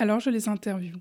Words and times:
Alors 0.00 0.18
je 0.18 0.30
les 0.30 0.48
interviewe. 0.48 0.96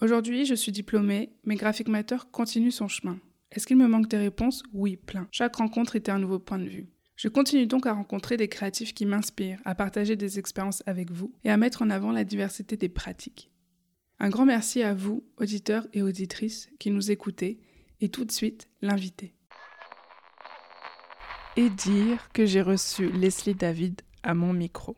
Aujourd'hui, 0.00 0.46
je 0.46 0.54
suis 0.54 0.70
diplômée, 0.70 1.32
mais 1.44 1.56
Graphic 1.56 1.88
Matter 1.88 2.16
continue 2.30 2.70
son 2.70 2.86
chemin. 2.86 3.18
Est-ce 3.50 3.66
qu'il 3.66 3.76
me 3.76 3.88
manque 3.88 4.08
des 4.08 4.18
réponses? 4.18 4.62
Oui, 4.72 4.96
plein. 4.96 5.26
Chaque 5.32 5.56
rencontre 5.56 5.96
était 5.96 6.12
un 6.12 6.20
nouveau 6.20 6.38
point 6.38 6.60
de 6.60 6.68
vue. 6.68 6.86
Je 7.16 7.26
continue 7.26 7.66
donc 7.66 7.86
à 7.86 7.92
rencontrer 7.92 8.36
des 8.36 8.46
créatifs 8.46 8.94
qui 8.94 9.04
m'inspirent, 9.04 9.60
à 9.64 9.74
partager 9.74 10.14
des 10.14 10.38
expériences 10.38 10.84
avec 10.86 11.10
vous 11.10 11.34
et 11.42 11.50
à 11.50 11.56
mettre 11.56 11.82
en 11.82 11.90
avant 11.90 12.12
la 12.12 12.22
diversité 12.22 12.76
des 12.76 12.88
pratiques. 12.88 13.50
Un 14.20 14.30
grand 14.30 14.46
merci 14.46 14.84
à 14.84 14.94
vous, 14.94 15.24
auditeurs 15.36 15.86
et 15.92 16.02
auditrices, 16.02 16.70
qui 16.78 16.92
nous 16.92 17.10
écoutez, 17.10 17.60
et 18.00 18.08
tout 18.10 18.24
de 18.24 18.32
suite, 18.32 18.68
l'invité 18.80 19.34
et 21.56 21.68
dire 21.68 22.30
que 22.32 22.46
j'ai 22.46 22.62
reçu 22.62 23.10
Leslie 23.10 23.54
David 23.54 24.00
à 24.22 24.34
mon 24.34 24.52
micro. 24.52 24.96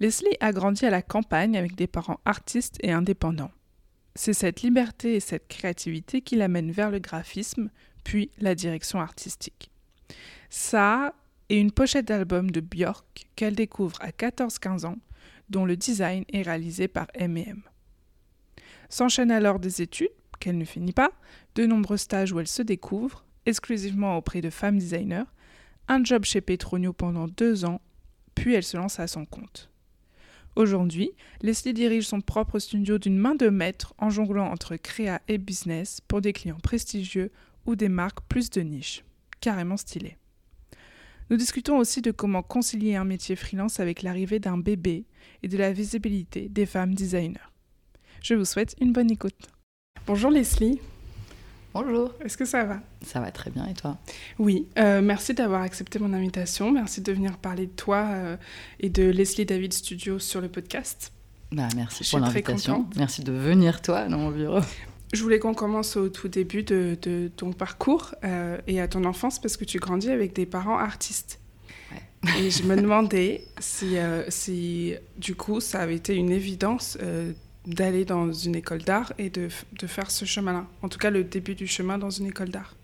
Leslie 0.00 0.36
a 0.40 0.52
grandi 0.52 0.86
à 0.86 0.90
la 0.90 1.02
campagne 1.02 1.58
avec 1.58 1.76
des 1.76 1.86
parents 1.86 2.20
artistes 2.24 2.78
et 2.82 2.90
indépendants. 2.90 3.50
C'est 4.14 4.32
cette 4.32 4.62
liberté 4.62 5.14
et 5.14 5.20
cette 5.20 5.46
créativité 5.46 6.22
qui 6.22 6.36
l'amène 6.36 6.72
vers 6.72 6.90
le 6.90 7.00
graphisme, 7.00 7.70
puis 8.02 8.30
la 8.38 8.54
direction 8.54 8.98
artistique. 8.98 9.70
Ça 10.48 11.14
et 11.50 11.60
une 11.60 11.70
pochette 11.70 12.08
d'album 12.08 12.50
de 12.50 12.60
Björk 12.60 13.26
qu'elle 13.36 13.54
découvre 13.54 13.98
à 14.00 14.08
14-15 14.08 14.86
ans, 14.86 14.96
dont 15.50 15.66
le 15.66 15.76
design 15.76 16.24
est 16.32 16.42
réalisé 16.42 16.88
par 16.88 17.06
M&M. 17.12 17.62
S'enchaînent 18.88 19.30
alors 19.30 19.58
des 19.58 19.82
études, 19.82 20.08
qu'elle 20.38 20.56
ne 20.56 20.64
finit 20.64 20.92
pas, 20.92 21.12
de 21.56 21.66
nombreux 21.66 21.98
stages 21.98 22.32
où 22.32 22.40
elle 22.40 22.48
se 22.48 22.62
découvre, 22.62 23.26
exclusivement 23.44 24.16
auprès 24.16 24.40
de 24.40 24.48
femmes 24.48 24.78
designers, 24.78 25.24
un 25.88 26.02
job 26.02 26.24
chez 26.24 26.40
Petronio 26.40 26.94
pendant 26.94 27.28
deux 27.28 27.66
ans, 27.66 27.82
puis 28.34 28.54
elle 28.54 28.64
se 28.64 28.78
lance 28.78 28.98
à 28.98 29.06
son 29.06 29.26
compte. 29.26 29.70
Aujourd'hui, 30.56 31.12
Leslie 31.42 31.72
dirige 31.72 32.06
son 32.06 32.20
propre 32.20 32.58
studio 32.58 32.98
d'une 32.98 33.16
main 33.16 33.34
de 33.34 33.48
maître 33.48 33.94
en 33.98 34.10
jonglant 34.10 34.50
entre 34.50 34.76
créa 34.76 35.22
et 35.28 35.38
business 35.38 36.00
pour 36.06 36.20
des 36.20 36.32
clients 36.32 36.58
prestigieux 36.60 37.30
ou 37.66 37.76
des 37.76 37.88
marques 37.88 38.20
plus 38.28 38.50
de 38.50 38.60
niche. 38.60 39.04
Carrément 39.40 39.76
stylé. 39.76 40.16
Nous 41.30 41.36
discutons 41.36 41.78
aussi 41.78 42.02
de 42.02 42.10
comment 42.10 42.42
concilier 42.42 42.96
un 42.96 43.04
métier 43.04 43.36
freelance 43.36 43.78
avec 43.78 44.02
l'arrivée 44.02 44.40
d'un 44.40 44.58
bébé 44.58 45.06
et 45.44 45.48
de 45.48 45.56
la 45.56 45.72
visibilité 45.72 46.48
des 46.48 46.66
femmes 46.66 46.94
designers. 46.94 47.38
Je 48.22 48.34
vous 48.34 48.44
souhaite 48.44 48.74
une 48.80 48.92
bonne 48.92 49.10
écoute. 49.10 49.48
Bonjour 50.06 50.30
Leslie. 50.30 50.80
Bonjour. 51.72 52.12
Est-ce 52.24 52.36
que 52.36 52.44
ça 52.44 52.64
va? 52.64 52.80
Ça 53.02 53.20
va 53.20 53.30
très 53.30 53.50
bien 53.50 53.64
et 53.66 53.74
toi? 53.74 53.96
Oui, 54.40 54.66
euh, 54.76 55.00
merci 55.00 55.34
d'avoir 55.34 55.62
accepté 55.62 56.00
mon 56.00 56.12
invitation. 56.12 56.72
Merci 56.72 57.00
de 57.00 57.12
venir 57.12 57.38
parler 57.38 57.66
de 57.66 57.72
toi 57.72 58.08
euh, 58.10 58.36
et 58.80 58.90
de 58.90 59.04
Leslie 59.04 59.46
David 59.46 59.72
Studio 59.72 60.18
sur 60.18 60.40
le 60.40 60.48
podcast. 60.48 61.12
Bah, 61.52 61.68
merci 61.76 62.08
pour 62.10 62.18
l'invitation. 62.18 62.86
Merci 62.96 63.22
de 63.22 63.30
venir 63.30 63.82
toi 63.82 64.08
dans 64.08 64.18
mon 64.18 64.30
bureau. 64.30 64.58
Je 65.12 65.22
voulais 65.22 65.38
qu'on 65.38 65.54
commence 65.54 65.96
au 65.96 66.08
tout 66.08 66.28
début 66.28 66.64
de, 66.64 67.30
ton 67.36 67.52
parcours 67.52 68.16
euh, 68.24 68.58
et 68.66 68.80
à 68.80 68.88
ton 68.88 69.04
enfance 69.04 69.40
parce 69.40 69.56
que 69.56 69.64
tu 69.64 69.78
grandis 69.78 70.10
avec 70.10 70.32
des 70.32 70.46
parents 70.46 70.78
artistes. 70.78 71.38
Ouais. 71.92 72.46
Et 72.46 72.50
je 72.50 72.64
me 72.64 72.74
demandais 72.80 73.44
si, 73.60 73.96
si, 74.28 74.94
du 75.18 75.36
coup, 75.36 75.60
ça 75.60 75.82
avait 75.82 75.96
été 75.96 76.16
une 76.16 76.30
évidence 76.30 76.98
d'aller 77.66 78.04
dans 78.04 78.32
une 78.32 78.56
école 78.56 78.82
d'art 78.82 79.12
et 79.18 79.30
de, 79.30 79.48
de 79.78 79.86
faire 79.86 80.10
ce 80.10 80.24
chemin-là. 80.24 80.66
En 80.82 80.88
tout 80.88 80.98
cas, 80.98 81.10
le 81.10 81.24
début 81.24 81.54
du 81.54 81.66
chemin 81.66 81.98
dans 81.98 82.10
une 82.10 82.26
école 82.26 82.50
d'art. 82.50 82.74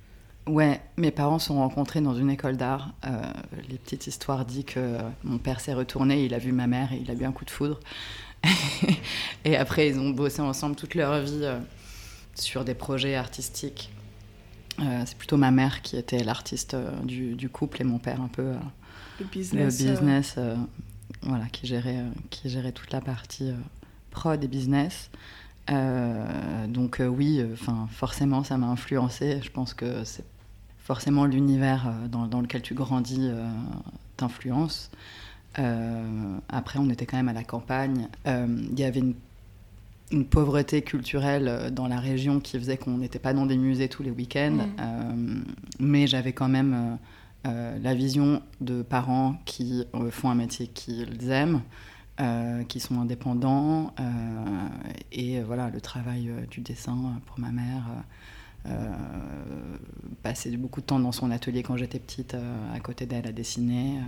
Ouais, 0.47 0.81
mes 0.97 1.11
parents 1.11 1.41
sont 1.41 1.57
rencontrés 1.57 2.01
dans 2.01 2.15
une 2.15 2.31
école 2.31 2.57
d'art. 2.57 2.95
Euh, 3.05 3.21
les 3.69 3.79
petites 3.79 4.07
histoires 4.07 4.45
disent 4.45 4.65
que 4.65 4.99
mon 5.25 5.39
père 5.39 5.59
s'est 5.59 5.75
retourné, 5.75 6.25
il 6.25 6.35
a 6.35 6.39
vu 6.39 6.53
ma 6.53 6.69
mère 6.69 6.93
et 6.93 6.99
il 6.99 7.11
a 7.11 7.15
eu 7.15 7.25
un 7.25 7.33
coup 7.33 7.45
de 7.45 7.51
foudre. 7.51 7.81
et 9.45 9.57
après, 9.57 9.89
ils 9.89 9.99
ont 9.99 10.11
bossé 10.11 10.41
ensemble 10.41 10.77
toute 10.77 10.95
leur 10.95 11.21
vie 11.21 11.41
euh, 11.43 11.59
sur 12.37 12.65
des 12.65 12.75
projets 12.75 13.17
artistiques. 13.17 13.91
Euh, 14.79 15.03
c'est 15.05 15.19
plutôt 15.19 15.37
ma 15.37 15.51
mère 15.51 15.83
qui 15.83 15.97
était 15.97 16.23
l'artiste 16.23 16.77
du, 17.03 17.35
du, 17.35 17.49
couple 17.49 17.81
et 17.81 17.85
mon 17.85 17.99
père 17.99 18.21
un 18.21 18.29
peu 18.29 18.53
le 19.19 19.25
business, 19.25 19.81
le 19.81 19.91
business 19.91 20.39
voilà, 21.23 21.47
qui 21.47 21.67
gérait, 21.67 22.05
qui 22.29 22.51
gérait 22.51 22.73
toute 22.73 22.93
la 22.93 23.01
partie 23.01 23.53
prod 24.17 24.43
et 24.43 24.49
business. 24.49 25.11
Euh, 25.71 26.67
donc 26.69 27.01
euh, 27.01 27.07
oui, 27.07 27.41
euh, 27.41 27.55
forcément, 27.91 28.43
ça 28.43 28.57
m'a 28.57 28.67
influencé. 28.67 29.41
Je 29.43 29.51
pense 29.51 29.75
que 29.75 30.05
c'est 30.05 30.25
forcément 30.79 31.27
l'univers 31.27 31.93
dans, 32.11 32.41
lequel 32.41 32.63
tu 32.63 32.75
grandis 32.75 33.29
t'influence. 34.17 34.91
après, 36.49 36.79
on 36.79 36.89
était 36.91 37.07
quand 37.07 37.17
même 37.17 37.29
à 37.29 37.33
la 37.33 37.43
campagne. 37.43 38.09
Il 38.25 38.79
y 38.79 38.85
avait 38.85 39.01
une, 39.01 39.15
pauvreté 40.31 40.83
culturelle 40.83 41.73
dans 41.73 41.89
la 41.89 41.99
région 41.99 42.39
qui 42.39 42.57
faisait 42.57 42.77
qu'on 42.77 42.99
n'était 42.99 43.19
pas 43.19 43.33
dans 43.33 43.47
des 43.47 43.57
musées 43.57 43.89
tous 43.89 44.05
les 44.05 44.13
week-ends. 44.13 44.69
Mmh. 44.79 45.43
mais 45.81 46.07
j'avais 46.07 46.33
quand 46.33 46.49
même 46.49 46.99
la 47.45 47.95
vision 47.95 48.41
de 48.61 48.83
parents 48.83 49.35
qui 49.45 49.85
font 50.13 50.31
un 50.31 50.37
métier 50.37 50.69
qu'ils 50.69 51.31
aiment. 51.31 51.63
Euh, 52.19 52.65
qui 52.65 52.81
sont 52.81 52.99
indépendants. 52.99 53.93
Euh, 54.01 54.05
et 55.13 55.39
euh, 55.39 55.45
voilà, 55.45 55.69
le 55.69 55.83
travail 55.83 56.31
du 56.51 56.63
dessin 56.63 57.21
pour 57.27 57.39
ma 57.39 57.51
mère. 57.51 57.85
passer 60.23 60.57
beaucoup 60.57 60.81
de 60.81 60.87
temps 60.87 60.99
dans 60.99 61.13
son 61.13 61.31
atelier 61.31 61.63
quand 61.63 61.77
j'étais 61.77 61.99
petite, 61.99 62.35
à 62.75 62.81
côté 62.81 63.05
d'elle, 63.05 63.27
à 63.27 63.33
dessiner. 63.33 64.01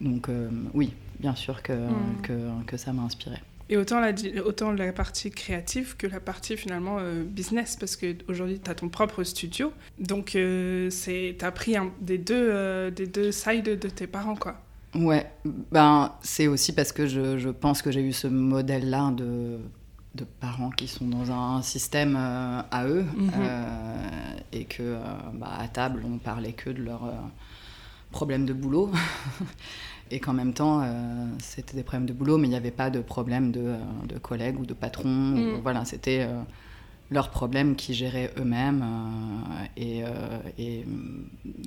Donc 0.00 0.28
oui, 0.72 0.94
bien 1.20 1.34
sûr 1.34 1.62
que, 1.62 1.72
hmm. 1.74 2.22
que, 2.22 2.64
que, 2.66 2.76
ça 2.78 2.94
m'a 2.94 3.02
inspiré. 3.02 3.36
Et 3.68 3.76
autant 3.76 4.00
la, 4.00 4.12
autant 4.44 4.72
la 4.72 4.92
partie 4.92 5.30
créative 5.30 5.96
que 5.96 6.06
la 6.06 6.18
partie 6.18 6.56
finalement 6.56 6.98
business, 7.26 7.76
parce 7.76 7.96
qu'aujourd'hui 7.96 8.58
tu 8.58 8.70
as 8.70 8.74
ton 8.74 8.88
propre 8.88 9.22
studio. 9.22 9.72
Donc 10.00 10.30
tu 10.30 11.36
as 11.40 11.52
pris 11.52 11.76
un, 11.76 11.92
des, 12.00 12.18
deux, 12.18 12.90
des 12.90 13.06
deux 13.06 13.30
sides 13.32 13.78
de 13.78 13.88
tes 13.90 14.06
parents, 14.06 14.36
quoi. 14.36 14.60
Ouais, 14.94 15.30
ben, 15.44 16.12
c'est 16.20 16.46
aussi 16.48 16.74
parce 16.74 16.92
que 16.92 17.06
je, 17.06 17.38
je 17.38 17.48
pense 17.48 17.80
que 17.80 17.90
j'ai 17.90 18.02
eu 18.02 18.12
ce 18.12 18.26
modèle-là 18.26 19.10
de, 19.12 19.58
de, 20.14 20.24
parents 20.24 20.70
qui 20.70 20.86
sont 20.86 21.06
dans 21.06 21.30
un 21.32 21.62
système 21.62 22.14
euh, 22.18 22.60
à 22.70 22.86
eux 22.86 23.04
mhm. 23.16 23.30
euh, 23.34 24.36
et 24.52 24.64
que 24.66 24.82
euh, 24.82 25.00
bah, 25.34 25.56
à 25.58 25.68
table 25.68 26.02
on 26.04 26.18
parlait 26.18 26.52
que 26.52 26.68
de 26.68 26.82
leurs 26.82 27.10
problèmes 28.10 28.44
de 28.44 28.52
boulot 28.52 28.90
et 30.10 30.20
qu'en 30.20 30.34
même 30.34 30.52
temps 30.52 30.86
c'était 31.38 31.74
des 31.74 31.82
problèmes 31.82 32.06
de 32.06 32.12
boulot 32.12 32.36
mais 32.36 32.46
il 32.46 32.50
n'y 32.50 32.56
avait 32.56 32.70
pas 32.70 32.90
de 32.90 33.00
problème 33.00 33.50
de, 33.50 33.76
de, 34.06 34.18
collègues 34.18 34.60
ou 34.60 34.66
de 34.66 34.74
patrons. 34.74 35.08
Mhm. 35.08 35.60
voilà, 35.62 35.86
c'était 35.86 36.28
leurs 37.10 37.30
problèmes 37.30 37.76
qu'ils 37.76 37.94
géraient 37.94 38.30
eux-mêmes 38.38 38.84
et, 39.78 40.02
et, 40.58 40.84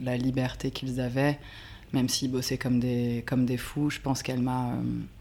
la 0.03 0.15
liberté 0.15 0.69
qu'ils 0.69 1.01
avaient 1.01 1.39
même 1.95 2.09
s'ils 2.09 2.29
bossaient 2.29 2.57
comme 2.57 2.79
des, 2.79 3.23
comme 3.25 3.45
des 3.45 3.57
fous, 3.57 3.89
je 3.89 3.99
pense 3.99 4.21
qu'elle 4.21 4.41
m'a 4.41 4.73
euh, 4.73 4.73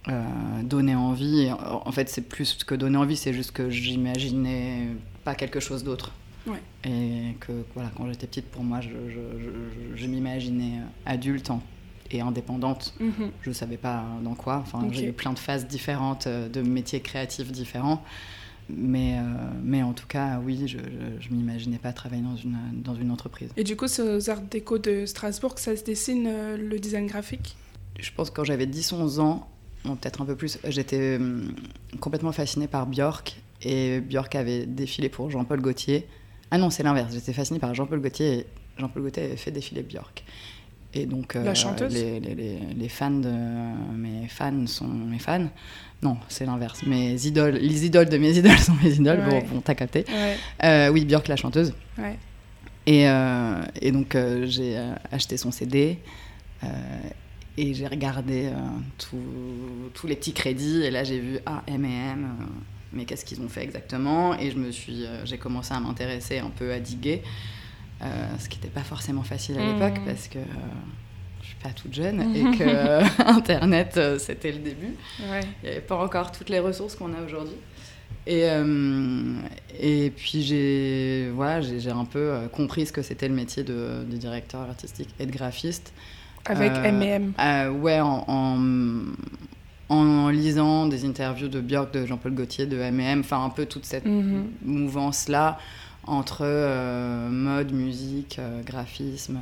euh, 0.09 0.63
donné 0.63 0.95
envie. 0.95 1.51
en 1.53 1.93
fait, 1.93 2.09
c'est 2.11 2.29
plus 2.29 2.65
que 2.65 2.75
donner 2.75 2.99
envie, 2.99 3.17
c'est 3.17 3.33
juste 3.33 3.53
que 3.53 3.71
j'imaginais 3.71 4.89
pas 5.25 5.35
quelque 5.35 5.61
chose 5.61 5.83
d'autre. 5.85 6.13
Et 6.85 7.37
que 7.41 7.53
voilà, 7.73 7.91
quand 7.97 8.07
j'étais 8.07 8.27
petite, 8.27 8.51
pour 8.51 8.63
moi, 8.63 8.83
je, 8.83 8.91
je, 9.09 9.97
je, 9.97 10.07
m'imaginais 10.07 10.81
adulte 11.07 11.51
et 12.11 12.21
indépendante. 12.21 12.93
Mhm. 13.01 13.31
Je 13.41 13.49
ne 13.49 13.55
savais 13.55 13.79
pas 13.79 14.05
dans 14.23 14.35
quoi. 14.35 14.57
Enfin, 14.57 14.87
J'ai 14.91 15.07
eu 15.07 15.13
plein 15.13 15.33
de 15.33 15.39
phases 15.39 15.67
différentes, 15.67 16.27
euh, 16.27 16.51
de 16.51 16.61
métiers 16.61 17.01
créatifs 17.01 17.51
différents. 17.51 18.05
Mais, 18.69 19.19
euh, 19.19 19.23
mais 19.63 19.83
en 19.83 19.93
tout 19.93 20.07
cas, 20.07 20.41
oui, 20.43 20.67
je 20.67 20.79
ne 20.79 21.37
m'imaginais 21.37 21.79
pas 21.79 21.93
travailler 21.93 22.23
dans 22.23 22.37
une, 22.37 22.57
dans 22.73 22.95
une 22.95 23.11
entreprise. 23.11 23.51
Et 23.57 23.65
du 23.65 23.77
coup, 23.77 23.89
c'est 23.89 24.03
aux 24.03 24.31
Arts 24.31 24.41
Déco 24.41 24.79
de 24.79 25.05
Strasbourg 25.07 25.55
que 25.55 25.61
ça 25.61 25.77
se 25.77 25.85
dessine 25.85 26.27
euh, 26.27 26.57
le 26.57 26.79
design 26.79 27.07
graphique? 27.07 27.57
Je 28.01 28.11
pense 28.11 28.31
que 28.31 28.37
quand 28.37 28.45
j'avais 28.45 28.67
10-11 28.67 29.21
ans, 29.21 29.49
peut-être 29.85 30.23
un 30.23 30.25
peu 30.25 30.35
plus, 30.35 30.59
j'étais 30.65 31.17
hum, 31.17 31.55
complètement 32.01 32.33
fascinée 32.33 32.67
par 32.67 32.87
Björk. 32.87 33.37
Et 33.63 34.01
Björk 34.01 34.35
avait 34.35 34.67
défilé 34.67 35.09
pour 35.09 35.31
Jean-Paul 35.31 35.61
Gaultier. 35.61 36.07
Ah 36.51 36.59
non, 36.59 36.71
c'est 36.71 36.83
l'inverse. 36.83 37.13
J'étais 37.13 37.33
fascinée 37.33 37.59
par 37.59 37.75
Jean-Paul 37.75 38.01
Gaultier 38.01 38.33
et 38.33 38.47
Jean-Paul 38.79 39.03
Gaultier 39.03 39.25
avait 39.25 39.37
fait 39.37 39.51
défiler 39.51 39.83
Björk. 39.83 40.25
Et 40.95 41.07
donc, 41.07 41.35
La 41.35 41.55
chanteuse 41.55 41.93
les, 41.93 42.21
les- 42.21 42.35
les- 42.35 42.59
les 42.77 42.89
fans 42.89 43.11
de 43.11 43.31
mes 43.97 44.29
fans 44.29 44.67
sont 44.67 44.87
mes 44.87 45.19
fans. 45.19 45.49
Non, 46.03 46.17
c'est 46.29 46.47
l'inverse. 46.47 46.83
Mes 46.87 47.15
idoles, 47.27 47.55
les 47.57 47.87
idoles 47.87 48.09
de 48.09 48.19
mes 48.19 48.37
idoles 48.39 48.59
sont 48.59 48.75
mes 48.83 48.93
idoles. 48.95 49.21
Ouais. 49.21 49.41
Bon, 49.49 49.55
bon 49.57 49.61
t'as 49.61 49.75
capté. 49.75 50.05
Ouais, 50.09 50.37
Euh, 50.63 50.89
oui, 50.91 51.05
Björk, 51.05 51.27
la 51.29 51.37
chanteuse. 51.37 51.73
ouais. 51.99 52.17
Et, 52.87 53.09
euh, 53.09 53.63
et 53.81 53.91
donc, 53.93 54.15
euh, 54.15 54.45
j'ai 54.47 54.77
euh, 54.77 54.93
acheté 55.11 55.37
son 55.37 55.51
CD. 55.51 55.99
euh, 56.63 56.67
et 57.57 57.73
j'ai 57.73 57.87
regardé 57.87 58.47
euh, 58.47 58.53
tout- 58.99 59.91
tous 59.95 60.07
les 60.07 60.17
petits 60.17 60.33
crédits. 60.33 60.83
Et 60.83 60.91
là, 60.91 61.03
j'ai 61.05 61.19
vu, 61.21 61.39
ah, 61.47 61.63
M&M, 61.67 62.25
euh, 62.41 62.45
mais 62.93 63.05
qu'est-ce 63.05 63.25
qu'ils 63.25 63.41
ont 63.41 63.49
fait 63.49 63.63
exactement? 63.65 64.39
Et 64.39 64.51
je 64.51 64.57
me 64.59 64.71
suis, 64.71 65.05
euh, 65.07 65.25
j'ai 65.25 65.39
commencé 65.39 65.73
à 65.73 65.81
m'intéresser 65.81 66.39
un 66.39 66.51
peu 66.51 66.73
à 66.73 66.79
diguer. 66.81 67.23
Euh, 68.05 68.09
ce 68.39 68.49
qui 68.49 68.59
n'était 68.59 68.69
pas 68.69 68.83
forcément 68.83 69.23
facile 69.23 69.59
à 69.59 69.63
Mhm. 69.63 69.73
l'époque 69.73 70.01
parce 70.07 70.29
que 70.29 70.39
euh, 70.39 70.43
je 71.43 71.47
suis 71.47 71.57
pas 71.63 71.71
toute 71.71 71.95
jeune 71.95 72.21
et 72.35 72.43
que 72.59 72.63
euh, 72.65 73.03
Internet, 73.27 73.99
c'était 74.19 74.53
le 74.53 74.59
début. 74.59 74.95
ouais. 75.31 75.41
Il 75.63 75.67
n'y 75.67 75.73
avait 75.73 75.81
pas 75.81 75.97
encore 75.97 76.33
toutes 76.33 76.51
les 76.51 76.59
ressources 76.61 76.95
qu'on 76.97 77.13
a 77.15 77.23
aujourd'hui. 77.25 77.57
Et, 78.27 78.45
euh, 78.45 79.35
et 79.79 80.11
puis 80.17 80.43
j'ai 80.43 81.31
voilà, 81.35 81.61
un 81.95 82.05
peu 82.07 82.33
compris 82.53 82.87
ce 82.87 82.93
que 82.93 83.03
c'était 83.03 83.29
le 83.29 83.35
métier 83.35 83.65
de, 83.65 84.05
de 84.11 84.17
directeur 84.17 84.61
artistique 84.63 85.11
et 85.21 85.27
de 85.27 85.33
graphiste. 85.33 85.93
Avec 86.47 86.73
Euh, 86.73 86.85
M&M. 86.85 87.33
Euh, 87.41 87.71
ouais, 87.71 88.01
en, 88.01 88.25
en, 88.29 89.95
en 89.95 90.29
lisant 90.31 90.87
des 90.87 91.05
interviews 91.05 91.49
de 91.49 91.61
Björk, 91.61 91.93
de 91.93 92.07
Jean-Paul 92.07 92.35
Gaultier, 92.35 92.67
de 92.67 92.79
M&M, 92.79 93.21
enfin 93.21 93.45
un 93.45 93.51
peu 93.51 93.67
toute 93.67 93.85
cette 93.85 94.07
Mhm. 94.07 94.45
mouvance-là 94.63 95.59
entre 96.07 96.43
euh, 96.43 97.29
mode, 97.29 97.73
musique, 97.73 98.39
euh, 98.39 98.63
graphisme. 98.63 99.39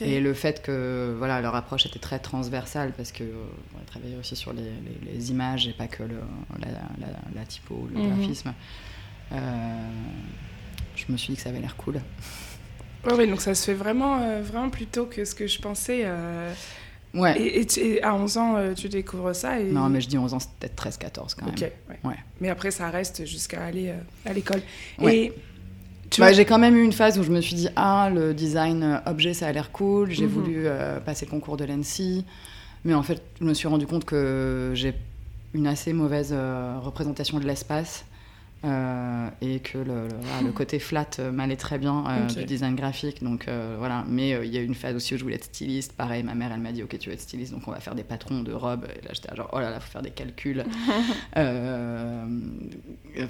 Et 0.00 0.18
le 0.20 0.32
fait 0.32 0.62
que 0.62 1.14
voilà, 1.18 1.40
leur 1.42 1.54
approche 1.54 1.84
était 1.84 1.98
très 1.98 2.18
transversale 2.18 2.92
parce 2.96 3.12
que 3.12 3.22
euh, 3.24 3.34
on 3.78 3.84
travaillait 3.84 4.16
aussi 4.16 4.34
sur 4.34 4.52
les, 4.54 4.62
les- 4.62 5.12
les 5.12 5.30
images 5.30 5.68
et 5.68 5.72
pas 5.72 5.88
que 5.88 6.02
le, 6.02 6.16
la, 6.58 6.68
la- 6.68 7.12
la 7.34 7.44
typo, 7.44 7.86
le 7.92 8.00
Mhm. 8.00 8.16
graphisme. 8.16 8.54
Euh, 9.32 9.36
je 10.96 11.04
me 11.12 11.16
suis 11.18 11.32
dit 11.32 11.36
que 11.36 11.42
ça 11.42 11.50
avait 11.50 11.60
l'air 11.60 11.76
cool. 11.76 12.00
Ouais, 13.04 13.26
donc 13.26 13.40
ça 13.40 13.54
se 13.54 13.64
fait 13.66 13.74
vraiment, 13.74 14.20
euh, 14.22 14.42
vraiment 14.42 14.70
plus 14.70 14.86
tôt 14.86 15.06
que 15.06 15.24
ce 15.24 15.34
que 15.34 15.46
je 15.46 15.60
pensais. 15.60 16.02
euh, 16.04 16.52
Ouais. 17.14 17.40
Et, 17.40 17.60
et 17.60 17.66
tu- 17.66 17.80
et 17.80 18.02
à 18.02 18.14
11 18.14 18.36
ans, 18.36 18.74
tu 18.74 18.88
découvres 18.90 19.34
ça. 19.34 19.58
Et... 19.58 19.64
Non, 19.70 19.88
mais 19.88 20.00
je 20.02 20.08
dis 20.08 20.18
11 20.18 20.34
ans, 20.34 20.38
c'est 20.40 20.50
peut-être 20.58 20.76
13-14 20.76 21.34
quand 21.34 21.46
même. 21.46 21.54
Ok, 21.54 21.60
ouais. 21.88 21.98
Ouais. 22.04 22.16
Mais 22.40 22.50
après, 22.50 22.70
ça 22.70 22.90
reste 22.90 23.24
jusqu'à 23.24 23.64
aller 23.64 23.94
à 24.26 24.32
l'école. 24.34 24.60
Et 25.02 25.32
tu 26.18 26.22
Bah, 26.22 26.32
j'ai 26.32 26.44
quand 26.44 26.58
même 26.58 26.76
eu 26.76 26.82
une 26.84 26.92
phase 26.92 27.18
où 27.18 27.22
je 27.22 27.30
me 27.30 27.40
suis 27.40 27.54
dit 27.54 27.68
ah 27.76 28.10
le 28.12 28.34
design 28.34 28.82
euh, 28.82 28.98
objet 29.10 29.34
ça 29.34 29.46
a 29.46 29.52
l'air 29.52 29.70
cool 29.72 30.10
j'ai 30.10 30.24
Mhm. 30.26 30.30
voulu 30.30 30.62
euh, 30.66 30.98
passer 31.00 31.24
le 31.26 31.30
concours 31.30 31.56
de 31.56 31.64
l'ENSI 31.64 32.24
mais 32.84 32.94
en 32.94 33.02
fait 33.02 33.22
je 33.40 33.44
me 33.44 33.54
suis 33.54 33.68
rendu 33.68 33.86
compte 33.86 34.04
que 34.04 34.72
j'ai 34.74 34.94
une 35.54 35.66
assez 35.66 35.92
mauvaise 35.92 36.30
euh, 36.32 36.78
représentation 36.80 37.38
de 37.38 37.46
l'espace 37.46 38.04
euh, 38.64 39.28
et 39.40 39.60
que 39.60 39.78
le, 39.78 40.08
le- 40.08 40.16
voilà, 40.20 40.42
le 40.42 40.52
côté 40.52 40.78
flat 40.78 41.06
euh, 41.20 41.30
m'allait 41.30 41.56
très 41.56 41.78
bien 41.78 42.04
euh, 42.08 42.26
du 42.26 42.44
design 42.44 42.74
graphique. 42.74 43.22
Donc 43.22 43.46
voilà. 43.78 44.04
Mais 44.08 44.30
il 44.46 44.52
y 44.52 44.58
a 44.58 44.62
une 44.62 44.74
phase 44.74 44.96
aussi 44.96 45.14
où 45.14 45.18
je 45.18 45.22
voulais 45.22 45.36
être 45.36 45.44
styliste. 45.44 45.92
Pareil 45.92 46.22
ma 46.22 46.34
mère 46.34 46.50
elle 46.52 46.60
m'a 46.60 46.72
dit 46.72 46.82
ok 46.82 46.98
tu 46.98 47.08
veux 47.08 47.14
être 47.14 47.20
styliste. 47.20 47.52
Donc 47.52 47.66
on 47.68 47.70
va 47.70 47.80
faire 47.80 47.94
des 47.94 48.04
patrons 48.04 48.42
de 48.42 48.52
robes. 48.52 48.86
Et 48.96 49.04
là 49.06 49.10
j'étais 49.12 49.34
genre 49.36 49.50
oh 49.52 49.60
là 49.60 49.70
là 49.70 49.78
faut 49.80 49.90
faire 49.92 50.02
des 50.02 50.10
calculs. 50.10 50.64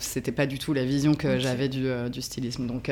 C'était 0.01 0.33
pas 0.33 0.47
du 0.47 0.59
tout 0.59 0.73
la 0.73 0.85
vision 0.85 1.15
que 1.15 1.39
j'avais 1.39 1.69
du, 1.69 1.87
du 2.11 2.23
stylisme. 2.23 2.67
Donc 2.67 2.91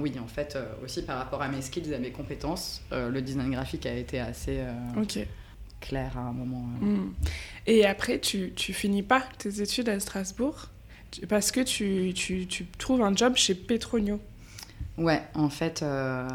oui, 0.00 0.12
en 0.22 0.26
fait, 0.26 0.58
aussi 0.84 1.02
par 1.02 1.18
rapport 1.18 1.42
à 1.42 1.48
mes 1.48 1.62
skills 1.62 1.90
et 1.90 1.94
à 1.94 1.98
mes 1.98 2.10
compétences, 2.10 2.82
le 2.90 3.20
design 3.20 3.50
graphique 3.50 3.86
a 3.86 3.94
été 3.94 4.20
assez 4.20 4.60
clair 5.80 6.12
à 6.16 6.20
un 6.20 6.32
moment. 6.32 6.64
euh. 6.80 6.86
Mm. 6.86 7.12
Et 7.66 7.84
après, 7.86 8.20
tu, 8.20 8.52
tu 8.54 8.72
finis 8.72 9.02
pas 9.02 9.24
tes 9.38 9.62
études 9.62 9.88
à 9.88 9.98
Strasbourg? 9.98 10.68
Parce 11.28 11.52
que 11.52 11.60
tu, 11.60 12.12
tu, 12.14 12.46
tu 12.46 12.66
trouves 12.78 13.02
un 13.02 13.14
job 13.14 13.36
chez 13.36 13.54
Petronio. 13.54 14.20
Ouais, 14.98 15.22
en 15.34 15.48
fait, 15.48 15.82
euh, 15.82 16.28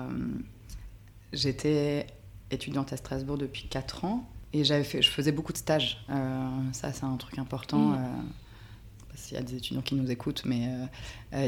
j'étais 1.33 2.07
étudiante 2.51 2.93
à 2.93 2.97
Strasbourg 2.97 3.37
depuis 3.37 3.67
4 3.67 4.05
ans 4.05 4.29
et 4.53 4.63
j'avais 4.63 4.83
fait, 4.83 5.01
je 5.01 5.09
faisais 5.09 5.31
beaucoup 5.31 5.53
de 5.53 5.57
stages. 5.57 6.03
Euh, 6.09 6.49
ça, 6.71 6.93
c'est 6.93 7.03
un 7.03 7.17
truc 7.17 7.37
important. 7.39 7.77
Mm. 7.77 7.95
euh, 7.95 8.21
qu'il 9.25 9.35
y 9.35 9.39
a 9.39 9.43
des 9.43 9.55
étudiants 9.55 9.81
qui 9.81 9.95
nous 9.95 10.09
écoutent, 10.09 10.43
mais 10.45 10.69
euh, 11.33 11.47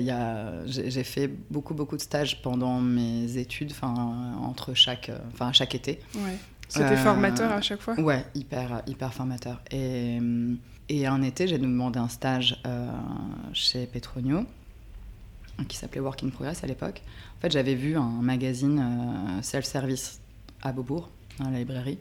il 0.65 0.89
j'ai 0.89 1.03
fait 1.03 1.27
beaucoup, 1.49 1.73
beaucoup 1.73 1.95
de 1.95 2.01
stages 2.01 2.41
pendant 2.41 2.81
mes 2.81 3.37
études, 3.37 3.71
enfin, 3.71 4.35
entre 4.41 4.73
chaque, 4.73 5.11
enfin, 5.31 5.53
chaque 5.53 5.75
été. 5.75 5.99
Ouais. 6.15 6.37
C'était 6.67 6.97
formateur 6.97 7.51
à 7.51 7.61
chaque 7.61 7.81
fois? 7.81 7.99
Ouais, 7.99 8.25
hyper, 8.35 8.83
hyper 8.85 9.13
formateur. 9.13 9.61
Et, 9.71 10.19
euh, 10.21 10.53
et 10.89 11.05
un 11.07 11.21
été, 11.21 11.47
j'ai 11.47 11.57
demandé 11.57 11.99
un 11.99 12.07
stage 12.09 12.59
euh, 12.65 12.89
chez 13.53 13.85
Petronio, 13.85 14.45
qui 15.67 15.77
s'appelait 15.77 16.01
Work 16.01 16.23
in 16.23 16.29
Progress 16.29 16.63
à 16.63 16.67
l'époque. 16.67 17.01
En 17.37 17.41
fait, 17.41 17.51
j'avais 17.51 17.75
vu 17.75 17.95
un 17.97 18.21
magazine 18.21 18.79
euh, 18.79 19.41
self-service 19.41 20.19
à 20.61 20.71
Beaubourg, 20.71 21.09
dans 21.39 21.49
la 21.49 21.59
librairie. 21.59 21.99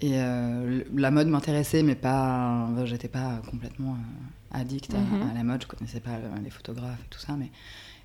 Et 0.00 0.12
euh, 0.14 0.82
la 0.94 1.10
mode 1.12 1.28
m'intéressait, 1.28 1.82
mais 1.82 1.94
pas, 1.94 2.68
j'étais 2.86 3.08
pas 3.08 3.40
complètement 3.50 3.96
addict 4.50 4.92
à, 4.94 4.98
Mhm. 4.98 5.30
à 5.30 5.34
la 5.34 5.44
mode. 5.44 5.62
Je 5.62 5.68
connaissais 5.68 6.00
pas 6.00 6.18
les 6.42 6.50
photographes 6.50 6.98
et 7.04 7.08
tout 7.08 7.20
ça, 7.20 7.34
mais 7.38 7.50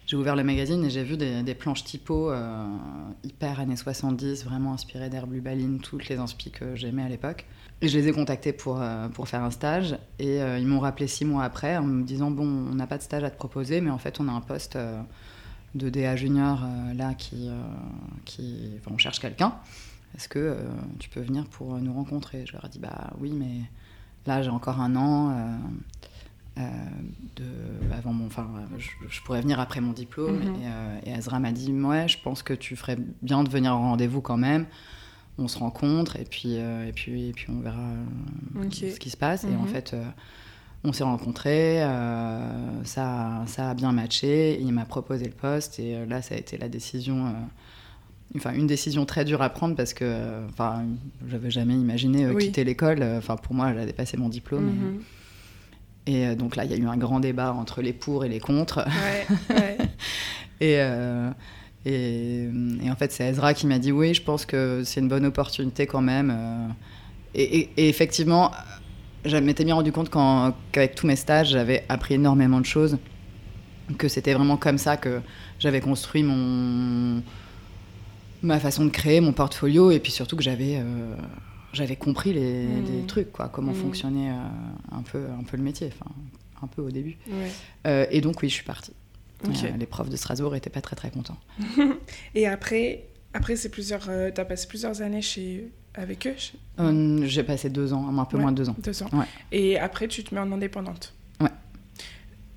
j'ai 0.08 0.16
ouvert 0.18 0.36
le 0.36 0.44
magazine 0.44 0.84
et 0.86 0.90
j'ai 0.90 1.04
vu 1.04 1.18
des, 1.18 1.44
des 1.44 1.54
planches 1.54 1.84
typo 1.84 2.32
euh, 2.32 2.66
hyper 3.24 3.60
années 3.60 3.76
70, 3.76 4.46
vraiment 4.46 4.74
inspirées 4.74 5.10
d'Herb 5.10 5.32
Lubaline, 5.32 5.80
toutes 5.80 6.08
les 6.08 6.18
inspi 6.18 6.50
que 6.50 6.76
j'aimais 6.76 7.04
à 7.04 7.10
l'époque. 7.10 7.46
Et 7.82 7.90
je 7.90 8.00
les 8.00 8.08
ai 8.08 8.12
contactés 8.12 8.54
pour, 8.54 8.82
euh, 8.82 9.08
pour 9.10 9.28
faire 9.28 9.44
un 9.44 9.52
stage 9.52 9.98
et 10.18 10.42
euh, 10.42 10.58
ils 10.58 10.66
m'ont 10.66 10.80
rappelé 10.80 11.06
six 11.08 11.26
mois 11.26 11.44
après 11.44 11.78
en 11.78 11.84
me 11.84 12.04
disant 12.04 12.32
Bon, 12.32 12.48
on 12.48 12.74
n'a 12.74 12.88
pas 12.88 12.98
de 12.98 13.04
stage 13.04 13.24
à 13.24 13.30
te 13.30 13.38
proposer, 13.38 13.82
mais 13.82 13.92
en 13.92 14.00
fait, 14.00 14.20
on 14.20 14.28
a 14.28 14.32
un 14.32 14.42
poste 14.42 14.78
euh, 14.78 15.00
de 15.76 15.90
DA 15.90 16.16
junior 16.16 16.62
là 16.96 17.14
qui. 17.14 17.50
qui 18.26 18.72
enfin, 18.78 18.92
on 18.94 18.98
cherche 18.98 19.20
quelqu'un. 19.20 19.56
Est-ce 20.16 20.28
que 20.28 20.58
tu 20.98 21.10
peux 21.10 21.20
venir 21.20 21.46
pour 21.46 21.76
nous 21.78 21.94
rencontrer? 21.94 22.46
Je 22.48 22.54
leur 22.54 22.66
ai 22.66 22.70
dit 22.70 22.80
Bah 22.80 23.12
oui, 23.20 23.32
mais 23.32 23.70
là, 24.26 24.42
j'ai 24.42 24.50
encore 24.50 24.80
un 24.80 24.96
an. 24.96 25.60
Euh, 26.58 26.62
de, 27.36 27.94
avant 27.94 28.14
mon, 28.14 28.26
enfin, 28.28 28.48
je, 28.78 28.90
je 29.10 29.22
pourrais 29.22 29.42
venir 29.42 29.60
après 29.60 29.80
mon 29.82 29.92
diplôme. 29.94 30.38
Mhm. 30.38 30.42
et, 30.42 30.66
euh, 30.66 31.00
et 31.06 31.10
Ezra 31.12 31.40
m'a 31.40 31.52
dit, 31.52 31.72
ouais, 31.72 32.08
je 32.08 32.18
pense 32.24 32.42
que 32.44 32.54
tu 32.54 32.76
ferais 32.76 32.98
bien 33.22 33.44
de 33.44 33.50
venir 33.50 33.74
au 33.74 33.78
rendez-vous 33.80 34.22
quand 34.22 34.38
même. 34.38 34.66
On 35.38 35.48
se 35.48 35.60
rencontre 35.60 36.16
et 36.16 36.24
puis, 36.24 36.58
euh, 36.58 36.88
et 36.88 36.92
puis, 36.94 37.28
et 37.30 37.32
puis 37.32 37.46
on 37.50 37.60
verra 37.60 37.78
euh, 37.80 38.70
ce 38.72 39.00
qui 39.00 39.10
se 39.12 39.18
passe. 39.18 39.44
Et 39.44 39.56
en 39.56 39.62
Mhm. 39.64 39.68
fait, 39.68 39.94
euh, 39.94 40.04
on 40.84 40.94
s'est 40.94 41.04
rencontrés, 41.04 41.80
ça, 42.84 43.44
ça 43.46 43.70
a 43.72 43.74
bien 43.74 43.92
matché. 43.92 44.60
Il 44.62 44.72
m'a 44.74 44.86
proposé 44.86 45.26
le 45.26 45.32
poste 45.32 45.80
et 45.80 46.06
là, 46.06 46.22
ça 46.22 46.36
a 46.36 46.38
été 46.38 46.58
la 46.58 46.70
décision. 46.70 47.34
Enfin, 48.36 48.54
une 48.54 48.68
décision 48.68 49.06
très 49.06 49.26
dure 49.26 49.42
à 49.42 49.50
prendre 49.50 49.76
parce 49.76 49.94
que, 49.94 50.46
enfin, 50.50 50.86
j'avais 51.28 51.50
jamais 51.52 51.76
imaginé 51.76 52.28
Oui. 52.28 52.46
quitter 52.46 52.64
l'école. 52.64 53.02
Enfin, 53.04 53.36
pour 53.38 53.54
moi, 53.56 53.74
j'avais 53.74 53.94
passé 53.94 54.18
mon 54.18 54.30
diplôme. 54.30 54.66
Mhm. 54.66 55.00
et 55.00 55.04
euh, 56.10 56.36
donc 56.36 56.56
là, 56.56 56.66
il 56.66 56.72
y 56.72 56.74
a 56.74 56.78
eu 56.78 56.88
un 56.88 56.98
grand 56.98 57.20
débat 57.20 57.54
entre 57.54 57.82
les 57.82 57.94
pour 57.94 58.24
et 58.26 58.30
les 58.30 58.40
contre. 58.40 58.86
Ouais, 58.88 59.56
ouais. 59.56 59.78
Et, 60.60 60.76
euh, 60.80 61.30
et, 61.86 62.50
et 62.84 62.90
en 62.90 62.96
fait, 62.96 63.12
c'est 63.12 63.26
Ezra 63.28 63.54
qui 63.54 63.68
m'a 63.68 63.78
dit 63.78 63.92
oui, 63.92 64.14
je 64.16 64.24
pense 64.24 64.46
que 64.46 64.82
c'est 64.84 65.00
une 65.02 65.08
bonne 65.08 65.26
opportunité 65.26 65.86
quand 65.86 66.02
même. 66.02 66.34
euh. 66.36 66.68
Et, 67.36 67.60
et- 67.60 67.70
et 67.78 67.90
effectivement, 67.90 68.52
je 69.24 69.38
m'étais 69.38 69.64
bien 69.66 69.76
rendu 69.76 69.92
compte 69.92 70.10
qu'avec 70.72 70.96
tous 70.96 71.06
mes 71.06 71.16
stages, 71.16 71.50
j'avais 71.50 71.86
appris 71.90 72.16
énormément 72.16 72.60
de 72.60 72.66
choses. 72.66 72.98
Que 74.00 74.08
c'était 74.08 74.34
vraiment 74.34 74.58
comme 74.58 74.78
ça 74.80 74.98
que 74.98 75.22
j'avais 75.60 75.80
construit 75.80 76.24
mon 76.24 77.22
ma 78.42 78.60
façon 78.60 78.86
de 78.86 78.90
créer 78.90 79.22
mon 79.22 79.32
portfolio 79.34 79.92
et 79.92 80.00
puis 80.00 80.12
surtout 80.12 80.36
que 80.36 80.44
j'avais 80.44 80.78
euh, 80.78 81.16
j'avais 81.74 81.96
compris 81.96 82.34
les, 82.34 82.66
les 82.82 83.06
trucs 83.08 83.32
quoi 83.32 83.50
comment 83.50 83.74
fonctionnait 83.74 84.32
euh, 84.32 84.36
un 84.92 85.02
peu 85.02 85.26
un 85.40 85.44
peu 85.44 85.58
le 85.58 85.64
métier 85.64 85.92
enfin 85.94 86.10
un 86.62 86.68
peu 86.68 86.82
au 86.82 86.90
début 86.92 87.18
ouais. 87.30 87.52
Euh, 87.86 88.06
et 88.10 88.22
donc 88.22 88.42
oui 88.42 88.50
je 88.50 88.54
suis 88.56 88.64
partie 88.64 88.94
euh, 89.46 89.50
les 89.78 89.86
profs 89.86 90.10
de 90.10 90.16
Strasbourg 90.16 90.56
étaient 90.56 90.72
pas 90.72 90.82
très 90.82 90.96
très 90.96 91.12
contents. 91.12 91.38
Et 92.34 92.48
après, 92.48 93.04
après 93.36 93.56
c'est 93.56 93.70
plusieurs, 93.70 94.08
euh, 94.10 94.32
t'as 94.34 94.46
passé 94.46 94.68
plusieurs 94.68 95.04
années 95.04 95.22
chez, 95.22 95.70
avec 95.94 96.26
eux, 96.26 96.34
chez- 96.38 96.58
Euh, 96.80 97.24
J'ai 97.28 97.44
passé 97.44 97.70
deux 97.70 97.94
ans, 97.94 98.18
un 98.18 98.26
peu 98.26 98.38
Ouais. 98.38 98.42
moins 98.42 98.52
de 98.52 98.58
deux 98.58 98.70
ans. 98.70 98.76
deux 98.80 99.04
ans. 99.04 99.10
Ouais. 99.14 99.26
Et 99.52 99.78
après, 99.78 100.08
tu 100.08 100.24
te 100.24 100.34
mets 100.34 100.42
en 100.42 100.52
indépendante. 100.52 101.14
Ouais. 101.40 101.52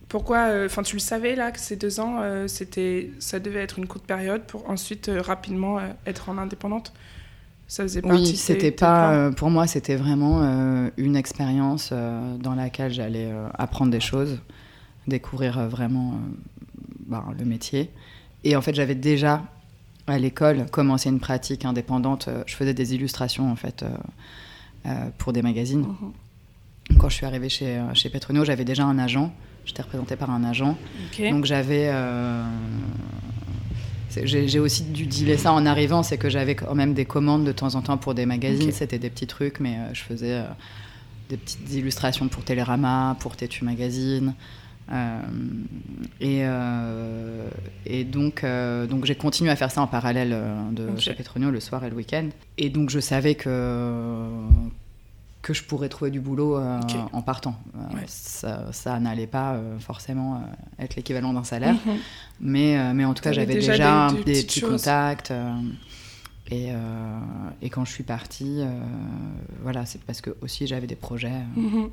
Pourquoi 0.09 0.49
Enfin, 0.65 0.83
tu 0.83 0.97
le 0.97 1.01
savais 1.01 1.37
là 1.37 1.53
que 1.53 1.61
ces 1.61 1.77
deux 1.77 2.01
ans, 2.01 2.23
c'était, 2.49 3.11
ça 3.19 3.39
devait 3.41 3.61
être 3.61 3.79
une 3.79 3.87
courte 3.87 4.07
période 4.07 4.43
pour 4.45 4.69
ensuite 4.71 5.11
rapidement 5.15 5.79
être 6.07 6.31
en 6.31 6.39
indépendante? 6.39 6.95
Ça 7.71 7.85
faisait 7.85 8.03
partie. 8.03 8.23
Oui, 8.23 8.37
c'était 8.37 8.73
pas 8.73 9.13
euh, 9.13 9.31
pour 9.31 9.49
moi, 9.49 9.69
c'était 9.69 9.95
vraiment 9.95 10.41
euh, 10.43 10.91
une 10.97 11.15
expérience 11.15 11.91
euh, 11.93 12.37
dans 12.37 12.57
laquelle 12.57 12.93
j'allais 12.93 13.31
euh, 13.31 13.47
apprendre 13.55 13.93
des 13.93 14.01
choses, 14.01 14.41
découvrir 15.07 15.69
vraiment 15.69 16.19
ben, 17.07 17.25
le 17.39 17.45
métier. 17.45 17.89
Et 18.43 18.57
en 18.57 18.61
fait, 18.61 18.75
j'avais 18.75 18.97
déjà 18.97 19.45
à 20.09 20.19
l'école, 20.19 20.67
commencer 20.73 21.11
une 21.11 21.21
pratique 21.21 21.65
indépendante. 21.65 22.29
Je 22.47 22.57
faisais 22.57 22.75
des 22.75 22.93
illustrations 22.97 23.53
en 23.53 23.57
fait 23.57 23.85
pour 25.19 25.33
des 25.33 25.43
magazines. 25.43 25.87
Mhm. 25.87 26.99
Quand 26.99 27.09
je 27.09 27.15
suis 27.15 27.27
arrivée 27.27 27.49
chez, 27.49 27.81
chez 27.95 28.11
j'avais 28.43 28.65
déjà 28.65 28.85
un 28.85 28.99
agent. 28.99 29.33
J'étais 29.65 29.83
représentée 29.83 30.17
par 30.17 30.31
un 30.31 30.43
agent. 30.43 30.77
Donc 31.31 31.45
j'avais 31.45 31.89
j'ai 34.25 34.59
aussi 34.59 34.85
dû 34.85 35.07
dealer 35.07 35.39
ça 35.39 35.53
en 35.53 35.67
arrivant, 35.67 36.03
c'est 36.03 36.19
que 36.19 36.29
j'avais 36.29 36.55
quand 36.55 36.75
même 36.75 36.95
des 36.95 37.05
commandes 37.05 37.45
de 37.45 37.53
temps 37.53 37.75
en 37.75 37.83
temps 37.83 37.97
pour 37.97 38.15
des 38.15 38.27
magazines, 38.27 38.73
c'était 38.73 38.99
des 38.99 39.11
petits 39.11 39.27
trucs, 39.27 39.61
mais 39.61 39.77
euh, 39.77 39.95
je 39.95 40.03
faisais 40.03 40.35
euh, 40.35 40.45
des 41.29 41.37
petites 41.37 41.73
illustrations 41.73 42.29
pour 42.29 42.43
Télérama, 42.43 43.17
pour 43.21 43.37
Tétu 43.37 43.65
Magazine. 43.65 44.35
Euh, 44.93 45.21
et, 46.21 46.43
et, 47.87 48.05
donc, 48.05 48.45
donc 48.45 49.05
j'ai 49.05 49.15
continué 49.15 49.51
à 49.51 49.57
faire 49.57 49.71
ça 49.71 49.83
en 49.83 49.87
parallèle 49.87 50.37
de 50.73 50.99
chez 50.99 51.15
Petronio 51.15 51.51
le 51.53 51.61
soir 51.61 51.85
et 51.85 51.91
le 51.91 51.95
week-end. 51.95 52.29
Et 52.59 52.71
donc 52.71 52.91
je 52.91 52.99
savais 52.99 53.37
que, 53.37 54.27
que 55.43 55.55
je 55.55 55.65
pourrais 55.65 55.89
trouver 55.89 56.11
du 56.11 56.21
boulot 56.21 56.59
euh, 56.59 56.81
en 57.13 57.23
partant. 57.23 57.57
Euh, 57.77 58.71
ça, 58.73 59.01
n'allait 59.01 59.27
pas 59.27 59.55
euh, 59.55 59.79
forcément 59.79 60.43
être 60.79 60.97
l'équivalent 60.97 61.33
d'un 61.33 61.45
salaire, 61.45 61.75
mhm. 61.75 61.97
mais, 62.41 62.95
mais 62.95 63.05
en 63.05 63.15
tout 63.15 63.23
cas, 63.23 63.33
j'avais 63.33 63.55
déjà, 63.55 64.11
des, 64.25 64.43
petits 64.43 64.61
contacts. 64.61 65.33
Et, 66.51 66.71
et, 67.63 67.71
quand 67.71 67.85
je 67.85 67.93
suis 67.93 68.05
partie, 68.05 68.63
voilà, 69.63 69.87
c'est 69.87 70.03
parce 70.03 70.21
que 70.21 70.31
aussi 70.43 70.67
j'avais 70.67 70.87
des 70.87 70.97
projets. 70.97 71.41
Mhm. 71.57 71.91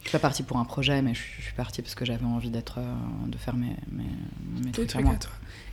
Je 0.00 0.10
suis 0.10 0.12
pas 0.12 0.20
partie 0.20 0.44
pour 0.44 0.58
un 0.58 0.64
projet, 0.64 1.02
mais 1.02 1.12
je, 1.12 1.42
suis 1.42 1.54
partie 1.56 1.82
parce 1.82 1.96
que 1.96 2.04
j'avais 2.04 2.24
envie 2.24 2.50
d'être, 2.50 2.78
de 3.26 3.36
faire 3.36 3.56
mes, 3.56 3.74
mes, 3.90 4.70
trucs, 4.70 4.94
à, 4.94 5.00
moi. 5.00 5.14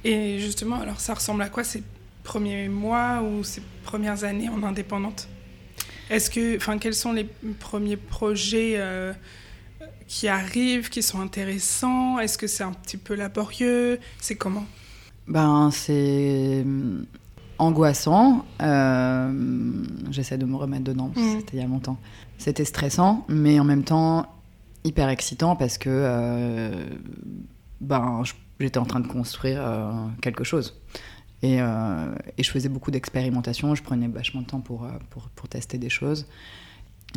Et 0.03 0.39
justement, 0.39 0.81
alors 0.81 0.99
ça 0.99 1.13
ressemble 1.13 1.43
à 1.43 1.49
quoi 1.49 1.63
ces 1.63 1.83
premiers 2.23 2.67
mois 2.67 3.21
ou 3.21 3.43
ces 3.43 3.61
premières 3.83 4.23
années 4.23 4.49
en 4.49 4.63
indépendante? 4.63 5.27
Est-ce 6.09 6.29
que, 6.29 6.57
enfin, 6.57 6.77
quels 6.77 6.93
sont 6.93 7.13
les 7.13 7.27
premiers 7.59 7.97
projets 7.97 8.75
euh, 8.77 9.13
qui 10.07 10.27
arrivent, 10.27 10.89
qui 10.89 11.01
sont 11.01 11.19
intéressants? 11.19 12.19
Est-ce 12.19 12.37
que 12.37 12.47
c'est 12.47 12.63
un 12.63 12.73
petit 12.73 12.97
peu 12.97 13.15
laborieux? 13.15 13.99
C'est 14.19 14.35
comment? 14.35 14.65
Ben, 15.27 15.69
c'est 15.71 16.61
hum, 16.63 17.05
angoissant. 17.57 18.45
Euh, 18.61 19.31
j'essaie 20.11 20.37
de 20.37 20.45
me 20.45 20.55
remettre 20.55 20.83
dedans. 20.83 21.11
Mmh. 21.15 21.37
C'était 21.37 21.57
il 21.57 21.59
y 21.59 21.63
a 21.63 21.67
longtemps. 21.67 21.97
C'était 22.37 22.65
stressant, 22.65 23.25
mais 23.27 23.59
en 23.59 23.63
même 23.63 23.83
temps 23.83 24.27
hyper 24.83 25.09
excitant 25.09 25.55
parce 25.55 25.79
que 25.79 25.89
euh, 25.89 26.85
ben, 27.81 28.21
j'étais 28.59 28.77
en 28.77 28.85
train 28.85 28.99
de 28.99 29.07
construire 29.07 29.63
quelque 30.21 30.43
chose. 30.43 30.79
Euh, 31.43 32.15
et, 32.37 32.43
je 32.43 32.49
faisais 32.49 32.69
beaucoup 32.69 32.91
d'expérimentations, 32.91 33.75
je 33.75 33.83
prenais 33.83 34.07
vachement 34.07 34.41
de 34.41 34.47
temps 34.47 34.61
pour, 34.61 34.85
euh, 34.85 34.89
pour, 35.09 35.29
pour 35.29 35.47
tester 35.47 35.77
des 35.77 35.89
choses. 35.89 36.25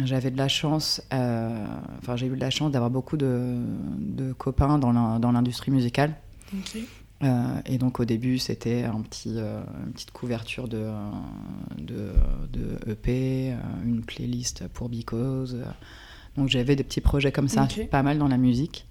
J'avais 0.04 0.30
de 0.30 0.38
la 0.38 0.48
chance, 0.48 1.02
euh, 1.12 1.66
enfin 1.98 2.14
j'ai 2.14 2.26
eu 2.26 2.30
de 2.30 2.40
la 2.40 2.50
chance 2.50 2.70
d'avoir 2.70 2.90
beaucoup 2.90 3.16
de, 3.16 3.56
de 3.98 4.32
copains 4.32 4.78
dans 4.78 5.32
l'industrie 5.32 5.72
musicale. 5.72 6.14
et 7.66 7.78
donc 7.78 7.98
au 7.98 8.04
début 8.04 8.38
c'était 8.38 8.84
un 8.84 9.00
petit, 9.00 9.30
une 9.30 9.92
petite 9.92 10.12
couverture 10.12 10.68
de, 10.68 10.88
de, 11.78 12.12
de, 12.52 12.92
EP, 12.92 13.52
une 13.84 14.04
playlist 14.04 14.68
pour 14.68 14.88
Because. 14.88 15.56
Donc 16.36 16.48
j'avais 16.48 16.76
des 16.76 16.84
petits 16.84 17.00
projets 17.00 17.32
comme 17.32 17.48
ça, 17.48 17.66
pas 17.90 18.04
mal 18.04 18.18
dans 18.18 18.28
la 18.28 18.38
musique, 18.38 18.86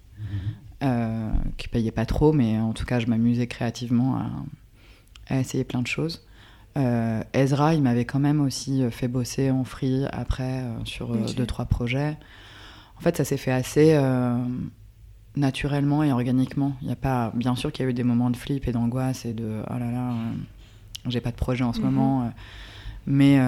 mhm. 0.82 1.32
qui 1.56 1.70
payaient 1.70 1.92
pas 1.92 2.06
trop, 2.06 2.34
mais 2.34 2.60
en 2.60 2.74
tout 2.74 2.86
cas 2.86 3.00
je 3.00 3.08
m'amusais 3.08 3.48
créativement 3.48 4.18
à, 4.18 4.30
à 5.30 5.40
essayer 5.40 5.64
plein 5.64 5.82
de 5.82 5.88
choses. 5.88 6.28
Euh, 6.78 7.24
Ezra, 7.34 7.74
il 7.74 7.82
m'avait 7.82 8.06
quand 8.06 8.20
même 8.20 8.40
aussi 8.40 8.84
euh, 8.84 8.92
fait 8.92 9.08
bosser 9.08 9.50
en 9.50 9.64
free 9.64 10.06
après 10.12 10.62
euh, 10.62 10.86
sur 10.86 11.16
deux, 11.16 11.46
trois 11.46 11.66
projets. 11.66 12.18
En 12.98 13.02
fait, 13.02 13.18
ça 13.18 13.26
s'est 13.26 13.38
fait 13.38 13.52
assez 13.52 14.00
naturellement 15.36 16.04
et 16.04 16.12
organiquement. 16.12 16.76
Il 16.82 16.88
y 16.88 16.92
a 16.92 16.96
pas, 16.96 17.32
bien 17.36 17.56
sûr 17.56 17.72
qu'il 17.72 17.86
y 17.86 17.88
a 17.88 17.92
eu 17.92 17.94
des 17.94 18.04
moments 18.04 18.32
de 18.32 18.38
flip 18.38 18.68
et 18.68 18.72
d'angoisse 18.72 19.24
et 19.26 19.34
de 19.34 19.62
oh 19.70 19.78
là 19.78 19.92
là, 19.92 20.14
j'ai 21.06 21.22
pas 21.22 21.30
de 21.30 21.36
projet 21.36 21.64
en 21.64 21.74
ce 21.74 21.80
mhm. 21.80 21.86
moment. 21.86 22.34
Mais 23.06 23.40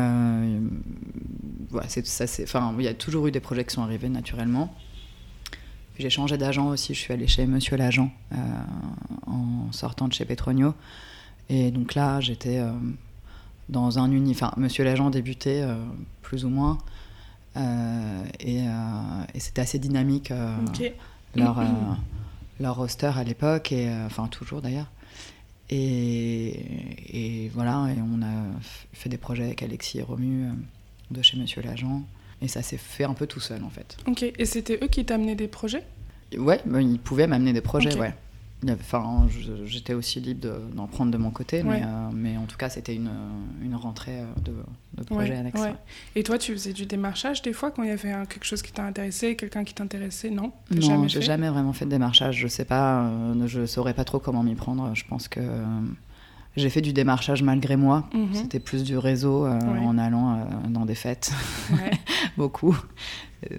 voilà, 1.72 1.90
ça, 1.90 2.26
enfin, 2.44 2.76
il 2.78 2.86
y 2.86 2.88
a 2.88 2.94
toujours 2.94 3.26
eu 3.26 3.32
des 3.32 3.40
projets 3.40 3.66
qui 3.66 3.74
sont 3.74 3.82
arrivés 3.82 4.10
naturellement. 4.10 4.72
J'ai 5.98 6.12
changé 6.12 6.38
d'agent 6.38 6.68
aussi. 6.68 6.94
Je 6.94 7.00
suis 7.00 7.12
allée 7.12 7.28
chez 7.28 7.48
Monsieur 7.48 7.76
l'agent 7.76 8.12
en 9.26 9.72
sortant 9.72 10.08
de 10.08 10.14
chez 10.14 10.26
Petronio. 10.26 10.76
Et 11.50 11.72
donc 11.72 11.96
là, 11.96 12.20
j'étais 12.20 12.60
euh, 12.60 12.72
dans 13.70 14.00
un 14.00 14.12
uni. 14.12 14.32
Enfin, 14.32 14.52
Monsieur 14.58 14.84
l'agent 14.84 15.10
débutait 15.10 15.62
euh, 15.62 15.76
plus 16.22 16.46
ou 16.46 16.50
moins. 16.50 16.78
Euh, 17.58 18.24
et, 18.40 18.64
c'était 19.40 19.62
assez 19.62 19.80
dynamique 19.80 20.32
leur, 21.36 21.62
leur 22.60 22.76
roster 22.76 23.12
à 23.16 23.24
l'époque, 23.24 23.72
et 23.72 23.90
enfin 24.06 24.28
toujours 24.28 24.62
d'ailleurs. 24.62 24.90
Et, 25.72 26.66
et, 27.10 27.52
voilà, 27.54 27.88
et 27.90 28.00
on 28.02 28.22
a 28.22 28.34
fait 28.94 29.10
des 29.10 29.18
projets 29.18 29.44
avec 29.44 29.64
Alexis 29.64 30.00
et 30.00 30.04
Romu 30.04 30.48
de 31.12 31.22
chez 31.22 31.38
Monsieur 31.38 31.62
l'agent. 31.62 32.04
Et 32.42 32.48
ça 32.48 32.62
s'est 32.62 32.78
fait 32.78 33.04
un 33.04 33.14
peu 33.14 33.28
tout 33.28 33.40
seul 33.40 33.64
en 33.64 33.70
fait. 33.70 33.98
Ok, 34.08 34.24
et 34.24 34.46
c'était 34.46 34.80
eux 34.82 34.88
qui 34.88 35.04
t'amenaient 35.06 35.36
des 35.36 35.48
projets? 35.48 35.84
Ouais, 36.38 36.62
bah, 36.66 36.82
ils 36.82 37.00
pouvaient 37.00 37.28
m'amener 37.28 37.54
des 37.54 37.62
projets, 37.62 37.98
ouais. 37.98 38.14
Enfin, 38.68 39.28
j'étais 39.66 39.94
aussi 39.94 40.20
libre 40.20 40.50
d'en 40.74 40.88
prendre 40.88 41.12
de 41.12 41.18
mon 41.18 41.32
côté, 41.32 41.64
mais, 41.64 41.82
euh, 41.82 42.10
mais, 42.14 42.36
en 42.36 42.46
tout 42.46 42.58
cas, 42.58 42.70
c'était 42.70 42.94
une, 42.94 43.10
une, 43.64 43.74
rentrée 43.74 44.20
euh, 44.20 44.26
de, 44.44 44.54
de 44.98 45.04
projet 45.06 45.36
avec 45.36 45.58
ça. 45.58 45.78
Et 46.16 46.24
toi, 46.24 46.38
tu 46.38 46.52
faisais 46.52 46.74
du 46.74 46.86
démarchage 46.86 47.42
des 47.42 47.54
fois 47.54 47.72
quand 47.72 47.84
il 47.84 47.90
y 47.90 47.92
avait 47.92 48.12
quelque 48.28 48.44
chose 48.44 48.62
qui 48.62 48.74
t'a 48.74 48.84
intéressé, 48.84 49.38
quelqu'un 49.38 49.64
qui 49.64 49.74
t'intéressait? 49.74 50.30
Non? 50.30 50.52
Non, 50.72 51.08
j'ai 51.08 51.22
jamais 51.22 51.50
vraiment 51.50 51.72
fait 51.72 51.86
de 51.86 51.90
démarchage. 51.90 52.38
Je 52.38 52.48
sais 52.50 52.66
pas, 52.66 53.04
euh, 53.04 53.48
je 53.48 53.66
saurais 53.66 53.94
pas 53.94 54.04
trop 54.04 54.20
comment 54.20 54.44
m'y 54.44 54.56
prendre. 54.56 54.94
Je 54.94 55.06
pense 55.06 55.30
que 55.30 55.42
j'ai 56.58 56.70
fait 56.70 56.82
du 56.82 56.92
démarchage 56.92 57.42
malgré 57.42 57.78
moi. 57.78 58.10
Mhm. 58.14 58.34
C'était 58.34 58.60
plus 58.60 58.84
du 58.84 58.98
réseau 58.98 59.48
en 59.48 59.98
allant 59.98 60.46
dans 60.68 60.86
des 60.86 60.96
fêtes, 60.96 61.32
beaucoup, 62.38 62.78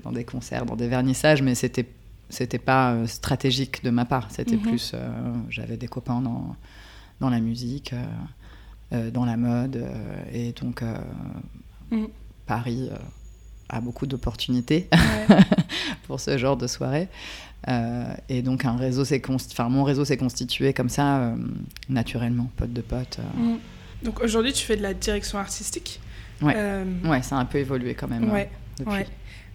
dans 0.04 0.12
des 0.12 0.24
concerts, 0.24 0.66
dans 0.66 0.76
des 0.76 0.88
vernissages, 0.88 1.40
mais 1.40 1.54
c'était 1.54 1.86
c'était 2.30 2.58
pas 2.58 2.92
euh, 2.92 3.06
stratégique 3.06 3.84
de 3.84 3.90
ma 3.90 4.04
part. 4.04 4.28
C'était 4.30 4.56
mhm. 4.56 4.62
plus, 4.62 4.92
euh, 4.94 5.08
j'avais 5.48 5.76
des 5.76 5.88
copains 5.88 6.20
dans, 6.20 6.56
dans 7.20 7.30
la 7.30 7.40
musique, 7.40 7.94
euh, 8.92 9.10
dans 9.10 9.24
la 9.24 9.36
mode, 9.36 9.84
et 10.32 10.52
donc 10.52 10.82
mhm. 11.90 12.08
Paris 12.46 12.90
a 13.68 13.80
beaucoup 13.80 14.06
d'opportunités 14.06 14.88
pour 16.04 16.18
ce 16.18 16.36
genre 16.38 16.56
de 16.56 16.66
soirée. 16.66 17.08
et 18.28 18.42
donc 18.42 18.64
un 18.64 18.76
réseau 18.76 19.04
enfin 19.52 19.68
mon 19.68 19.84
réseau 19.84 20.04
s'est 20.04 20.16
constitué 20.16 20.72
comme 20.72 20.88
ça 20.88 21.34
naturellement, 21.88 22.50
pote 22.56 22.72
de 22.72 22.80
pote. 22.80 23.18
Mhm. 23.36 23.58
Donc 24.02 24.20
aujourd'hui 24.22 24.52
tu 24.52 24.64
fais 24.64 24.76
de 24.76 24.82
la 24.82 24.94
direction 24.94 25.38
artistique. 25.38 26.00
Ouais, 26.42 26.56
ouais 27.04 27.22
ça 27.22 27.36
a 27.36 27.38
un 27.38 27.44
peu 27.44 27.58
évolué 27.58 27.94
quand 27.94 28.08
même. 28.08 28.28
Ouais. 28.28 28.50
Depuis. 28.78 29.04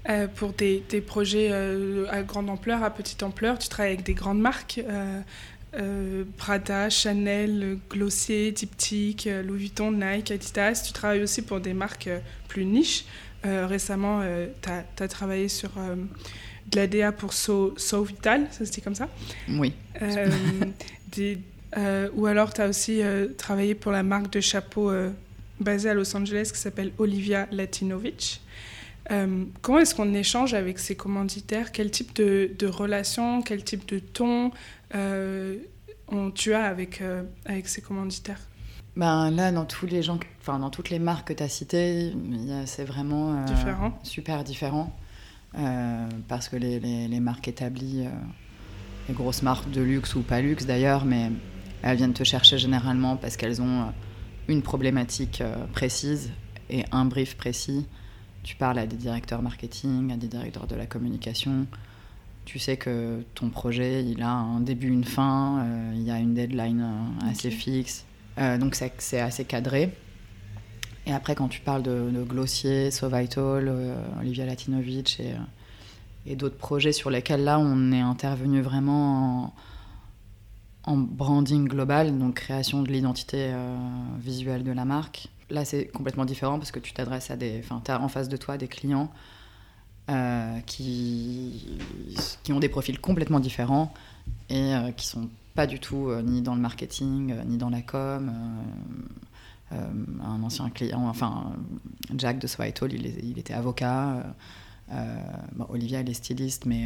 Euh, 0.08 0.28
pour 0.28 0.54
tes, 0.54 0.82
projets 1.06 1.50
euh, 1.52 2.06
à 2.12 2.22
grande 2.22 2.50
ampleur, 2.50 2.84
à 2.84 2.92
petite 2.92 3.24
ampleur, 3.24 3.58
tu 3.58 3.70
travailles 3.70 3.94
avec 3.94 4.06
des 4.06 4.14
grandes 4.14 4.40
marques, 4.40 4.80
euh, 4.88 6.24
Prada, 6.38 6.90
Chanel, 6.90 7.80
Glossier, 7.90 8.52
Diptyque, 8.52 9.28
Louis 9.46 9.60
Vuitton, 9.60 9.92
Nike, 9.92 10.32
Adidas. 10.32 10.84
Tu 10.86 10.94
travailles 10.94 11.24
aussi 11.24 11.42
pour 11.42 11.60
des 11.60 11.74
marques 11.74 12.10
plus 12.48 12.66
niches. 12.66 13.06
récemment, 13.44 14.22
tu 14.62 15.04
as, 15.04 15.08
travaillé 15.10 15.50
sur 15.50 15.72
de 16.72 16.78
la 16.78 16.88
DA 16.88 17.12
pour 17.12 17.34
So, 17.34 17.74
so, 17.76 18.04
Vital, 18.04 18.48
ça 18.52 18.66
se 18.66 18.72
dit 18.72 18.82
comme 18.82 18.96
ça? 18.96 19.10
Oui. 19.50 19.74
ou 22.16 22.26
alors, 22.26 22.54
tu 22.54 22.62
as 22.62 22.70
aussi 22.70 23.02
travaillé 23.38 23.76
pour 23.76 23.92
la 23.92 24.04
marque 24.04 24.32
de 24.32 24.40
chapeau 24.40 24.94
basée 25.60 25.90
à 25.90 25.94
Los 25.94 26.16
Angeles 26.16 26.52
qui 26.54 26.60
s'appelle 26.60 26.94
Olivia 27.00 27.50
Latinovic. 27.52 28.40
Euh, 29.12 29.46
comment 29.62 29.80
est-ce 29.80 29.94
qu'on 29.94 30.14
échange 30.14 30.54
avec 30.54 30.80
ces 30.80 30.96
commanditaires? 30.96 31.72
Quel 31.72 31.92
type 31.92 32.16
de, 32.16 32.52
de, 32.58 32.68
relation, 32.68 33.42
quel 33.42 33.64
type 33.64 33.88
de 33.88 34.00
ton 34.00 34.52
euh, 34.96 35.58
tu 36.34 36.54
as 36.54 36.66
avec, 36.66 37.02
euh, 37.02 37.24
avec 37.46 37.68
ces 37.68 37.82
commanditaires? 37.82 38.40
Ben 38.96 39.30
là, 39.30 39.52
dans 39.52 39.66
tous 39.66 39.86
les 39.86 40.02
gens, 40.02 40.18
enfin 40.40 40.58
dans 40.58 40.70
toutes 40.70 40.90
les 40.90 41.00
marques 41.00 41.28
que 41.28 41.34
tu 41.34 41.44
as 41.44 41.50
citées, 41.50 42.14
c'est 42.66 42.86
vraiment 42.86 43.44
différent. 43.44 44.00
super 44.04 44.44
différent 44.46 44.96
parce 46.30 46.48
que 46.48 46.56
les, 46.56 46.80
les, 46.80 47.10
les 47.10 47.20
marques 47.20 47.50
établies, 47.50 48.06
les 49.10 49.14
grosses 49.14 49.42
marques 49.42 49.70
de 49.70 49.82
luxe 49.82 50.16
ou 50.16 50.22
pas 50.22 50.40
luxe 50.40 50.66
d'ailleurs, 50.66 51.04
mais 51.04 51.30
elles 51.82 51.98
viennent 51.98 52.14
te 52.14 52.24
chercher 52.24 52.58
généralement 52.58 53.18
parce 53.18 53.36
qu'elles 53.36 53.62
ont 53.62 53.92
une 54.48 54.62
problématique 54.62 55.44
précise 55.74 56.32
et 56.70 56.86
un 56.94 57.04
brief 57.04 57.36
précis 57.36 57.86
tu 58.46 58.56
parles 58.56 58.78
à 58.78 58.86
des 58.86 58.96
directeurs 58.96 59.42
marketing, 59.42 60.14
à 60.14 60.18
des 60.18 60.28
directeurs 60.28 60.68
de 60.68 60.76
la 60.76 60.86
communication. 60.86 61.66
Tu 62.46 62.60
sais 62.60 62.78
que 62.78 63.24
ton 63.34 63.50
projet, 63.50 64.06
il 64.06 64.22
a 64.22 64.30
un 64.30 64.60
début, 64.60 64.88
une 64.88 65.04
fin, 65.04 65.64
euh, 65.66 65.92
il 65.96 66.04
y 66.04 66.12
a 66.12 66.20
une 66.20 66.36
deadline 66.36 66.82
euh, 66.82 67.30
assez 67.32 67.50
fixe. 67.50 68.06
donc 68.38 68.76
c'est 68.76 69.20
assez 69.20 69.46
cadré. 69.46 69.90
Et 71.08 71.14
après, 71.14 71.34
quand 71.34 71.48
tu 71.48 71.60
parles 71.60 71.82
de, 71.82 72.24
Glossier, 72.24 72.92
Sovital, 72.92 73.72
Olivia 74.20 74.46
Latinovic 74.46 75.20
et, 75.20 75.34
et 76.28 76.36
d'autres 76.36 76.58
projets 76.58 76.92
sur 76.92 77.10
lesquels 77.10 77.44
là, 77.44 77.58
on 77.60 77.92
est 77.92 78.02
intervenu 78.02 78.62
vraiment 78.62 79.54
en, 80.86 80.94
en 80.94 80.98
branding 80.98 81.68
global, 81.68 82.18
donc 82.18 82.36
création 82.36 82.84
de 82.84 82.92
l'identité 82.92 83.54
visuelle 84.20 84.64
de 84.64 84.72
la 84.72 84.86
marque. 84.86 85.30
Là, 85.50 85.64
c'est 85.64 85.86
complètement 85.88 86.26
différent 86.26 86.58
parce 86.58 86.72
que 86.72 86.80
tu 86.80 86.94
t'adresses 86.94 87.30
à 87.30 87.36
des. 87.36 87.60
Enfin, 87.64 87.82
tu 87.84 87.92
as 87.92 88.02
en 88.02 88.08
face 88.08 88.30
de 88.30 88.38
toi 88.38 88.58
des 88.58 88.68
clients 88.68 89.12
euh, 90.08 90.60
qui, 90.68 91.80
qui 92.44 92.54
ont 92.54 92.60
des 92.60 92.70
profils 92.70 93.00
complètement 93.00 93.40
différents 93.40 93.92
et 94.50 94.76
euh, 94.76 94.92
qui 94.92 95.08
sont 95.08 95.30
pas 95.56 95.66
du 95.66 95.80
tout 95.80 96.10
euh, 96.10 96.22
ni 96.22 96.44
dans 96.44 96.54
le 96.54 96.62
marketing, 96.62 97.34
ni 97.48 97.58
dans 97.58 97.72
la 97.72 97.82
com. 97.82 98.32
un 99.72 100.44
ancien 100.44 100.70
client, 100.70 101.08
enfin, 101.08 101.54
Jack 102.16 102.38
de 102.38 102.46
Swital, 102.46 102.94
il, 102.94 103.06
il, 103.24 103.40
était 103.40 103.56
avocat. 103.56 104.24
Olivia, 105.70 106.02
elle 106.02 106.10
est 106.10 106.14
styliste, 106.14 106.68
mais, 106.68 106.86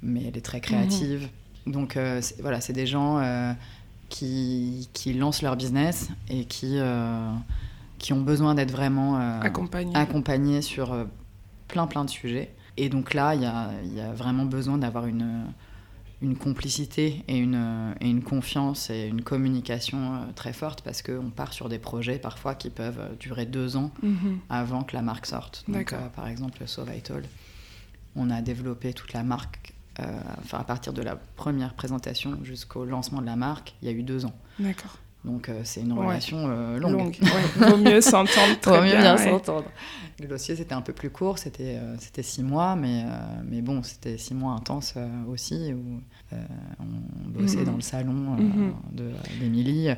mais 0.00 0.22
elle 0.24 0.36
est 0.36 0.44
très 0.44 0.60
créative. 0.60 1.28
Mhm. 1.66 1.72
Donc, 1.72 1.98
voilà, 2.40 2.60
c'est 2.60 2.72
des 2.72 2.86
gens 2.86 3.20
qui, 4.08 4.88
qui, 4.92 5.12
lancent 5.12 5.42
leur 5.42 5.56
business 5.56 6.08
et 6.28 6.44
qui, 6.44 6.78
euh, 6.78 7.30
qui 7.98 8.12
ont 8.12 8.20
besoin 8.20 8.54
d'être 8.54 8.70
vraiment 8.70 9.18
euh, 9.18 9.40
accompagnés. 9.94 10.62
sur 10.62 10.92
euh, 10.92 11.04
plein 11.68 11.86
plein 11.86 12.04
de 12.04 12.10
sujets. 12.10 12.54
Et 12.76 12.88
donc 12.88 13.14
là, 13.14 13.34
il 13.34 13.42
y 13.42 13.46
a, 13.46 13.70
y 13.84 14.00
a, 14.00 14.12
vraiment 14.12 14.44
besoin 14.44 14.76
d'avoir 14.76 15.06
une, 15.06 15.46
une 16.20 16.36
complicité 16.36 17.24
et 17.26 17.38
une, 17.38 17.94
et 18.00 18.08
une 18.08 18.22
confiance 18.22 18.90
et 18.90 19.06
une 19.06 19.22
communication 19.22 20.26
très 20.34 20.52
forte 20.52 20.82
parce 20.82 21.00
qu'on 21.00 21.30
part 21.30 21.54
sur 21.54 21.70
des 21.70 21.78
projets 21.78 22.18
parfois 22.18 22.54
qui 22.54 22.68
peuvent 22.68 23.16
durer 23.18 23.46
deux 23.46 23.76
ans 23.76 23.90
mhm. 24.02 24.40
avant 24.50 24.82
que 24.82 24.94
la 24.94 25.02
marque 25.02 25.26
sorte. 25.26 25.64
Donc, 25.68 25.94
par 26.14 26.28
exemple, 26.28 26.62
So 26.66 26.84
Vital, 26.84 27.22
on 28.14 28.30
a 28.30 28.42
développé 28.42 28.92
toute 28.92 29.14
la 29.14 29.22
marque 29.22 29.75
euh, 30.00 30.04
enfin 30.44 30.58
à 30.58 30.64
partir 30.64 30.92
de 30.92 31.02
la 31.02 31.16
première 31.16 31.74
présentation 31.74 32.38
jusqu'au 32.42 32.84
lancement 32.84 33.20
de 33.20 33.26
la 33.26 33.36
marque, 33.36 33.74
il 33.82 33.88
y 33.88 33.90
a 33.90 33.94
eu 33.94 34.02
deux 34.02 34.26
ans. 34.26 34.34
D'accord. 34.58 34.98
Donc 35.24 35.48
euh, 35.48 35.62
c'est 35.64 35.80
une 35.80 35.92
relation 35.92 36.44
euh, 36.48 36.78
longue. 36.78 36.92
longue. 36.92 37.18
Ouais. 37.20 37.68
Vaut 37.70 37.76
mieux 37.78 38.00
s'entendre. 38.00 38.56
Vaut 38.62 38.82
mieux 38.82 38.96
bien, 38.96 39.16
s'entendre. 39.16 39.64
Le 40.20 40.28
dossier 40.28 40.54
c'était 40.54 40.74
un 40.74 40.82
peu 40.82 40.92
plus 40.92 41.10
court, 41.10 41.38
c'était 41.38 41.78
c'était 41.98 42.22
six 42.22 42.42
mois, 42.42 42.76
mais 42.76 43.04
mais 43.44 43.62
bon 43.62 43.82
c'était 43.82 44.18
six 44.18 44.34
mois 44.34 44.52
intenses 44.52 44.94
aussi 45.28 45.74
où 45.74 46.00
on 46.80 47.38
bossait 47.38 47.58
mhm. 47.58 47.64
dans 47.64 47.74
le 47.74 47.80
salon 47.80 48.36
de 48.92 49.10
d'Émilie. 49.40 49.88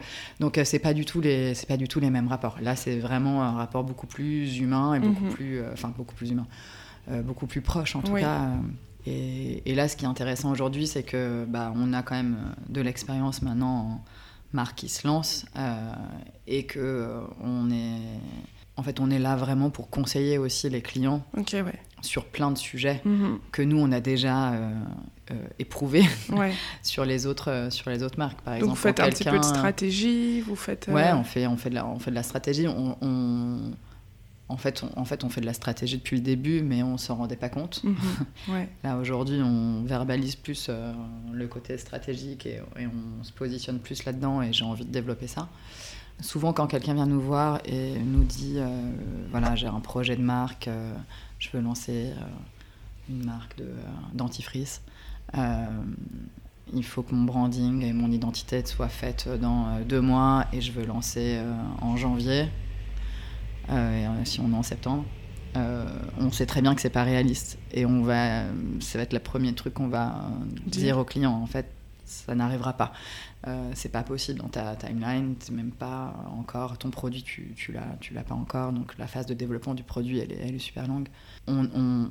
Donc 0.41 0.59
c'est 0.65 0.79
pas 0.79 0.95
du 0.95 1.05
tout 1.05 1.21
les 1.21 1.55
c'est 1.55 1.69
pas 1.69 1.77
du 1.77 1.89
tout 1.89 2.01
les 2.01 2.11
mêmes 2.11 2.29
rapports. 2.29 2.59
Là 2.61 2.75
c'est 2.75 2.99
vraiment 2.99 3.43
un 3.43 3.53
rapport 3.53 3.85
beaucoup 3.85 4.07
plus 4.07 4.59
humain 4.59 4.95
et 4.95 5.01
beaucoup 5.01 5.25
mhm. 5.25 5.33
plus 5.33 5.63
enfin 5.73 5.93
beaucoup 5.97 6.15
plus 6.15 6.31
humain, 6.31 6.47
beaucoup 7.25 7.47
plus 7.47 7.61
proche 7.61 7.95
en 7.95 8.03
tout 8.03 8.15
cas. 8.15 8.49
Et, 9.65 9.75
là, 9.75 9.89
ce 9.89 9.97
qui 9.97 10.05
est 10.05 10.09
intéressant 10.09 10.51
aujourd'hui, 10.51 10.87
c'est 10.87 11.03
que 11.03 11.45
bah, 11.49 11.73
on 11.77 11.93
a 11.93 12.03
quand 12.03 12.15
même 12.15 12.37
euh, 12.39 12.73
de 12.73 12.81
l'expérience 12.81 13.43
maintenant 13.43 13.69
en 13.69 14.05
marque 14.53 14.77
qui 14.77 14.89
se 14.89 15.07
lance 15.07 15.45
euh, 15.57 15.93
et 16.47 16.65
que 16.65 16.79
euh, 16.79 17.21
on 17.43 17.71
est, 17.71 18.01
en 18.77 18.83
fait, 18.83 19.01
on 19.01 19.11
est 19.11 19.19
là 19.19 19.37
vraiment 19.37 19.71
pour 19.71 19.91
conseiller 19.91 20.39
aussi 20.39 20.69
les 20.71 20.81
clients 20.81 21.23
sur 22.01 22.25
plein 22.25 22.51
de 22.51 22.59
sujets 22.59 23.03
mhm. 23.05 23.41
que 23.51 23.61
nous 23.61 23.79
on 23.79 23.91
a 23.91 24.01
déjà 24.01 24.53
euh, 24.53 24.71
éprouvés 25.59 26.05
sur 26.83 27.05
les 27.05 27.27
autres 27.27 27.69
sur 27.71 27.91
les 27.91 28.03
autres 28.03 28.19
marques, 28.19 28.41
par 28.43 28.55
exemple. 28.55 28.71
Vous 28.71 28.77
faites 28.77 29.01
un 29.01 29.09
petit 29.09 29.25
peu 29.25 29.39
de 29.39 29.45
stratégie, 29.45 30.41
vous 30.41 30.57
faites. 30.57 30.89
Ouais, 30.89 31.13
on 31.13 31.25
fait 31.25 31.47
on 31.47 31.57
fait 31.57 31.71
de 31.71 31.75
la 31.75 31.87
on 31.87 31.99
fait 31.99 32.11
de 32.11 32.17
la 32.17 32.23
stratégie. 32.23 32.67
on 32.69 33.73
en 34.49 34.57
fait, 34.57 34.83
on, 34.83 35.01
en 35.01 35.05
fait, 35.05 35.25
on 35.25 35.29
fait 35.29 35.41
de 35.41 35.47
la 35.47 35.53
stratégie 35.53 35.99
depuis 35.99 36.17
le 36.17 36.23
début, 36.23 36.63
mais 36.63 36.83
on 36.83 36.97
s'en 36.97 37.17
rendait 37.17 37.37
pas 37.37 37.49
compte. 37.49 37.83
Mhm. 37.85 38.67
Là, 38.85 38.97
aujourd'hui, 38.97 39.41
on 39.43 39.83
verbalise 39.85 40.37
plus 40.37 40.67
euh, 40.69 40.93
le 41.33 41.47
côté 41.47 41.77
stratégique 41.77 42.47
et, 42.47 42.61
on 42.79 43.25
se 43.25 43.33
positionne 43.33 43.79
plus 43.79 44.05
là-dedans 44.05 44.43
et 44.43 44.53
j'ai 44.53 44.65
envie 44.65 44.85
de 44.85 44.93
développer 44.93 45.27
ça. 45.27 45.49
Souvent, 46.21 46.53
quand 46.53 46.67
quelqu'un 46.67 46.95
vient 46.95 47.07
nous 47.07 47.21
voir 47.21 47.61
et 47.65 47.99
nous 47.99 48.25
dit 48.25 48.55
euh, 48.57 48.67
voilà, 49.31 49.55
j'ai 49.55 49.69
un 49.69 49.81
projet 49.81 50.17
de 50.17 50.23
marque, 50.23 50.67
euh, 50.67 50.93
je 51.39 51.51
veux 51.53 51.61
lancer 51.61 52.13
une 53.09 53.25
marque 53.25 53.57
de, 53.59 53.69
dentifrice, 54.15 54.83
il 56.75 56.85
faut 56.85 57.03
que 57.03 57.15
mon 57.15 57.25
branding 57.25 57.83
et 57.83 57.93
mon 57.93 58.11
identité 58.11 58.65
soient 58.67 58.89
faites 58.89 59.29
dans 59.41 59.81
deux 59.81 60.01
mois 60.01 60.47
et 60.53 60.61
je 60.61 60.73
veux 60.73 60.85
lancer 60.85 61.39
en 61.81 61.97
janvier 61.97 62.49
si 64.25 64.41
on 64.41 64.53
est 64.53 64.57
en 64.57 64.63
septembre, 64.63 65.05
euh, 65.57 65.87
on 66.19 66.31
sait 66.31 66.47
très 66.47 66.63
bien 66.63 66.75
que 66.75 66.81
c'est 66.81 66.91
pas 66.91 67.05
réaliste. 67.05 67.59
Et 67.73 67.87
on 67.87 68.03
va, 68.03 68.43
ça 68.81 68.99
va 68.99 69.03
être 69.03 69.13
le 69.13 69.19
premier 69.19 69.53
truc 69.55 69.75
qu'on 69.75 69.89
va 69.89 70.31
dire 70.67 70.99
aux 70.99 71.05
clients. 71.05 71.33
En 71.33 71.47
fait, 71.47 71.67
ça 72.05 72.35
n'arrivera 72.35 72.73
pas. 72.73 72.93
Euh, 73.47 73.71
c'est 73.75 73.91
pas 73.91 74.03
possible 74.03 74.41
dans 74.41 74.49
ta 74.49 74.75
timeline, 74.75 75.37
c'est 75.39 75.53
même 75.53 75.71
pas 75.71 76.13
encore 76.37 76.77
ton 76.77 76.91
produit, 76.91 77.23
tu, 77.23 77.53
tu 77.55 77.71
l'as, 77.71 77.97
tu 78.01 78.13
l'as 78.13 78.25
pas 78.25 78.35
encore. 78.35 78.73
Donc 78.73 78.99
la 78.99 79.07
phase 79.07 79.27
de 79.27 79.35
développement 79.35 79.75
du 79.75 79.85
produit, 79.85 80.19
elle 80.19 80.33
est, 80.33 80.41
elle 80.43 80.55
est 80.57 80.59
super 80.59 80.89
longue. 80.89 81.09
On, 81.47 81.69
on, 81.73 82.09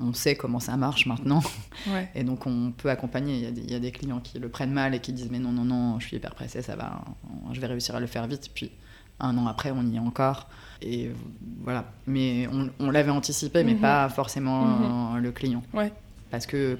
on, 0.00 0.12
sait 0.12 0.34
comment 0.34 0.58
ça 0.58 0.76
marche 0.76 1.06
maintenant, 1.06 1.40
et 2.16 2.24
donc 2.24 2.46
on 2.46 2.72
peut 2.72 2.90
accompagner. 2.90 3.36
Il 3.36 3.42
y, 3.42 3.46
a 3.46 3.50
des, 3.52 3.60
il 3.60 3.70
y, 3.70 3.74
a 3.76 3.78
des, 3.78 3.92
clients 3.92 4.18
qui 4.18 4.40
le 4.40 4.48
prennent 4.48 4.72
mal 4.72 4.92
et 4.94 5.00
qui 5.00 5.12
disent 5.12 5.30
mais 5.30 5.38
non 5.38 5.52
non 5.52 5.64
non, 5.64 6.00
je 6.00 6.08
suis 6.08 6.16
hyper 6.16 6.34
pressé, 6.34 6.62
ça 6.62 6.74
va, 6.74 7.04
je 7.52 7.60
vais 7.60 7.68
réussir 7.68 7.94
à 7.94 8.00
le 8.00 8.08
faire 8.08 8.26
vite. 8.26 8.50
Puis 8.52 8.72
un 9.20 9.36
an 9.38 9.46
après, 9.46 9.70
on 9.70 9.82
y 9.86 9.96
est 9.96 10.00
encore. 10.00 10.48
Et 10.82 11.10
voilà. 11.62 11.90
Mais 12.06 12.48
on, 12.78 12.90
l'avait 12.90 13.10
anticipé, 13.10 13.64
mais 13.64 13.74
mhm. 13.74 13.80
pas 13.80 14.08
forcément 14.08 15.14
mhm. 15.14 15.22
le 15.22 15.32
client. 15.32 15.62
Ouais. 15.72 15.92
Parce 16.30 16.46
que 16.46 16.78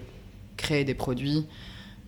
créer 0.57 0.85
des 0.85 0.95
produits, 0.95 1.47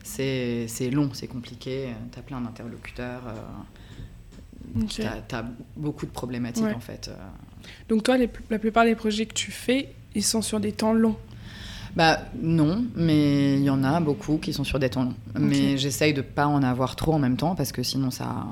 c'est 0.02 0.90
long, 0.92 1.10
c'est 1.12 1.28
compliqué. 1.28 1.88
Tu 2.12 2.18
as 2.18 2.22
plein 2.22 2.40
d'interlocuteurs. 2.40 3.22
Euh, 3.26 4.82
tu 4.88 5.02
as, 5.02 5.44
beaucoup 5.76 6.06
de 6.06 6.10
problématiques, 6.10 6.64
en 6.64 6.80
fait. 6.80 7.08
Euh. 7.08 7.16
Donc, 7.88 8.02
toi, 8.02 8.16
la 8.50 8.58
plupart 8.58 8.84
des 8.84 8.94
projets 8.94 9.26
que 9.26 9.34
tu 9.34 9.50
fais, 9.50 9.94
ils 10.14 10.24
sont 10.24 10.42
sur 10.42 10.60
des 10.60 10.72
temps 10.72 10.92
longs 10.92 11.16
bah 11.96 12.20
non, 12.40 12.84
mais 12.94 13.54
il 13.54 13.62
y 13.62 13.70
en 13.70 13.82
a 13.84 14.00
beaucoup 14.00 14.38
qui 14.38 14.52
sont 14.52 14.64
sur 14.64 14.78
des 14.78 14.90
temps 14.90 15.04
longs. 15.04 15.14
Mais 15.38 15.78
j'essaye 15.78 16.14
de 16.14 16.22
pas 16.22 16.46
en 16.46 16.62
avoir 16.62 16.96
trop 16.96 17.14
en 17.14 17.18
même 17.18 17.36
temps 17.36 17.54
parce 17.54 17.72
que 17.72 17.82
sinon 17.82 18.10
ça, 18.10 18.46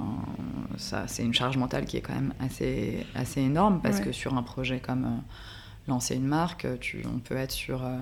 ça 0.77 1.05
c'est 1.07 1.23
une 1.23 1.35
charge 1.35 1.57
mentale 1.57 1.85
qui 1.85 1.97
est 1.97 2.01
quand 2.01 2.15
même 2.15 2.35
assez, 2.41 3.07
assez 3.15 3.41
énorme 3.41 3.81
parce 3.83 4.01
que 4.01 4.13
sur 4.13 4.35
un 4.35 4.43
projet 4.43 4.81
comme 4.81 5.05
euh, 5.05 5.89
lancer 5.89 6.17
une 6.17 6.27
marque, 6.27 6.67
tu, 6.81 7.05
on 7.13 7.19
peut 7.19 7.37
être 7.37 7.53
sur 7.53 7.85
euh, 7.85 7.99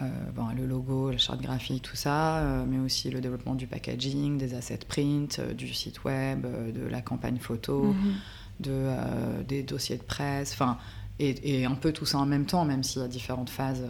euh, 0.00 0.08
bon, 0.34 0.46
le 0.56 0.66
logo, 0.66 1.10
la 1.10 1.18
charte 1.18 1.42
graphique, 1.42 1.82
tout 1.82 1.96
ça, 1.96 2.64
mais 2.66 2.78
aussi 2.78 3.10
le 3.10 3.20
développement 3.20 3.54
du 3.54 3.66
packaging, 3.66 4.38
des 4.38 4.54
assets 4.54 4.78
print, 4.88 5.40
du 5.54 5.74
site 5.74 6.04
web, 6.04 6.46
de 6.72 6.86
la 6.86 7.02
campagne 7.02 7.38
photo, 7.38 7.92
mhm. 7.92 8.14
de, 8.60 9.42
des 9.46 9.62
dossiers 9.62 9.98
de 9.98 10.02
presse, 10.02 10.52
enfin, 10.54 10.78
et, 11.18 11.60
et, 11.60 11.66
un 11.66 11.74
peu 11.74 11.92
tout 11.92 12.06
ça 12.06 12.16
en 12.18 12.24
même 12.24 12.46
temps, 12.46 12.64
même 12.64 12.82
s'il 12.82 13.02
y 13.02 13.04
a 13.04 13.08
différentes 13.08 13.50
phases. 13.50 13.84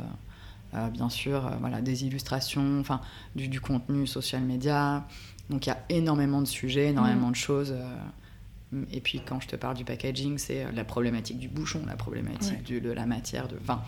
Bien 0.93 1.09
sûr, 1.09 1.51
voilà, 1.61 1.81
des 1.81 2.05
illustrations, 2.05 2.81
enfin, 2.81 3.01
du, 3.37 3.49
du, 3.49 3.61
contenu 3.61 4.07
social 4.07 4.43
média, 4.43 5.07
donc 5.51 5.67
il 5.67 5.69
y 5.69 5.73
a 5.73 5.79
énormément 5.89 6.41
de 6.41 6.47
sujets, 6.47 6.89
énormément 6.89 7.31
de 7.31 7.37
choses. 7.37 7.75
Euh, 7.77 8.85
et 8.91 9.01
puis 9.01 9.21
quand 9.21 9.39
je 9.41 9.49
te 9.49 9.57
parle 9.57 9.77
du 9.77 9.85
packaging, 9.85 10.39
c'est 10.39 10.65
euh, 10.65 10.73
la 10.75 10.85
problématique 10.85 11.39
du 11.39 11.49
bouchon, 11.49 11.83
la 11.87 11.97
problématique 11.97 12.73
de 12.73 12.91
la 12.91 13.05
matière. 13.05 13.49
De, 13.49 13.57
enfin, 13.61 13.83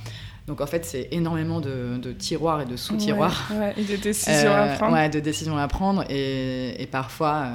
donc 0.47 0.61
en 0.61 0.67
fait, 0.67 0.85
c'est 0.85 1.09
énormément 1.11 1.61
de, 1.61 2.13
tiroirs 2.19 2.61
et 2.61 2.67
de 2.67 2.77
sous-tiroirs. 2.77 3.51
et 3.77 3.85
de 3.85 3.97
décisions 4.03 4.53
à 4.53 4.67
euh, 4.67 4.77
prendre. 4.77 4.93
Ouais, 4.93 5.09
de 5.09 5.21
décisions 5.21 5.57
à 5.57 5.69
prendre. 5.69 6.05
Et, 6.11 6.83
et 6.83 6.87
parfois, 6.87 7.49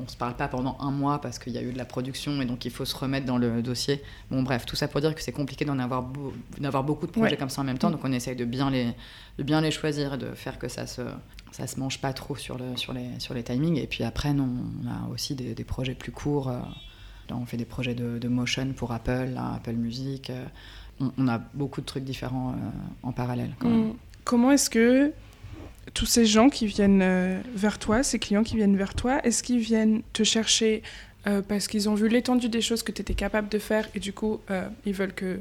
on 0.00 0.04
ne 0.04 0.08
se 0.08 0.16
parle 0.16 0.34
pas 0.34 0.48
pendant 0.48 0.76
un 0.80 0.90
mois 0.90 1.20
parce 1.20 1.38
qu'il 1.38 1.52
y 1.52 1.58
a 1.58 1.62
eu 1.62 1.72
de 1.72 1.78
la 1.78 1.84
production 1.84 2.40
et 2.40 2.46
donc 2.46 2.64
il 2.64 2.70
faut 2.70 2.84
se 2.84 2.96
remettre 2.96 3.26
dans 3.26 3.38
le 3.38 3.62
dossier. 3.62 4.02
Bon, 4.30 4.42
bref, 4.42 4.64
tout 4.64 4.76
ça 4.76 4.88
pour 4.88 5.00
dire 5.00 5.14
que 5.14 5.22
c'est 5.22 5.32
compliqué 5.32 5.64
d'en 5.64 5.78
avoir, 5.78 6.10
d'avoir 6.58 6.84
beaucoup 6.84 7.06
de 7.06 7.12
projets 7.12 7.36
comme 7.36 7.50
ça 7.50 7.60
en 7.60 7.64
même 7.64 7.78
temps. 7.78 7.90
Donc 7.90 8.00
on 8.04 8.12
essaye 8.12 8.36
de 8.36 8.44
bien 8.44 8.70
les, 8.70 8.92
de 9.38 9.42
bien 9.42 9.60
les 9.60 9.70
choisir 9.70 10.14
et 10.14 10.18
de 10.18 10.32
faire 10.32 10.58
que 10.58 10.68
ça 10.68 10.86
se, 10.86 11.02
ça 11.52 11.66
se 11.66 11.78
mange 11.78 12.00
pas 12.00 12.12
trop 12.12 12.36
sur, 12.36 12.58
le, 12.58 12.76
sur, 12.76 12.92
les, 12.92 13.18
sur 13.18 13.34
les 13.34 13.42
timings. 13.42 13.76
Et 13.76 13.86
puis 13.86 14.04
après, 14.04 14.30
on 14.30 14.88
a 14.88 15.08
aussi 15.12 15.34
des, 15.34 15.64
projets 15.64 15.94
plus 15.94 16.12
courts. 16.12 16.48
Euh, 16.48 16.58
là, 17.28 17.36
on 17.36 17.44
fait 17.44 17.56
des 17.56 17.64
projets 17.64 17.94
de, 17.94 18.28
motion 18.28 18.72
pour 18.74 18.92
Apple, 18.92 19.36
Apple 19.36 19.74
Music. 19.74 20.30
Euh, 20.30 20.44
on, 21.16 21.28
a 21.28 21.38
beaucoup 21.54 21.80
de 21.80 21.86
trucs 21.86 22.04
différents 22.04 22.52
euh, 22.52 22.54
en 23.02 23.12
parallèle. 23.12 23.54
Mm. 23.62 23.90
Comment 24.24 24.52
est-ce 24.52 24.70
que 24.70 25.12
tous 25.94 26.06
ces 26.06 26.24
gens 26.26 26.48
qui 26.48 26.66
viennent 26.66 27.42
vers 27.54 27.78
toi, 27.78 28.02
ces 28.02 28.18
clients 28.18 28.44
qui 28.44 28.56
viennent 28.56 28.76
vers 28.76 28.94
toi, 28.94 29.24
est-ce 29.24 29.42
qu'ils 29.42 29.60
viennent 29.60 30.02
te 30.12 30.22
chercher 30.22 30.82
parce 31.48 31.68
qu'ils 31.68 31.88
ont 31.88 31.94
vu 31.94 32.08
l'étendue 32.08 32.48
des 32.48 32.60
choses 32.60 32.82
que 32.82 32.92
tu 32.92 33.02
étais 33.02 33.14
capable 33.14 33.48
de 33.48 33.58
faire 33.58 33.88
et 33.94 34.00
du 34.00 34.12
coup, 34.12 34.40
ils 34.86 34.94
veulent 34.94 35.14
que 35.14 35.40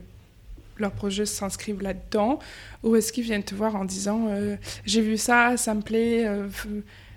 leurs 0.79 0.91
projets 0.91 1.25
s'inscrivent 1.25 1.81
là-dedans? 1.81 2.39
Ou 2.83 2.95
est-ce 2.95 3.13
qu'ils 3.13 3.23
viennent 3.23 3.43
te 3.43 3.55
voir 3.55 3.75
en 3.75 3.85
disant 3.85 4.27
euh, 4.29 4.55
j'ai 4.85 5.01
vu 5.01 5.17
ça, 5.17 5.57
ça 5.57 5.73
me 5.73 5.81
plaît, 5.81 6.25
euh, 6.25 6.47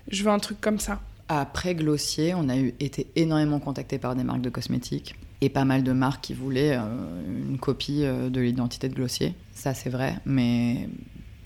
je 0.08 0.24
veux 0.24 0.30
un 0.30 0.38
truc 0.38 0.60
comme 0.60 0.78
ça 0.78 1.00
Après 1.28 1.74
Glossier, 1.74 2.34
on 2.34 2.48
a 2.48 2.56
été 2.56 3.06
énormément 3.16 3.60
contacté 3.60 3.98
par 3.98 4.14
des 4.14 4.24
marques 4.24 4.42
de 4.42 4.50
cosmétiques 4.50 5.14
et 5.40 5.48
pas 5.48 5.64
mal 5.64 5.82
de 5.82 5.92
marques 5.92 6.22
qui 6.22 6.34
voulaient 6.34 6.76
euh, 6.76 7.50
une 7.50 7.58
copie 7.58 8.04
euh, 8.04 8.30
de 8.30 8.40
l'identité 8.40 8.88
de 8.88 8.94
Glossier. 8.94 9.34
Ça, 9.54 9.74
c'est 9.74 9.90
vrai, 9.90 10.16
mais 10.24 10.88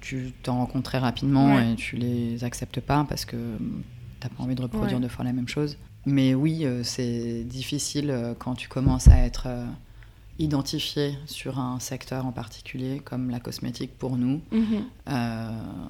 tu 0.06 0.32
t'en 0.42 0.58
rencontres 0.58 0.90
très 0.90 0.98
rapidement 0.98 1.58
et 1.58 1.74
tu 1.74 1.96
les 1.96 2.44
acceptes 2.44 2.80
pas 2.80 3.04
parce 3.08 3.24
que 3.24 3.36
t'as 4.20 4.28
pas 4.28 4.42
envie 4.42 4.54
de 4.54 4.62
reproduire 4.62 5.00
deux 5.00 5.08
fois 5.08 5.24
la 5.24 5.32
même 5.32 5.48
chose. 5.48 5.76
Mais 6.04 6.34
oui, 6.34 6.64
euh, 6.64 6.82
c'est 6.84 7.42
difficile 7.44 8.14
quand 8.38 8.54
tu 8.54 8.68
commences 8.68 9.08
à 9.08 9.18
être 9.18 9.48
identifié 10.38 11.14
sur 11.26 11.58
un 11.58 11.80
secteur 11.80 12.26
en 12.26 12.32
particulier, 12.32 13.00
comme 13.04 13.30
la 13.30 13.40
cosmétique 13.40 13.98
pour 13.98 14.16
nous, 14.16 14.40
mhm. 14.52 14.84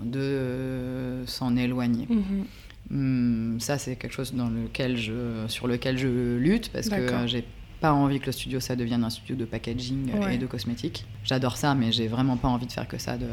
de 0.05 1.25
s'en 1.27 1.57
éloigner. 1.57 2.07
Mhm. 2.09 2.47
Hum, 2.91 3.57
ça, 3.61 3.79
c'est 3.79 3.97
quelque 3.97 4.13
chose 4.13 4.33
dans 4.33 4.49
lequel 4.49 4.97
je, 4.97 5.47
sur 5.49 5.67
lequel 5.67 5.99
je 5.99 6.37
lutte 6.37 6.71
parce 6.71 6.89
que 6.89 7.27
j'ai 7.27 7.45
pas 7.81 7.93
envie 7.93 8.21
que 8.21 8.27
le 8.27 8.33
studio 8.33 8.61
ça 8.61 8.77
devienne 8.77 9.05
un 9.05 9.11
studio 9.11 9.37
de 9.37 9.45
packaging 9.45 10.11
et 10.31 10.39
de 10.39 10.47
cosmétiques. 10.47 11.05
J'adore 11.25 11.57
ça, 11.57 11.75
mais 11.75 11.93
j'ai 11.93 12.09
vraiment 12.09 12.37
pas 12.37 12.49
envie 12.49 12.67
de 12.67 12.73
faire 12.73 12.89
que 12.89 12.99
ça 12.99 13.19
de, 13.19 13.27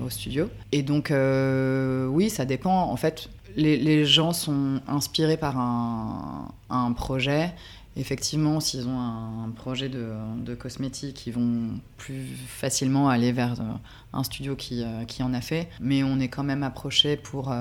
au 0.00 0.10
studio. 0.10 0.48
Et 0.72 0.82
donc, 0.82 1.10
euh, 1.10 2.06
oui, 2.06 2.30
ça 2.30 2.44
dépend. 2.44 2.90
En 2.90 2.96
fait, 2.96 3.28
les, 3.56 3.76
les 3.76 4.04
gens 4.04 4.32
sont 4.32 4.80
inspirés 4.88 5.36
par 5.36 5.58
un, 5.58 6.48
un 6.70 6.92
projet. 6.92 7.52
Effectivement, 7.96 8.58
s'ils 8.58 8.88
ont 8.88 8.98
un, 8.98 9.50
projet 9.50 9.88
de, 9.88 10.08
de, 10.38 10.54
cosmétiques, 10.56 11.28
ils 11.28 11.32
vont 11.32 11.78
plus 11.96 12.26
facilement 12.48 13.08
aller 13.08 13.30
vers 13.30 13.60
euh, 13.60 13.64
un 14.12 14.24
studio 14.24 14.56
qui, 14.56 14.82
euh, 14.82 15.04
qui 15.04 15.22
en 15.22 15.32
a 15.32 15.40
fait. 15.40 15.68
Mais 15.80 16.02
on 16.02 16.18
est 16.18 16.28
quand 16.28 16.42
même 16.42 16.64
approché 16.64 17.16
pour, 17.16 17.54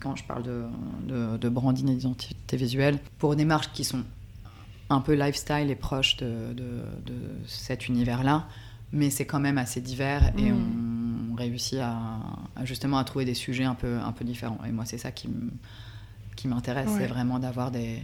quand 0.00 0.14
je 0.14 0.24
parle 0.24 0.44
de, 0.44 0.64
de, 1.08 1.36
de 1.36 1.48
branding 1.48 1.88
et 1.88 1.94
d'identité 1.94 2.56
visuelle, 2.56 3.00
pour 3.18 3.34
des 3.34 3.44
marques 3.44 3.72
qui 3.72 3.82
sont 3.82 4.04
un 4.92 5.00
peu 5.00 5.14
lifestyle 5.14 5.70
et 5.70 5.74
proche 5.74 6.16
de, 6.18 6.52
de, 6.54 6.64
cet 7.46 7.88
univers-là, 7.88 8.46
mais 8.92 9.10
c'est 9.10 9.24
quand 9.24 9.40
même 9.40 9.58
assez 9.58 9.80
divers 9.80 10.32
et 10.38 10.50
mm. 10.50 10.54
on, 10.54 10.91
réussit 11.36 11.78
à, 11.80 12.18
justement 12.64 12.98
à 12.98 13.04
trouver 13.04 13.24
des 13.24 13.34
sujets 13.34 13.64
un 13.64 13.74
peu, 13.74 13.98
un 13.98 14.12
peu 14.12 14.24
différents. 14.24 14.58
Et 14.66 14.72
moi, 14.72 14.84
c'est 14.84 14.98
ça 14.98 15.10
qui 15.12 15.28
m'intéresse, 16.44 16.88
c'est 16.98 17.06
vraiment 17.06 17.38
d'avoir 17.38 17.70
des, 17.70 18.02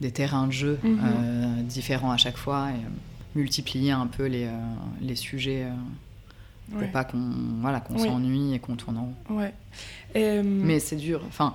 des, 0.00 0.10
terrains 0.10 0.46
de 0.46 0.52
jeu 0.52 0.78
mm-hmm. 0.82 0.98
euh, 1.04 1.62
différents 1.62 2.10
à 2.10 2.16
chaque 2.16 2.36
fois 2.36 2.70
et 2.70 3.38
multiplier 3.38 3.92
un 3.92 4.06
peu 4.06 4.26
les, 4.26 4.46
euh, 4.46 4.50
les 5.00 5.16
sujets. 5.16 5.64
Euh, 5.64 6.78
pour 6.78 6.90
pas 6.90 7.04
qu'on 7.04 7.20
voilà, 7.60 7.80
qu'on 7.80 7.98
s'ennuie 7.98 8.54
et 8.54 8.58
qu'on 8.58 8.76
tourne 8.76 8.96
en 8.96 9.12
rond. 9.28 9.36
Ouais. 9.36 10.42
Mais 10.42 10.80
c'est 10.80 10.96
dur. 10.96 11.22
Enfin, 11.28 11.54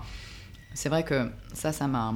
c'est 0.75 0.89
vrai 0.89 1.03
que 1.03 1.31
ça, 1.53 1.71
ça 1.71 1.87
m'a 1.87 2.13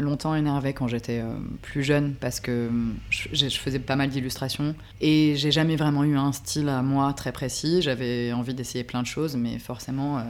longtemps 0.00 0.34
énervé 0.34 0.72
quand 0.72 0.88
j'étais 0.88 1.20
euh, 1.20 1.34
plus 1.62 1.82
jeune 1.82 2.14
parce 2.14 2.40
que 2.40 2.50
euh, 2.50 2.70
je, 3.10 3.48
faisais 3.48 3.78
pas 3.78 3.96
mal 3.96 4.10
d'illustrations 4.10 4.74
et 5.00 5.34
j'ai 5.36 5.50
jamais 5.50 5.76
vraiment 5.76 6.04
eu 6.04 6.16
un 6.16 6.32
style 6.32 6.68
à 6.68 6.82
moi 6.82 7.12
très 7.12 7.32
précis. 7.32 7.82
J'avais 7.82 8.32
envie 8.32 8.54
d'essayer 8.54 8.84
plein 8.84 9.02
de 9.02 9.06
choses, 9.06 9.36
mais 9.36 9.58
forcément, 9.58 10.18
euh, 10.18 10.22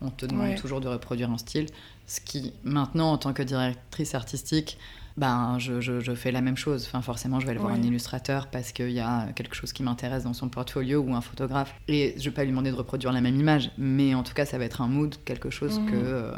on 0.00 0.10
te 0.10 0.26
demande 0.26 0.56
toujours 0.56 0.80
de 0.80 0.88
reproduire 0.88 1.30
un 1.30 1.38
style. 1.38 1.66
Ce 2.06 2.20
qui, 2.20 2.52
maintenant, 2.64 3.12
en 3.12 3.18
tant 3.18 3.32
que 3.32 3.42
directrice 3.42 4.14
artistique, 4.14 4.78
ben, 5.16 5.58
je, 5.58 5.80
je, 5.80 6.14
fais 6.14 6.32
la 6.32 6.40
même 6.40 6.56
chose. 6.56 6.84
Enfin, 6.86 7.02
forcément, 7.02 7.38
je 7.38 7.44
vais 7.44 7.52
aller 7.52 7.60
voir 7.60 7.74
un 7.74 7.82
illustrateur 7.82 8.48
parce 8.48 8.72
qu'il 8.72 8.90
y 8.90 9.00
a 9.00 9.28
quelque 9.36 9.54
chose 9.54 9.72
qui 9.72 9.82
m'intéresse 9.82 10.24
dans 10.24 10.32
son 10.32 10.48
portfolio 10.48 11.00
ou 11.00 11.14
un 11.14 11.20
photographe. 11.20 11.74
Et 11.86 12.14
je 12.16 12.24
vais 12.24 12.30
pas 12.30 12.44
lui 12.44 12.50
demander 12.50 12.70
de 12.70 12.76
reproduire 12.76 13.12
la 13.12 13.20
même 13.20 13.38
image, 13.38 13.70
mais 13.78 14.14
en 14.14 14.22
tout 14.22 14.32
cas, 14.32 14.46
ça 14.46 14.58
va 14.58 14.64
être 14.64 14.80
un 14.80 14.88
mood, 14.88 15.14
quelque 15.24 15.50
chose 15.50 15.78
mmh. 15.78 15.90
que 15.90 16.32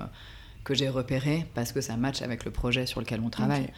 que 0.64 0.74
j'ai 0.74 0.88
repéré 0.88 1.46
parce 1.54 1.72
que 1.72 1.80
ça 1.80 1.96
match 1.96 2.22
avec 2.22 2.44
le 2.44 2.50
projet 2.50 2.86
sur 2.86 3.00
lequel 3.00 3.20
on 3.20 3.30
travaille. 3.30 3.68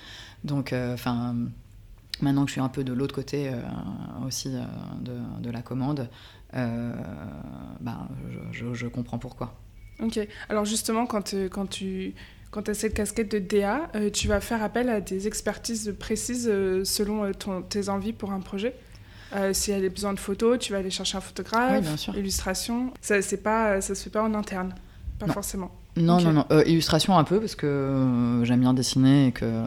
Donc, 0.45 0.73
euh, 0.73 0.95
enfin. 0.95 1.35
Maintenant 2.23 2.45
que 2.45 2.49
je 2.49 2.53
suis 2.53 2.63
un 2.63 2.71
peu 2.71 2.83
de 2.83 2.95
l'autre 2.95 3.15
côté 3.15 3.51
euh, 3.51 3.61
aussi 4.27 4.49
euh, 4.49 4.63
de, 5.03 5.43
de, 5.43 5.51
la 5.51 5.61
commande, 5.61 6.09
bah, 6.51 8.09
je, 8.53 8.73
je, 8.73 8.87
comprends 8.87 9.19
pourquoi. 9.19 9.55
Ok. 10.03 10.19
Alors 10.49 10.65
justement, 10.65 11.05
quand, 11.05 11.35
quand 11.51 11.67
tu 11.67 12.15
quand 12.51 12.71
as 12.71 12.73
cette 12.73 12.95
casquette 12.95 13.31
de 13.31 13.39
DA, 13.39 13.91
tu 14.15 14.29
vas 14.29 14.41
faire 14.41 14.63
appel 14.63 14.89
à 14.89 15.03
des 15.03 15.27
expertises 15.27 15.95
précises 15.99 16.51
selon 16.85 17.31
ton, 17.33 17.61
tes 17.61 17.91
envies 17.91 18.15
pour 18.15 18.33
un 18.33 18.41
projet? 18.41 18.75
Si 19.53 19.71
elle 19.71 19.85
a 19.85 19.89
besoin 19.91 20.15
de 20.15 20.19
photos, 20.19 20.59
tu 20.59 20.73
vas 20.73 20.79
aller 20.79 20.89
chercher 20.89 21.19
un 21.19 21.21
photographe, 21.21 22.09
illustration. 22.17 22.95
Ça 23.03 23.17
ne 23.17 23.21
ça 23.21 23.29
se 23.83 23.95
fait 23.95 24.11
pas 24.11 24.23
en 24.23 24.33
interne, 24.33 24.75
pas 25.19 25.27
forcément. 25.27 25.71
Non, 25.97 26.21
non, 26.21 26.33
non. 26.33 26.47
Euh, 26.51 26.63
illustration 26.67 27.17
un 27.17 27.25
peu, 27.25 27.41
parce 27.41 27.55
que 27.55 27.67
euh, 27.67 28.45
j'aime 28.45 28.61
bien 28.61 28.75
dessiner 28.75 29.29
et 29.29 29.33
que, 29.33 29.45
euh, 29.45 29.65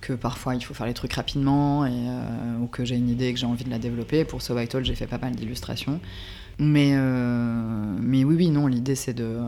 que 0.00 0.12
parfois 0.12 0.54
il 0.54 0.64
faut 0.64 0.74
faire 0.74 0.86
les 0.86 0.94
trucs 0.94 1.12
rapidement 1.12 1.86
et, 1.86 2.06
ou 2.60 2.66
que 2.66 2.84
j'ai 2.84 2.96
une 2.96 3.08
idée 3.08 3.26
et 3.26 3.34
que 3.34 3.38
j'ai 3.38 3.46
envie 3.46 3.64
de 3.64 3.70
la 3.70 3.78
développer. 3.78 4.24
Pour 4.24 4.42
So 4.42 4.56
Vital, 4.56 4.84
j'ai 4.84 4.94
fait 4.94 5.06
pas 5.06 5.18
mal 5.18 5.34
d'illustrations. 5.34 6.00
Mais, 6.58 6.96
mais 8.00 8.24
oui, 8.24 8.34
oui, 8.34 8.48
non, 8.50 8.66
l'idée 8.66 8.96
c'est 8.96 9.14
de 9.14 9.38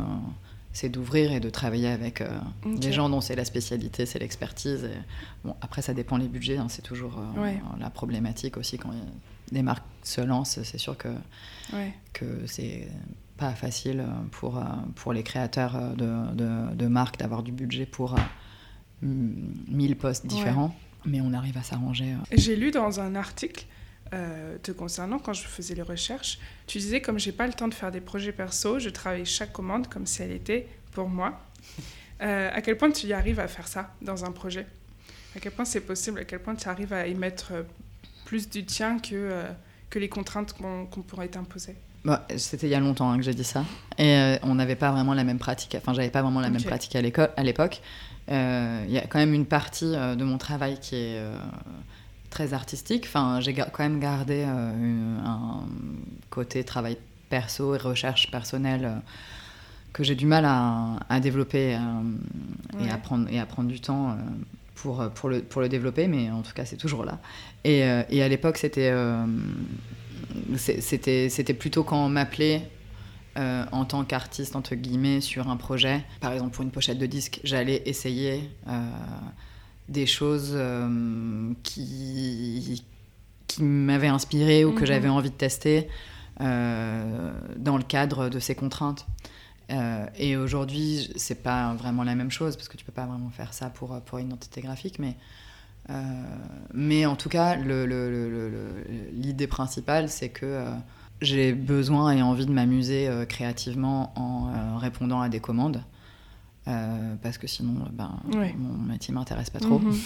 c'est 0.73 0.89
d'ouvrir 0.89 1.33
et 1.33 1.41
de 1.41 1.51
travailler 1.51 1.89
avec 1.89 2.23
des 2.65 2.93
gens 2.93 3.09
dont 3.09 3.21
c'est 3.21 3.35
la 3.35 3.45
spécialité, 3.45 4.07
c'est 4.07 4.21
l'expertise. 4.21 4.89
Bon, 5.45 5.57
après, 5.61 5.83
ça 5.83 5.95
dépend 5.95 6.17
les 6.17 6.29
budgets, 6.29 6.59
hein, 6.59 6.67
c'est 6.69 6.83
toujours 6.83 7.21
la 7.81 7.91
problématique 7.91 8.57
aussi 8.57 8.79
quand 8.79 8.91
des 9.51 9.63
marques 9.63 9.87
se 10.05 10.21
lancent. 10.21 10.61
C'est 10.63 10.79
sûr 10.79 10.97
que, 10.97 11.09
que 12.13 12.27
c'est 12.47 12.87
pas 13.41 13.55
facile 13.55 14.05
pour, 14.33 14.59
euh, 14.59 14.63
pour 14.97 15.13
les 15.15 15.23
créateurs 15.23 15.75
euh, 15.75 15.95
de, 15.95 16.35
de, 16.35 16.75
de 16.75 16.87
marques 16.87 17.19
d'avoir 17.19 17.43
du 17.43 17.53
budget 17.53 17.87
pour 17.87 18.15
1000 19.03 19.93
euh, 19.93 19.95
postes 19.95 20.27
différents, 20.27 20.77
mais 21.07 21.23
on 21.23 21.33
arrive 21.33 21.57
à 21.57 21.63
s'arranger. 21.63 22.15
J'ai 22.33 22.55
lu 22.55 22.71
dans 22.71 23.01
un 23.01 23.17
article 23.17 23.67
te 24.65 24.73
concernant, 24.73 25.21
quand 25.21 25.33
je 25.33 25.47
faisais 25.47 25.77
les 25.77 25.83
recherches, 25.83 26.41
tu 26.67 26.79
disais 26.79 27.01
comme 27.01 27.21
j'ai 27.21 27.31
pas 27.31 27.47
le 27.47 27.53
temps 27.53 27.69
de 27.69 27.75
faire 27.75 27.93
des 27.93 28.01
projets 28.01 28.33
perso, 28.33 28.81
je 28.81 28.89
travaille 28.89 29.25
chaque 29.25 29.53
commande 29.53 29.87
comme 29.87 30.05
si 30.05 30.21
elle 30.21 30.33
était 30.33 30.67
pour 30.91 31.09
moi. 31.09 31.41
à 32.19 32.61
quel 32.61 32.77
point 32.77 32.91
tu 32.91 33.07
y 33.07 33.13
arrives 33.13 33.39
à 33.39 33.47
faire 33.47 33.69
ça 33.69 33.95
dans 34.03 34.25
un 34.25 34.33
projet? 34.33 34.67
À 35.37 35.39
quel 35.39 35.53
point 35.53 35.65
c'est 35.65 35.83
possible? 35.83 36.19
À 36.19 36.25
quel 36.25 36.41
point 36.41 36.57
tu 36.57 36.69
arrives 36.69 36.93
à 36.93 37.07
y 37.07 37.15
mettre 37.15 37.53
plus 38.25 38.51
du 38.51 38.65
tien 38.65 38.99
que, 38.99 39.45
que 39.91 40.01
les 40.01 40.09
contraintes 40.09 40.55
qu'on 40.55 41.03
pourrait 41.07 41.29
t'imposer? 41.29 41.77
Bah, 42.05 42.27
C'était 42.37 42.67
il 42.67 42.71
y 42.71 42.75
a 42.75 42.81
longtemps 42.81 43.11
hein, 43.11 43.17
que 43.17 43.23
j'ai 43.23 43.35
dit 43.35 43.45
ça. 43.45 43.65
Et 43.99 44.15
euh, 44.17 44.37
on 44.43 44.55
n'avait 44.55 44.77
pas 44.77 44.91
vraiment 44.91 45.15
la 45.15 45.25
même 45.25 45.39
pratique. 45.39 45.77
Enfin, 45.77 45.93
j'avais 45.93 46.11
pas 46.11 46.23
vraiment 46.23 46.41
la 46.41 46.51
même 46.51 46.63
pratique 46.63 46.97
à 46.97 47.03
l'époque. 47.43 47.83
Euh, 48.31 48.85
il 48.87 48.93
y 48.93 48.99
a 48.99 49.07
quand 49.07 49.19
même 49.19 49.35
une 49.35 49.47
partie 49.47 49.95
euh, 49.95 50.15
de 50.15 50.25
mon 50.25 50.39
travail 50.39 50.79
qui 50.81 50.97
est 50.97 51.23
très 52.31 52.55
artistique. 52.55 53.05
Enfin, 53.07 53.41
j'ai 53.41 53.55
quand 53.55 53.81
même 53.81 54.01
gardé 54.01 54.45
un 54.45 55.65
côté 56.31 56.65
travail 56.65 56.97
perso 57.29 57.75
et 57.75 57.79
recherche 57.79 58.31
personnelle 58.31 59.03
que 59.93 60.05
j'ai 60.05 60.15
du 60.15 60.27
mal 60.27 60.45
à, 60.47 61.21
développer 61.21 61.77
et, 62.79 62.91
à 62.91 62.97
prendre, 62.99 63.29
et 63.29 63.41
à 63.41 63.47
prendre 63.47 63.69
du 63.69 63.81
temps 63.81 64.17
pour, 64.77 65.11
pour, 65.11 65.29
le, 65.29 65.43
pour 65.43 65.61
le 65.61 65.69
développer, 65.69 66.07
mais 66.07 66.31
en 66.31 66.43
tout 66.43 66.53
cas, 66.53 66.65
c'est 66.65 66.77
toujours 66.77 67.05
là. 67.05 67.19
Et, 67.65 67.81
et 68.11 68.23
à 68.23 68.29
l'époque, 68.29 68.57
c'était 68.57 68.93
c'était 70.57 71.55
plutôt 71.55 71.85
quand 71.85 72.05
on 72.05 72.09
m'appelait 72.09 72.69
euh, 73.39 73.65
en 73.71 73.85
tant 73.85 74.05
qu'artiste, 74.05 74.57
entre 74.57 74.75
guillemets, 74.75 75.21
sur 75.21 75.49
un 75.49 75.57
projet. 75.57 76.05
Par 76.21 76.33
exemple, 76.33 76.51
pour 76.51 76.65
une 76.65 76.73
pochette 76.73 76.99
de 76.99 77.07
disque, 77.07 77.41
j'allais 77.45 77.81
essayer 77.87 78.51
euh, 78.67 78.83
des 79.89 80.05
choses 80.07 80.51
euh, 80.55 81.53
qui, 81.63 82.83
qui 83.47 83.63
m'avaient 83.63 84.09
inspiré 84.09 84.65
ou 84.65 84.73
que 84.73 84.81
mhm. 84.81 84.87
j'avais 84.87 85.09
envie 85.09 85.31
de 85.31 85.35
tester 85.35 85.89
dans 86.41 87.77
le 87.77 87.83
cadre 87.83 88.31
de 88.31 88.39
ces 88.39 88.55
contraintes. 88.55 89.07
et 90.17 90.39
aujourd'hui, 90.39 91.11
c'est 91.17 91.43
pas 91.43 91.75
vraiment 91.75 92.03
la 92.03 92.15
même 92.15 92.31
chose 92.31 92.57
parce 92.57 92.67
que 92.67 92.79
tu 92.79 92.85
peux 92.87 92.93
pas 92.93 93.05
vraiment 93.05 93.29
faire 93.29 93.53
ça 93.53 93.69
pour, 93.69 94.01
pour 94.01 94.17
une 94.17 94.29
identité 94.29 94.63
graphique, 94.63 94.99
mais 94.99 95.17
mais 96.73 97.07
en 97.07 97.17
tout 97.17 97.29
cas, 97.29 97.57
l'idée 99.13 99.47
principale, 99.47 100.09
c'est 100.09 100.29
que 100.29 100.47
euh, 100.47 100.71
j'ai 101.21 101.53
besoin 101.53 102.13
et 102.13 102.23
envie 102.23 102.47
de 102.47 102.53
m'amuser 102.53 103.09
euh, 103.09 103.25
créativement 103.25 104.13
en 104.17 104.77
répondant 104.79 105.21
à 105.21 105.29
des 105.29 105.41
commandes. 105.41 105.83
parce 106.65 107.39
que 107.39 107.47
sinon, 107.47 107.75
ben, 107.93 108.21
mon 108.57 108.79
métier 108.79 109.13
m'intéresse 109.13 109.51
pas 109.51 109.61
trop. 109.61 109.79
Mhm. 109.79 109.97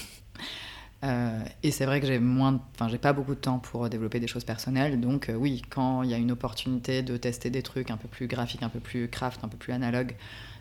et 1.62 1.70
c'est 1.70 1.84
vrai 1.84 2.00
que 2.00 2.06
j'ai 2.06 2.18
moins, 2.18 2.60
enfin, 2.74 2.88
j'ai 2.88 2.98
pas 2.98 3.12
beaucoup 3.12 3.34
de 3.34 3.40
temps 3.40 3.58
pour 3.58 3.88
développer 3.90 4.20
des 4.20 4.26
choses 4.26 4.44
personnelles. 4.44 5.00
Donc, 5.00 5.30
oui, 5.36 5.62
quand 5.68 6.02
il 6.02 6.10
y 6.10 6.14
a 6.14 6.18
une 6.18 6.32
opportunité 6.32 7.02
de 7.02 7.16
tester 7.18 7.50
des 7.50 7.62
trucs 7.62 7.90
un 7.90 7.98
peu 7.98 8.08
plus 8.08 8.26
graphiques, 8.26 8.62
un 8.62 8.70
peu 8.70 8.80
plus 8.80 9.08
craft, 9.08 9.44
un 9.44 9.48
peu 9.48 9.58
plus 9.58 9.72
analogue 9.72 10.16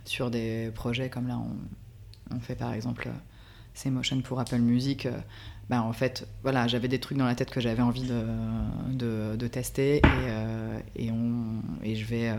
sur 0.05 0.29
des 0.29 0.69
projets 0.75 1.09
comme 1.09 1.27
là, 1.27 1.37
on, 1.37 2.35
on 2.35 2.39
fait 2.41 2.55
par 2.55 2.73
exemple 2.73 3.09
ces 3.73 3.89
motions 3.89 4.21
pour 4.21 4.39
Apple 4.39 4.59
Music, 4.59 5.07
ben, 5.69 5.81
en 5.81 5.93
fait, 5.93 6.27
voilà, 6.43 6.67
j'avais 6.67 6.87
des 6.87 6.99
trucs 6.99 7.17
dans 7.17 7.25
la 7.25 7.35
tête 7.35 7.49
que 7.49 7.61
j'avais 7.61 7.81
envie 7.81 8.03
de, 8.03 9.35
de, 9.35 9.47
tester 9.47 9.97
et, 9.97 10.01
euh, 10.05 10.79
et, 10.95 11.11
on, 11.11 11.61
et, 11.83 11.95
je 11.95 12.05
vais 12.05 12.29
euh, 12.29 12.35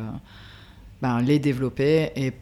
ben, 1.01 1.21
les 1.21 1.39
développer 1.39 2.11
et 2.17 2.33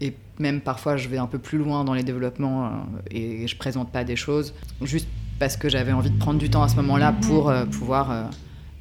et 0.00 0.14
même 0.38 0.60
parfois 0.60 0.96
je 0.96 1.08
vais 1.08 1.18
un 1.18 1.26
peu 1.26 1.40
plus 1.40 1.58
loin 1.58 1.82
dans 1.82 1.92
les 1.92 2.04
développements 2.04 2.70
et 3.10 3.48
je 3.48 3.56
présente 3.56 3.90
pas 3.90 4.04
des 4.04 4.14
choses 4.14 4.54
juste 4.80 5.08
parce 5.40 5.56
que 5.56 5.68
j'avais 5.68 5.90
envie 5.90 6.10
de 6.10 6.18
prendre 6.18 6.38
du 6.38 6.48
temps 6.48 6.62
à 6.62 6.68
ce 6.68 6.76
moment-là 6.76 7.12
pour 7.26 7.50
euh, 7.50 7.66
pouvoir 7.66 8.30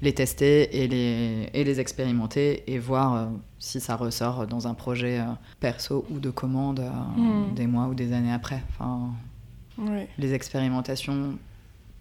les 0.04 0.14
tester 0.14 0.84
et 0.84 0.88
les, 0.88 1.50
et 1.56 1.64
les 1.64 1.80
expérimenter 1.80 2.72
et 2.72 2.78
voir 2.78 3.32
si 3.58 3.80
ça 3.80 3.96
ressort 3.96 4.46
dans 4.46 4.68
un 4.68 4.76
projet 4.76 5.20
perso 5.60 6.06
ou 6.12 6.20
de 6.20 6.30
commande 6.30 6.84
mhm. 7.18 7.56
des 7.56 7.66
mois 7.66 7.88
ou 7.88 7.96
des 7.96 8.14
années 8.14 8.32
après. 8.32 8.62
Enfin, 8.70 9.10
Les 10.18 10.34
expérimentations 10.34 11.38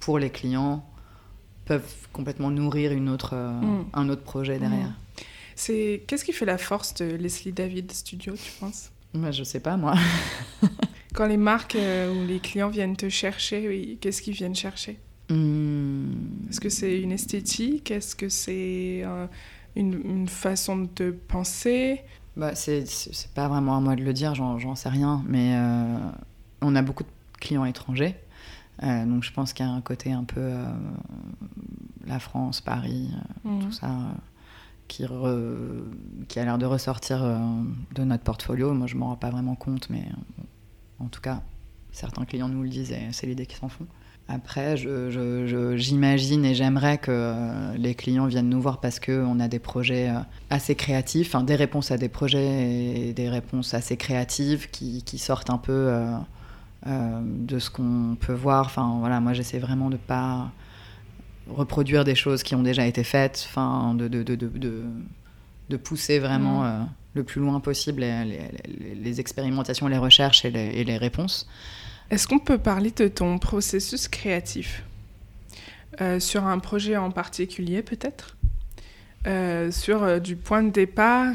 pour 0.01 0.19
les 0.19 0.31
clients 0.31 0.85
peuvent 1.65 2.09
complètement 2.13 2.51
nourrir 2.51 2.93
une 2.93 3.09
autre, 3.09 3.35
mhm. 3.35 3.87
un 3.93 4.09
autre 4.09 4.23
projet 4.23 4.59
derrière. 4.59 4.93
C'est 5.57 6.03
qu'est-ce 6.07 6.25
qui 6.25 6.33
fait 6.33 6.45
la 6.45 6.59
force 6.59 6.95
de 6.95 7.07
Leslie 7.07 7.53
David 7.53 7.91
Studio, 7.91 8.35
tu 8.35 8.53
penses? 8.61 8.91
Bah, 9.15 9.33
je 9.33 9.43
sais 9.43 9.61
pas, 9.61 9.77
moi. 9.77 9.95
Quand 11.15 11.27
les 11.27 11.39
marques 11.39 11.77
euh, 11.77 12.13
ou 12.13 12.27
les 12.27 12.41
clients 12.41 12.69
viennent 12.69 12.97
te 12.97 13.09
chercher, 13.09 13.97
qu'est-ce 14.01 14.21
qu'ils 14.21 14.35
viennent 14.35 14.55
chercher? 14.55 14.99
Hmm. 15.31 16.13
Est-ce 16.51 16.61
que 16.61 16.69
c'est 16.69 17.01
une 17.01 17.13
esthétique? 17.13 17.91
Est-ce 17.91 18.15
que 18.15 18.29
c'est 18.29 19.03
euh, 19.05 19.27
une, 19.75 20.29
façon 20.29 20.89
de 20.95 21.11
penser? 21.11 22.03
Bah, 22.37 22.55
C'est 22.55 22.85
pas 23.35 23.49
vraiment 23.49 23.79
à 23.79 23.81
moi 23.81 23.97
de 23.97 24.03
le 24.03 24.13
dire, 24.13 24.35
j'en 24.35 24.75
sais 24.75 24.91
rien. 24.91 25.25
Mais 25.27 25.55
euh, 25.57 25.97
on 26.61 26.77
a 26.77 26.83
beaucoup 26.83 27.03
de 27.03 27.09
clients 27.41 27.65
étrangers. 27.65 28.17
donc 28.83 29.23
je 29.23 29.33
pense 29.33 29.53
qu'il 29.53 29.65
y 29.65 29.69
a 29.69 29.73
un 29.73 29.81
côté 29.81 30.13
un 30.13 30.25
peu 30.25 30.53
la 32.07 32.19
France, 32.19 32.61
Paris, 32.61 33.11
mmh. 33.45 33.61
tout 33.61 33.73
ça 33.73 33.91
qui, 34.89 35.05
qui 36.29 36.39
a 36.39 36.45
l'air 36.45 36.59
de 36.59 36.67
ressortir 36.67 37.23
euh, 37.23 37.39
de 37.95 38.05
notre 38.05 38.25
portfolio. 38.25 38.73
Moi, 38.73 38.87
je 38.87 38.97
m'en 38.97 39.07
rends 39.07 39.17
pas 39.17 39.31
vraiment 39.31 39.55
compte, 39.55 39.89
mais 39.91 40.05
euh, 40.09 40.43
en 41.05 41.09
tout 41.09 41.21
cas, 41.21 41.43
certains 41.93 42.25
clients 42.25 42.49
nous 42.49 42.63
le 42.63 42.69
disent 42.69 42.93
et 42.93 43.09
c'est 43.13 43.27
l'idée 43.27 43.47
qu'ils 43.47 43.59
s'en 43.59 43.69
font. 43.69 43.87
Après, 44.29 44.77
j'imagine 44.77 46.45
et 46.45 46.55
j'aimerais 46.57 46.99
que 46.99 47.13
euh, 47.13 47.77
les 47.77 47.95
clients 47.95 48.27
viennent 48.27 48.49
nous 48.49 48.61
voir 48.61 48.81
parce 48.81 48.99
qu'on 48.99 49.39
a 49.39 49.47
des 49.47 49.61
projets 49.61 50.11
assez 50.51 50.75
créatifs, 50.75 51.37
des 51.45 51.55
réponses 51.55 51.93
à 51.93 51.97
des 51.97 52.09
projets 52.09 53.09
et 53.09 53.13
des 53.13 53.29
réponses 53.29 53.73
assez 53.73 53.97
créatives 53.97 54.69
qui, 54.71 55.05
qui 55.05 55.19
sortent 55.19 55.51
un 55.51 55.59
peu 55.59 55.95
de 56.85 57.59
ce 57.59 57.71
qu'on 57.71 58.17
peut 58.21 58.35
voir. 58.35 58.67
Enfin, 58.67 58.97
voilà, 59.01 59.21
moi, 59.21 59.33
j'essaie 59.33 59.59
vraiment 59.59 59.91
de 59.91 59.97
pas 59.97 60.53
reproduire 61.49 62.05
des 62.05 62.15
choses 62.15 62.43
qui 62.43 62.55
ont 62.55 62.63
déjà 62.63 62.87
été 62.87 63.05
faites, 63.05 63.47
enfin, 63.49 63.95
de, 63.95 64.09
de, 64.09 64.23
de, 64.23 64.37
de, 65.69 65.77
pousser 65.77 66.19
vraiment 66.19 66.63
mm. 66.63 66.67
euh, 66.67 66.85
le 67.15 67.25
plus 67.25 67.41
loin 67.41 67.61
possible 67.61 68.01
les, 68.01 68.51
les, 68.95 69.21
expérimentations, 69.21 69.87
les 69.89 69.99
recherches 69.99 70.45
et 70.45 70.51
les, 70.51 70.67
et 70.67 70.85
les 70.85 70.97
réponses. 70.97 71.49
Est-ce 72.11 72.27
qu'on 72.29 72.39
peut 72.39 72.59
parler 72.59 72.91
de 72.91 73.09
ton 73.09 73.39
processus 73.39 74.09
créatif 74.09 74.85
euh, 76.01 76.21
sur 76.21 76.47
un 76.47 76.59
projet 76.59 76.97
en 76.97 77.11
particulier 77.11 77.83
peut-être? 77.83 78.37
Euh, 79.27 79.73
Sur 79.73 80.21
du 80.21 80.37
point 80.37 80.63
de 80.63 80.71
départ 80.71 81.35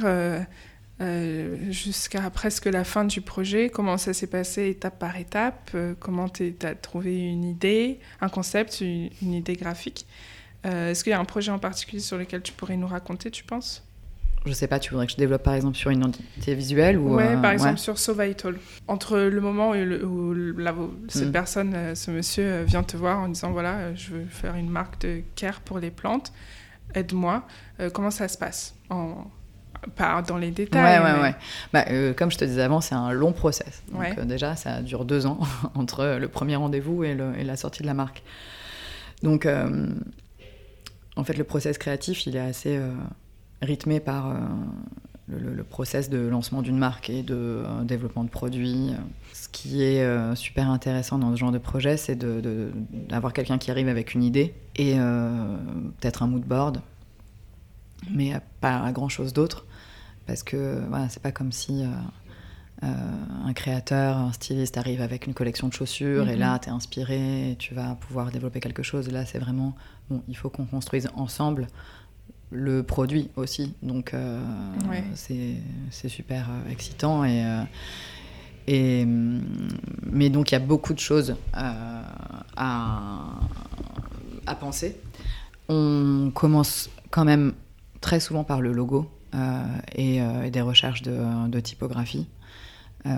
euh, 1.01 1.71
jusqu'à 1.71 2.29
presque 2.29 2.65
la 2.65 2.83
fin 2.83 3.05
du 3.05 3.21
projet, 3.21 3.69
comment 3.69 3.97
ça 3.97 4.13
s'est 4.13 4.27
passé 4.27 4.69
étape 4.69 4.99
par 4.99 5.17
étape, 5.17 5.71
euh, 5.73 5.95
comment 5.99 6.29
tu 6.29 6.55
as 6.61 6.75
trouvé 6.75 7.17
une 7.19 7.43
idée, 7.43 7.99
un 8.19 8.29
concept, 8.29 8.81
une, 8.81 9.09
idée 9.21 9.55
graphique. 9.55 10.05
Euh, 10.65 10.91
est-ce 10.91 11.03
qu'il 11.03 11.09
y 11.09 11.13
a 11.13 11.19
un 11.19 11.25
projet 11.25 11.51
en 11.51 11.57
particulier 11.57 12.01
sur 12.01 12.17
lequel 12.17 12.43
tu 12.43 12.53
pourrais 12.53 12.77
nous 12.77 12.87
raconter, 12.87 13.31
tu 13.31 13.43
penses? 13.43 13.83
Je 14.45 14.53
sais 14.53 14.67
pas, 14.67 14.79
tu 14.79 14.91
voudrais 14.91 15.07
que 15.07 15.13
je 15.13 15.17
développe 15.17 15.43
par 15.43 15.55
exemple 15.55 15.75
sur 15.75 15.89
une 15.89 15.99
identité 15.99 16.53
visuelle 16.53 16.97
ou 16.99 17.15
Ouais, 17.15 17.35
par 17.41 17.51
exemple 17.51 17.77
sur 17.77 17.97
So 17.97 18.13
Vital. 18.13 18.57
Entre 18.87 19.17
le 19.17 19.41
moment 19.41 19.71
où, 19.71 20.87
cette 21.07 21.29
mm. 21.29 21.31
personne, 21.31 21.95
ce 21.95 22.11
monsieur 22.11 22.63
vient 22.63 22.83
te 22.83 22.97
voir 22.97 23.19
en 23.19 23.27
disant 23.27 23.51
voilà, 23.51 23.93
je 23.95 24.11
veux 24.11 24.25
faire 24.25 24.55
une 24.55 24.69
marque 24.69 25.01
de 25.01 25.21
care 25.35 25.61
pour 25.61 25.79
les 25.79 25.91
plantes, 25.91 26.31
aide-moi. 26.93 27.45
comment 27.93 28.11
ça 28.11 28.27
se 28.27 28.37
passe 28.37 28.75
en, 28.89 29.25
pas 29.95 30.21
dans 30.21 30.37
les 30.37 30.51
détails. 30.51 30.99
Ouais, 30.99 31.13
ouais, 31.13 31.21
ouais. 31.21 31.35
Bah, 31.73 31.85
euh, 31.89 32.13
comme 32.13 32.31
je 32.31 32.37
te 32.37 32.45
disais 32.45 32.61
avant, 32.61 32.81
c'est 32.81 32.95
un 32.95 33.11
long 33.11 33.31
process. 33.31 33.83
Donc, 33.91 34.17
euh, 34.17 34.25
déjà, 34.25 34.55
ça 34.55 34.81
dure 34.81 35.05
deux 35.05 35.25
ans 35.25 35.39
entre 35.75 36.17
le 36.19 36.27
premier 36.27 36.55
rendez-vous 36.55 37.03
et, 37.03 37.15
la 37.15 37.55
sortie 37.55 37.81
de 37.81 37.87
la 37.87 37.93
marque. 37.93 38.23
Donc, 39.23 39.45
euh, 39.45 39.87
en 41.15 41.23
fait, 41.23 41.37
le 41.37 41.43
process 41.43 41.77
créatif, 41.77 42.25
il 42.25 42.35
est 42.35 42.39
assez 42.39 42.79
rythmé 43.61 43.99
par 43.99 44.33
le, 45.27 45.53
le, 45.53 45.63
process 45.63 46.09
de 46.09 46.17
lancement 46.19 46.61
d'une 46.61 46.77
marque 46.77 47.09
et 47.09 47.21
de 47.21 47.63
développement 47.83 48.23
de 48.23 48.29
produits. 48.29 48.93
Ce 49.33 49.49
qui 49.49 49.83
est 49.83 50.35
super 50.35 50.69
intéressant 50.69 51.19
dans 51.19 51.31
ce 51.31 51.39
genre 51.39 51.51
de 51.51 51.57
projet, 51.57 51.97
c'est 51.97 52.17
d'avoir 52.17 53.33
quelqu'un 53.33 53.57
qui 53.57 53.69
arrive 53.69 53.89
avec 53.89 54.13
une 54.13 54.23
idée 54.23 54.55
et 54.77 54.95
peut-être 55.99 56.23
un 56.23 56.27
mood 56.27 56.43
board 56.43 56.81
mais 58.09 58.33
pas 58.59 58.91
grand 58.91 59.09
chose 59.09 59.33
d'autre 59.33 59.65
parce 60.25 60.43
que 60.43 60.81
voilà, 60.89 61.09
c'est 61.09 61.21
pas 61.21 61.31
comme 61.31 61.51
si 61.51 61.83
euh, 61.83 61.87
euh, 62.83 62.87
un 63.45 63.53
créateur, 63.53 64.17
un 64.17 64.31
styliste 64.31 64.77
arrive 64.77 65.01
avec 65.01 65.27
une 65.27 65.33
collection 65.33 65.67
de 65.67 65.73
chaussures 65.73 66.29
et 66.29 66.35
là, 66.35 66.53
mhm. 66.53 66.59
tu 66.59 66.69
es 66.69 66.71
inspiré 66.71 67.51
et 67.51 67.55
tu 67.55 67.73
vas 67.73 67.95
pouvoir 67.95 68.31
développer 68.31 68.59
quelque 68.59 68.83
chose. 68.83 69.11
Là, 69.11 69.25
c'est 69.25 69.39
vraiment, 69.39 69.75
bon, 70.09 70.23
il 70.27 70.37
faut 70.37 70.49
qu'on 70.49 70.65
construise 70.65 71.09
ensemble 71.15 71.67
le 72.49 72.83
produit 72.83 73.29
aussi. 73.35 73.73
Donc, 73.81 74.13
euh, 74.13 74.41
c'est 75.13 76.09
super 76.09 76.49
excitant. 76.69 77.23
Et, 77.23 77.43
et, 78.67 79.05
mais 79.05 80.29
donc, 80.29 80.51
il 80.51 80.55
y 80.55 80.57
a 80.57 80.59
beaucoup 80.59 80.93
de 80.93 80.99
choses 80.99 81.35
à, 81.53 82.03
à 84.45 84.55
penser. 84.55 84.99
On 85.69 86.31
commence 86.33 86.89
quand 87.09 87.25
même 87.25 87.53
très 88.01 88.19
souvent 88.19 88.43
par 88.43 88.61
le 88.61 88.73
logo. 88.73 89.09
Euh, 89.33 89.63
euh, 89.97 90.43
et, 90.43 90.51
des 90.51 90.61
recherches 90.61 91.01
de, 91.03 91.59
typographie 91.59 92.27
euh, 93.05 93.11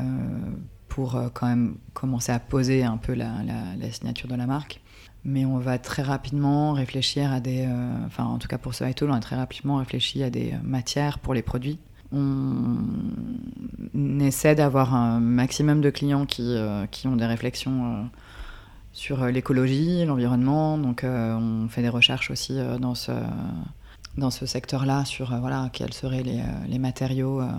pour 0.88 1.20
quand 1.34 1.48
même 1.48 1.78
commencer 1.94 2.32
à 2.32 2.40
poser 2.40 2.84
un 2.84 2.98
peu 2.98 3.14
la, 3.14 3.32
signature 3.92 4.28
de 4.28 4.36
la 4.36 4.46
marque. 4.46 4.82
Mais 5.26 5.46
on 5.46 5.58
va 5.58 5.80
très 5.80 6.04
rapidement 6.04 6.74
réfléchir 6.74 7.32
à 7.32 7.40
des. 7.40 7.68
enfin, 8.06 8.26
en 8.26 8.38
tout 8.38 8.48
cas 8.48 8.58
pour 8.58 8.76
ce 8.76 8.92
Tool, 8.92 9.10
on 9.10 9.14
a 9.14 9.20
très 9.22 9.38
rapidement 9.38 9.78
réfléchi 9.78 10.22
à 10.22 10.30
des 10.30 10.54
matières 10.64 11.20
pour 11.20 11.34
les 11.34 11.42
produits. 11.42 11.80
On, 12.12 12.78
essaie 14.20 14.56
d'avoir 14.56 14.94
un 14.94 15.20
maximum 15.20 15.82
de 15.82 15.90
clients 15.90 16.26
qui, 16.26 16.56
qui 16.92 17.08
ont 17.08 17.16
des 17.16 17.26
réflexions 17.26 18.10
sur 18.92 19.26
l'écologie, 19.26 20.06
l'environnement. 20.06 20.78
Donc, 20.78 21.04
on 21.06 21.68
fait 21.70 21.82
des 21.82 21.90
recherches 21.90 22.30
aussi 22.30 22.58
dans 22.80 22.96
ce 22.96 23.12
dans 24.18 24.30
ce 24.30 24.46
secteur-là 24.46 25.06
sur 25.06 25.34
euh, 25.34 25.40
voilà, 25.40 25.70
quels 25.72 25.94
seraient 25.94 26.24
les, 26.24 26.40
euh, 26.40 26.80
matériaux 26.80 27.42
euh, 27.42 27.50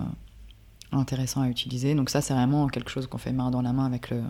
intéressants 0.91 1.41
à 1.41 1.49
utiliser. 1.49 1.95
Donc 1.95 2.09
ça, 2.09 2.21
c'est 2.21 2.33
vraiment 2.33 2.67
quelque 2.67 2.89
chose 2.89 3.07
qu'on 3.07 3.17
fait 3.17 3.33
main 3.33 3.51
dans 3.51 3.61
la 3.61 3.73
main 3.73 3.85
avec 3.85 4.09
le, 4.09 4.21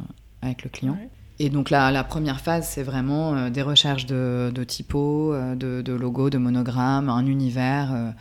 avec 0.41 0.63
le 0.63 0.69
client. 0.69 0.97
Et 1.38 1.49
donc 1.49 1.69
la, 1.69 1.91
la, 1.91 2.03
première 2.03 2.39
phase, 2.39 2.67
c'est 2.67 2.83
vraiment 2.83 3.49
des 3.49 3.61
recherches 3.61 4.05
de, 4.05 4.51
de 4.55 4.63
typos, 4.63 5.33
de, 5.33 5.81
de, 5.81 5.93
logos, 5.93 6.29
de 6.29 6.38
monogrammes, 6.38 7.09
un 7.09 7.25
univers. 7.25 8.13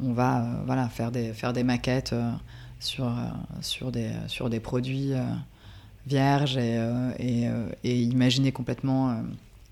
on 0.00 0.12
va 0.12 0.44
voilà, 0.66 0.88
faire, 0.88 1.12
des, 1.12 1.32
faire 1.32 1.52
des 1.52 1.62
maquettes 1.62 2.16
sur, 2.80 3.12
sur, 3.60 3.92
des, 3.92 4.10
sur 4.26 4.50
des 4.50 4.58
produits 4.58 5.12
vierges 6.08 6.56
et, 6.56 6.84
et, 7.20 7.48
et, 7.84 8.02
imaginer 8.02 8.50
complètement 8.50 9.22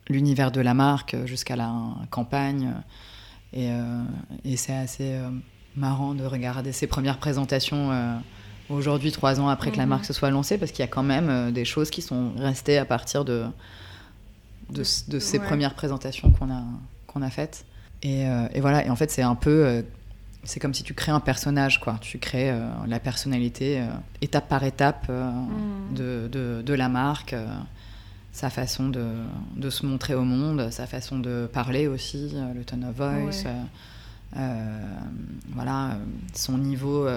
l'univers 0.08 0.52
de 0.52 0.60
la 0.60 0.74
marque 0.74 1.16
jusqu'à 1.26 1.56
la 1.56 1.72
campagne. 2.10 2.72
Euh, 3.56 4.02
et, 4.44 4.56
c'est 4.56 4.74
assez 4.74 5.14
euh, 5.14 5.30
marrant 5.76 6.14
de 6.14 6.24
regarder 6.24 6.72
ces 6.72 6.86
premières 6.86 7.18
présentations 7.18 7.90
euh, 7.90 8.16
aujourd'hui, 8.68 9.12
trois 9.12 9.40
ans 9.40 9.48
après 9.48 9.70
que 9.70 9.76
la 9.76 9.84
mhm. 9.84 9.90
marque 9.90 10.04
se 10.04 10.12
soit 10.12 10.30
lancée, 10.30 10.58
parce 10.58 10.72
qu'il 10.72 10.80
y 10.80 10.88
a 10.88 10.90
quand 10.90 11.02
même 11.02 11.52
des 11.52 11.64
choses 11.64 11.90
qui 11.90 12.02
sont 12.02 12.32
restées 12.36 12.78
à 12.78 12.84
partir 12.84 13.24
de, 13.24 13.44
de, 14.70 14.82
ces 14.84 15.38
premières 15.38 15.74
présentations 15.74 16.30
qu'on 16.30 16.50
a, 16.50 16.62
qu'on 17.06 17.22
a 17.22 17.30
faites. 17.30 17.64
Et, 18.02 18.26
voilà, 18.60 18.84
et 18.84 18.90
en 18.90 18.96
fait, 18.96 19.10
c'est 19.10 19.22
un 19.22 19.34
peu. 19.34 19.84
c'est 20.44 20.60
comme 20.60 20.74
si 20.74 20.82
tu 20.82 20.94
crées 20.94 21.12
un 21.12 21.20
personnage, 21.20 21.80
quoi. 21.80 21.96
Tu 22.00 22.18
crées 22.18 22.54
la 22.86 23.00
personnalité 23.00 23.82
étape 24.20 24.48
par 24.48 24.64
étape 24.64 25.08
mhm. 25.08 25.94
de, 25.94 26.28
de, 26.30 26.62
de, 26.62 26.74
la 26.74 26.88
marque 26.88 27.34
sa 28.36 28.50
façon 28.50 28.90
de, 28.90 29.06
de, 29.56 29.70
se 29.70 29.86
montrer 29.86 30.14
au 30.14 30.22
monde, 30.22 30.68
sa 30.70 30.86
façon 30.86 31.18
de 31.18 31.48
parler 31.50 31.86
aussi, 31.86 32.32
euh, 32.34 32.52
le 32.52 32.64
tone 32.66 32.84
of 32.84 32.94
voice, 32.94 33.44
euh, 33.46 33.62
euh, 34.36 34.78
voilà, 35.54 35.96
son 36.34 36.58
niveau 36.58 37.08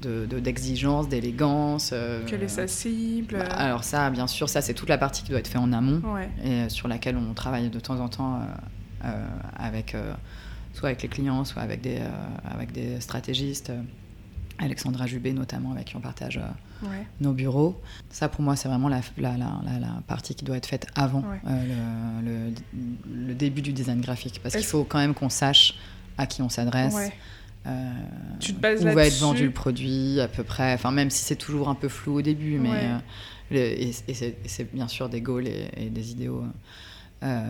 d'exigence, 0.00 1.08
d'élégance. 1.08 1.94
Quelle 2.26 2.42
est 2.42 2.48
sa 2.48 2.66
cible 2.66 3.38
bah, 3.38 3.54
Alors 3.54 3.84
ça, 3.84 4.10
bien 4.10 4.26
sûr, 4.26 4.48
ça 4.48 4.62
c'est 4.62 4.74
toute 4.74 4.88
la 4.88 4.98
partie 4.98 5.22
qui 5.22 5.30
doit 5.30 5.38
être 5.38 5.46
faite 5.46 5.60
en 5.60 5.72
amont 5.72 6.02
et 6.44 6.68
sur 6.68 6.88
laquelle 6.88 7.16
on 7.16 7.34
travaille 7.34 7.70
de 7.70 7.78
temps 7.78 8.00
en 8.00 8.08
temps 8.08 8.40
avec 9.56 9.94
soit 10.74 10.88
avec 10.88 11.02
les 11.02 11.08
clients, 11.08 11.44
soit 11.44 11.62
avec 11.62 11.82
des, 11.82 12.00
avec 12.44 12.72
des 12.72 13.00
stratégistes 13.00 13.70
Alexandra 14.62 15.06
Jubé 15.06 15.32
notamment, 15.32 15.72
avec 15.72 15.86
qui 15.86 15.96
on 15.96 16.00
partage 16.00 16.40
nos 17.20 17.32
bureaux. 17.32 17.80
Ça, 18.10 18.28
pour 18.28 18.42
moi, 18.42 18.56
c'est 18.56 18.68
vraiment 18.68 18.88
la, 18.88 19.00
la, 19.18 19.36
la, 19.36 19.78
la, 19.80 20.02
partie 20.06 20.34
qui 20.34 20.44
doit 20.44 20.56
être 20.56 20.66
faite 20.66 20.86
avant 20.94 21.24
le, 21.44 22.52
le, 23.12 23.34
début 23.34 23.62
du 23.62 23.72
design 23.72 24.00
graphique. 24.00 24.40
Parce 24.42 24.54
qu'il 24.54 24.64
faut 24.64 24.84
quand 24.84 24.98
même 24.98 25.14
qu'on 25.14 25.28
sache 25.28 25.74
à 26.18 26.26
qui 26.26 26.42
on 26.42 26.48
s'adresse. 26.48 27.12
Euh, 27.66 27.92
tu 28.40 28.54
te 28.54 28.60
bases 28.60 28.84
où 28.84 28.90
va 28.90 29.06
être 29.06 29.18
vendu 29.18 29.44
le 29.44 29.52
produit 29.52 30.20
à 30.20 30.26
peu 30.26 30.42
près, 30.42 30.74
enfin 30.74 30.90
même 30.90 31.10
si 31.10 31.22
c'est 31.22 31.36
toujours 31.36 31.68
un 31.68 31.76
peu 31.76 31.88
flou 31.88 32.18
au 32.18 32.22
début, 32.22 32.58
mais 32.58 32.90
et, 33.52 33.92
c'est 33.92 34.74
bien 34.74 34.88
sûr 34.88 35.08
des 35.08 35.20
goals 35.20 35.46
et, 35.46 35.90
des 35.90 36.10
idéaux. 36.10 36.44
Euh, 37.22 37.46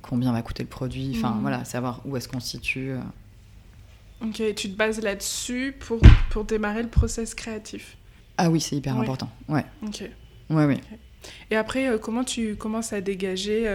combien 0.00 0.32
va 0.32 0.40
coûter 0.40 0.62
le 0.62 0.68
produit, 0.70 1.12
enfin 1.14 1.32
mm. 1.34 1.40
voilà, 1.42 1.64
savoir 1.66 2.00
où 2.06 2.16
est-ce 2.16 2.28
qu'on 2.28 2.40
se 2.40 2.48
situe. 2.48 2.92
Euh. 4.22 4.26
Ok, 4.26 4.54
tu 4.54 4.70
te 4.70 4.76
bases 4.76 5.00
là-dessus 5.00 5.74
pour, 5.78 6.00
pour 6.30 6.44
démarrer 6.44 6.82
le 6.82 6.88
process 6.88 7.34
créatif. 7.34 7.96
Ah 8.36 8.50
oui, 8.50 8.60
c'est 8.60 8.76
hyper 8.76 8.96
important. 8.96 9.30
Ouais. 9.48 9.64
Ok. 9.86 10.04
Ouais, 10.50 10.64
oui. 10.64 10.80
Et 11.50 11.56
après, 11.56 11.88
euh, 11.88 11.98
comment 11.98 12.24
tu 12.24 12.56
commences 12.56 12.92
à 12.92 13.00
dégager 13.00 13.68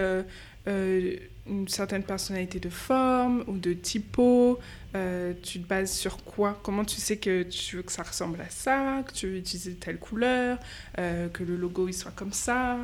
une 0.66 1.68
certaine 1.68 2.02
personnalité 2.02 2.58
de 2.58 2.68
forme 2.68 3.44
ou 3.46 3.56
de 3.56 3.72
typo 3.72 4.58
Tu 5.42 5.60
te 5.60 5.68
bases 5.68 5.92
sur 5.92 6.22
quoi? 6.24 6.58
Comment 6.62 6.84
tu 6.84 7.00
sais 7.00 7.16
que 7.16 7.44
tu 7.44 7.76
veux 7.76 7.82
que 7.82 7.92
ça 7.92 8.02
ressemble 8.02 8.40
à 8.40 8.50
ça, 8.50 9.02
que 9.06 9.12
tu 9.12 9.28
veux 9.28 9.36
utiliser 9.36 9.74
telle 9.74 9.98
couleur, 9.98 10.58
que 10.96 11.44
le 11.44 11.56
logo 11.56 11.86
il 11.88 11.94
soit 11.94 12.12
comme 12.12 12.32
ça? 12.32 12.78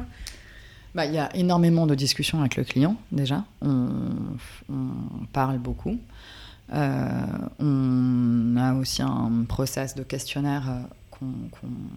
Bah, 0.95 1.07
il 1.07 1.15
y 1.15 1.19
a 1.19 1.35
énormément 1.35 1.87
de 1.87 1.95
discussions 1.95 2.41
avec 2.41 2.57
le 2.57 2.65
client 2.65 2.97
déjà. 3.13 3.45
On, 3.63 4.37
parle 5.33 5.59
beaucoup. 5.59 5.99
Euh, 6.73 7.09
on 7.59 8.57
a 8.57 8.75
aussi 8.75 9.03
un 9.03 9.45
process 9.49 9.95
de 9.95 10.03
questionnaire 10.03 10.69
euh, 10.69 10.81
qu'on 11.11 11.35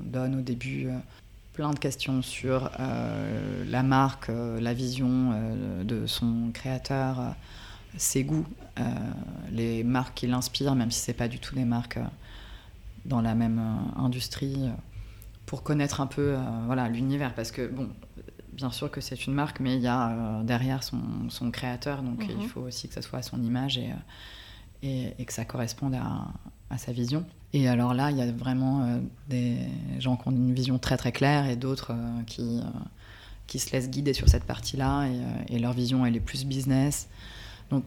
donne 0.04 0.40
au 0.40 0.42
début. 0.42 0.88
Euh, 0.88 0.98
plein 1.54 1.72
de 1.72 1.80
questions 1.80 2.22
sur 2.22 2.70
la 2.78 3.82
marque, 3.82 4.28
la 4.28 4.74
vision 4.74 5.34
de 5.86 6.06
son 6.06 6.50
créateur, 6.54 7.34
ses 7.96 8.26
goûts, 8.26 8.46
les 9.54 9.86
marques 9.86 10.16
qui 10.16 10.28
l'inspirent, 10.28 10.76
même 10.76 10.92
si 10.92 11.00
ce 11.00 11.12
n'est 11.12 11.16
pas 11.16 11.30
du 11.30 11.40
tout 11.40 11.56
des 11.56 11.64
marques 11.64 11.98
dans 13.06 13.22
la 13.22 13.36
même 13.36 13.62
industrie, 13.96 14.70
pour 15.46 15.64
connaître 15.64 16.02
un 16.02 16.08
peu 16.08 16.36
voilà 16.66 16.90
l'univers. 16.90 17.34
Parce 17.34 17.52
que 17.52 17.66
bon, 17.66 17.88
bien 18.52 18.70
sûr 18.70 18.92
que 18.92 19.00
c'est 19.00 19.26
une 19.26 19.34
marque, 19.34 19.62
mais 19.62 19.76
il 19.78 19.82
y 19.82 19.88
a 19.88 20.42
derrière 20.44 20.84
son, 20.84 21.00
son, 21.30 21.52
créateur, 21.52 22.02
donc 22.02 22.26
il 22.28 22.36
mhm. 22.36 22.48
faut 22.50 22.64
aussi 22.64 22.90
que 22.90 22.96
ça 22.96 23.02
soit 23.02 23.20
à 23.20 23.22
son 23.22 23.42
image 23.42 23.78
et, 23.78 23.94
euh, 24.86 25.10
et, 25.18 25.26
que 25.26 25.34
ça 25.34 25.46
corresponde 25.46 25.96
à, 25.96 26.28
à, 26.70 26.78
sa 26.78 26.92
vision. 26.92 27.26
Et 27.54 27.68
alors 27.68 27.94
là, 27.94 28.12
il 28.12 28.18
y 28.18 28.22
a 28.22 28.32
vraiment 28.32 28.84
euh, 28.84 28.98
des 29.30 29.58
gens 30.00 30.18
qui 30.18 30.28
ont 30.28 30.32
une 30.32 30.54
vision 30.54 30.78
très 30.78 30.98
très 30.98 31.12
claire 31.12 31.48
et 31.48 31.56
d'autres 31.56 31.94
qui, 32.28 32.62
qui 33.48 33.60
se 33.60 33.72
laissent 33.72 33.90
guider 33.90 34.14
sur 34.14 34.28
cette 34.28 34.44
partie-là 34.44 35.08
et, 35.50 35.60
leur 35.60 35.74
vision 35.74 36.06
elle 36.06 36.16
est 36.16 36.22
plus 36.22 36.46
business. 36.46 37.08
Donc 37.70 37.86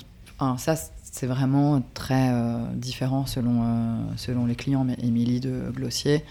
ça, 0.56 0.76
c'est 1.02 1.26
vraiment 1.26 1.82
très 1.94 2.32
différent 2.74 3.26
selon, 3.26 4.06
selon 4.16 4.46
les 4.46 4.54
clients. 4.54 4.84
Mais 4.84 4.96
Émilie 5.02 5.40
de 5.40 5.70
Glossier, 5.74 6.24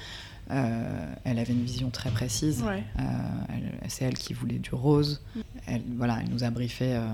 euh, 0.49 1.13
elle 1.25 1.39
avait 1.39 1.53
une 1.53 1.63
vision 1.63 1.89
très 1.89 2.09
précise. 2.09 2.63
Euh, 2.63 3.03
c'est 3.87 4.05
elle 4.05 4.17
qui 4.17 4.33
voulait 4.33 4.59
du 4.59 4.73
rose. 4.73 5.21
Elle, 5.65 5.81
voilà, 5.97 6.19
elle 6.21 6.29
nous 6.29 6.43
a 6.43 6.49
briefé 6.49 6.95
euh, 6.95 7.05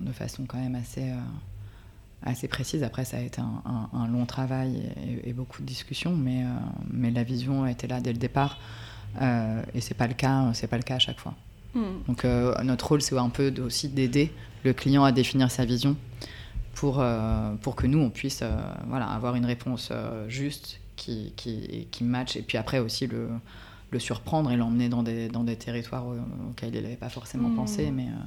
de 0.00 0.12
façon 0.12 0.44
quand 0.46 0.58
même 0.58 0.74
assez, 0.74 1.12
assez 2.22 2.48
précise. 2.48 2.82
Après, 2.82 3.04
ça 3.04 3.18
a 3.18 3.20
été 3.20 3.40
un, 3.40 4.06
long 4.08 4.26
travail 4.26 4.90
et, 5.24 5.32
beaucoup 5.32 5.62
de 5.62 5.66
discussions, 5.66 6.14
mais, 6.14 6.44
mais 6.90 7.10
la 7.10 7.22
vision 7.22 7.66
était 7.66 7.86
là 7.86 8.00
dès 8.00 8.12
le 8.12 8.18
départ. 8.18 8.58
et 9.20 9.80
c'est 9.80 9.94
pas 9.94 10.06
le 10.06 10.14
cas, 10.14 10.50
c'est 10.54 10.66
pas 10.66 10.76
le 10.76 10.82
cas 10.82 10.96
à 10.96 10.98
chaque 10.98 11.20
fois. 11.20 11.34
Hmm. 11.74 12.02
Donc 12.06 12.24
notre 12.24 12.88
rôle, 12.88 13.02
c'est 13.02 13.16
un 13.16 13.28
peu 13.28 13.52
aussi 13.64 13.88
d'aider 13.88 14.32
le 14.64 14.72
client 14.72 15.04
à 15.04 15.12
définir 15.12 15.50
sa 15.50 15.64
vision 15.64 15.96
pour, 16.74 17.04
pour 17.62 17.76
que 17.76 17.86
nous, 17.86 18.00
on 18.00 18.10
puisse 18.10 18.42
voilà, 18.88 19.06
avoir 19.06 19.36
une 19.36 19.46
réponse 19.46 19.92
juste 20.26 20.80
qui, 20.96 21.32
qui, 21.36 21.86
qui 21.90 22.04
match. 22.04 22.36
Et 22.36 22.42
puis 22.42 22.58
après 22.58 22.80
aussi 22.80 23.06
le, 23.06 23.28
le 23.90 23.98
surprendre 23.98 24.50
et 24.50 24.56
l'emmener 24.56 24.88
dans 24.88 25.02
des, 25.02 25.28
dans 25.28 25.44
des 25.44 25.56
territoires 25.56 26.04
auxquels 26.50 26.74
il 26.74 26.82
n'avait 26.82 26.96
pas 26.96 27.08
forcément 27.08 27.50
pensé. 27.50 27.90
Mmh. 27.90 27.94
Mais, 27.94 28.06
euh, 28.06 28.26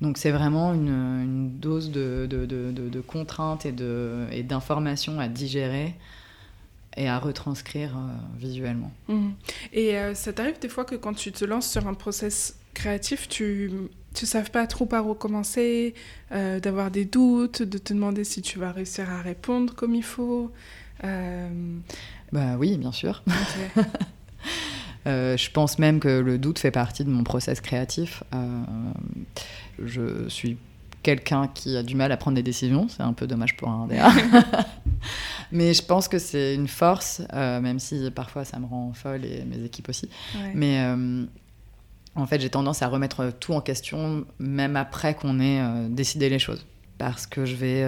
donc 0.00 0.18
c'est 0.18 0.30
vraiment 0.30 0.74
une, 0.74 0.88
une 0.88 1.58
dose 1.58 1.90
de, 1.90 2.26
de, 2.28 2.46
de, 2.46 2.70
de, 2.72 3.00
contraintes 3.00 3.66
et 3.66 4.42
d'informations 4.42 5.18
à 5.20 5.28
digérer 5.28 5.94
et 6.96 7.08
à 7.08 7.18
retranscrire 7.18 7.96
euh, 7.96 8.38
visuellement. 8.38 8.90
Mmh. 9.08 9.28
Et 9.72 9.98
euh, 9.98 10.14
ça 10.14 10.32
t'arrive 10.32 10.58
des 10.58 10.68
fois 10.68 10.84
que 10.84 10.94
quand 10.94 11.14
tu 11.14 11.30
te 11.32 11.44
lances 11.44 11.70
sur 11.70 11.86
un 11.86 11.94
process 11.94 12.58
créatif, 12.72 13.28
tu 13.28 13.70
ne 13.70 14.26
sais 14.26 14.42
pas 14.44 14.66
trop 14.66 14.86
par 14.86 15.06
où 15.08 15.14
commencer, 15.14 15.94
d'avoir 16.30 16.90
des 16.90 17.04
doutes, 17.04 17.62
de 17.62 17.78
te 17.78 17.92
demander 17.92 18.24
si 18.24 18.42
tu 18.42 18.58
vas 18.58 18.72
réussir 18.72 19.10
à 19.10 19.20
répondre 19.22 19.74
comme 19.74 19.94
il 19.94 20.02
faut 20.02 20.50
euh, 21.04 21.48
bah 22.32 22.56
oui, 22.58 22.76
bien 22.78 22.92
sûr. 22.92 23.22
Euh, 25.06 25.36
je 25.36 25.50
pense 25.50 25.78
même 25.78 26.00
que 26.00 26.08
le 26.08 26.38
doute 26.38 26.58
fait 26.58 26.70
partie 26.70 27.04
de 27.04 27.10
mon 27.10 27.24
process 27.24 27.60
créatif. 27.60 28.22
Euh, 28.34 28.62
je 29.84 30.28
suis 30.28 30.58
quelqu'un 31.02 31.48
qui 31.48 31.76
a 31.76 31.82
du 31.82 31.94
mal 31.94 32.10
à 32.10 32.16
prendre 32.16 32.34
des 32.34 32.42
décisions. 32.42 32.88
C'est 32.88 33.02
un 33.02 33.12
peu 33.12 33.26
dommage 33.26 33.56
pour 33.56 33.68
un 33.68 33.86
DA. 33.86 34.10
Mais 35.52 35.74
je 35.74 35.82
pense 35.82 36.08
que 36.08 36.18
c'est 36.18 36.54
une 36.54 36.66
force, 36.66 37.22
même 37.32 37.78
si 37.78 38.10
parfois 38.10 38.44
ça 38.44 38.58
me 38.58 38.66
rend 38.66 38.92
folle 38.92 39.24
et 39.24 39.44
mes 39.44 39.64
équipes 39.64 39.88
aussi. 39.88 40.08
Mais 40.54 40.84
en 42.16 42.26
fait, 42.26 42.40
j'ai 42.40 42.50
tendance 42.50 42.82
à 42.82 42.88
remettre 42.88 43.32
tout 43.38 43.52
en 43.52 43.60
question, 43.60 44.24
même 44.40 44.74
après 44.74 45.14
qu'on 45.14 45.38
ait 45.38 45.62
décidé 45.88 46.28
les 46.28 46.40
choses. 46.40 46.66
Parce 46.98 47.28
que 47.28 47.44
je 47.44 47.54
vais 47.54 47.84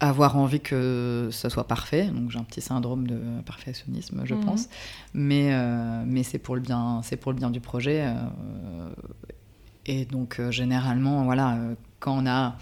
avoir 0.00 0.36
envie 0.36 0.60
que 0.60 1.28
ce 1.30 1.48
soit 1.48 1.64
parfait. 1.64 2.06
Donc 2.06 2.30
j'ai 2.30 2.38
un 2.38 2.44
petit 2.44 2.62
syndrome 2.62 3.06
de 3.06 3.20
perfectionnisme, 3.44 4.22
je 4.24 4.34
mhm. 4.34 4.44
pense. 4.44 4.68
Mais, 5.14 5.50
euh, 5.52 6.02
mais 6.06 6.22
c'est 6.22 6.38
pour, 6.38 6.54
le 6.54 6.62
bien, 6.62 7.02
pour 7.20 7.32
le 7.32 7.38
bien 7.38 7.50
du 7.50 7.60
projet. 7.60 8.06
Euh, 8.06 8.88
et 9.86 10.06
donc 10.06 10.40
euh, 10.40 10.50
généralement, 10.50 11.24
voilà, 11.24 11.58
quand 12.00 12.16
on 12.16 12.26
a 12.26 12.56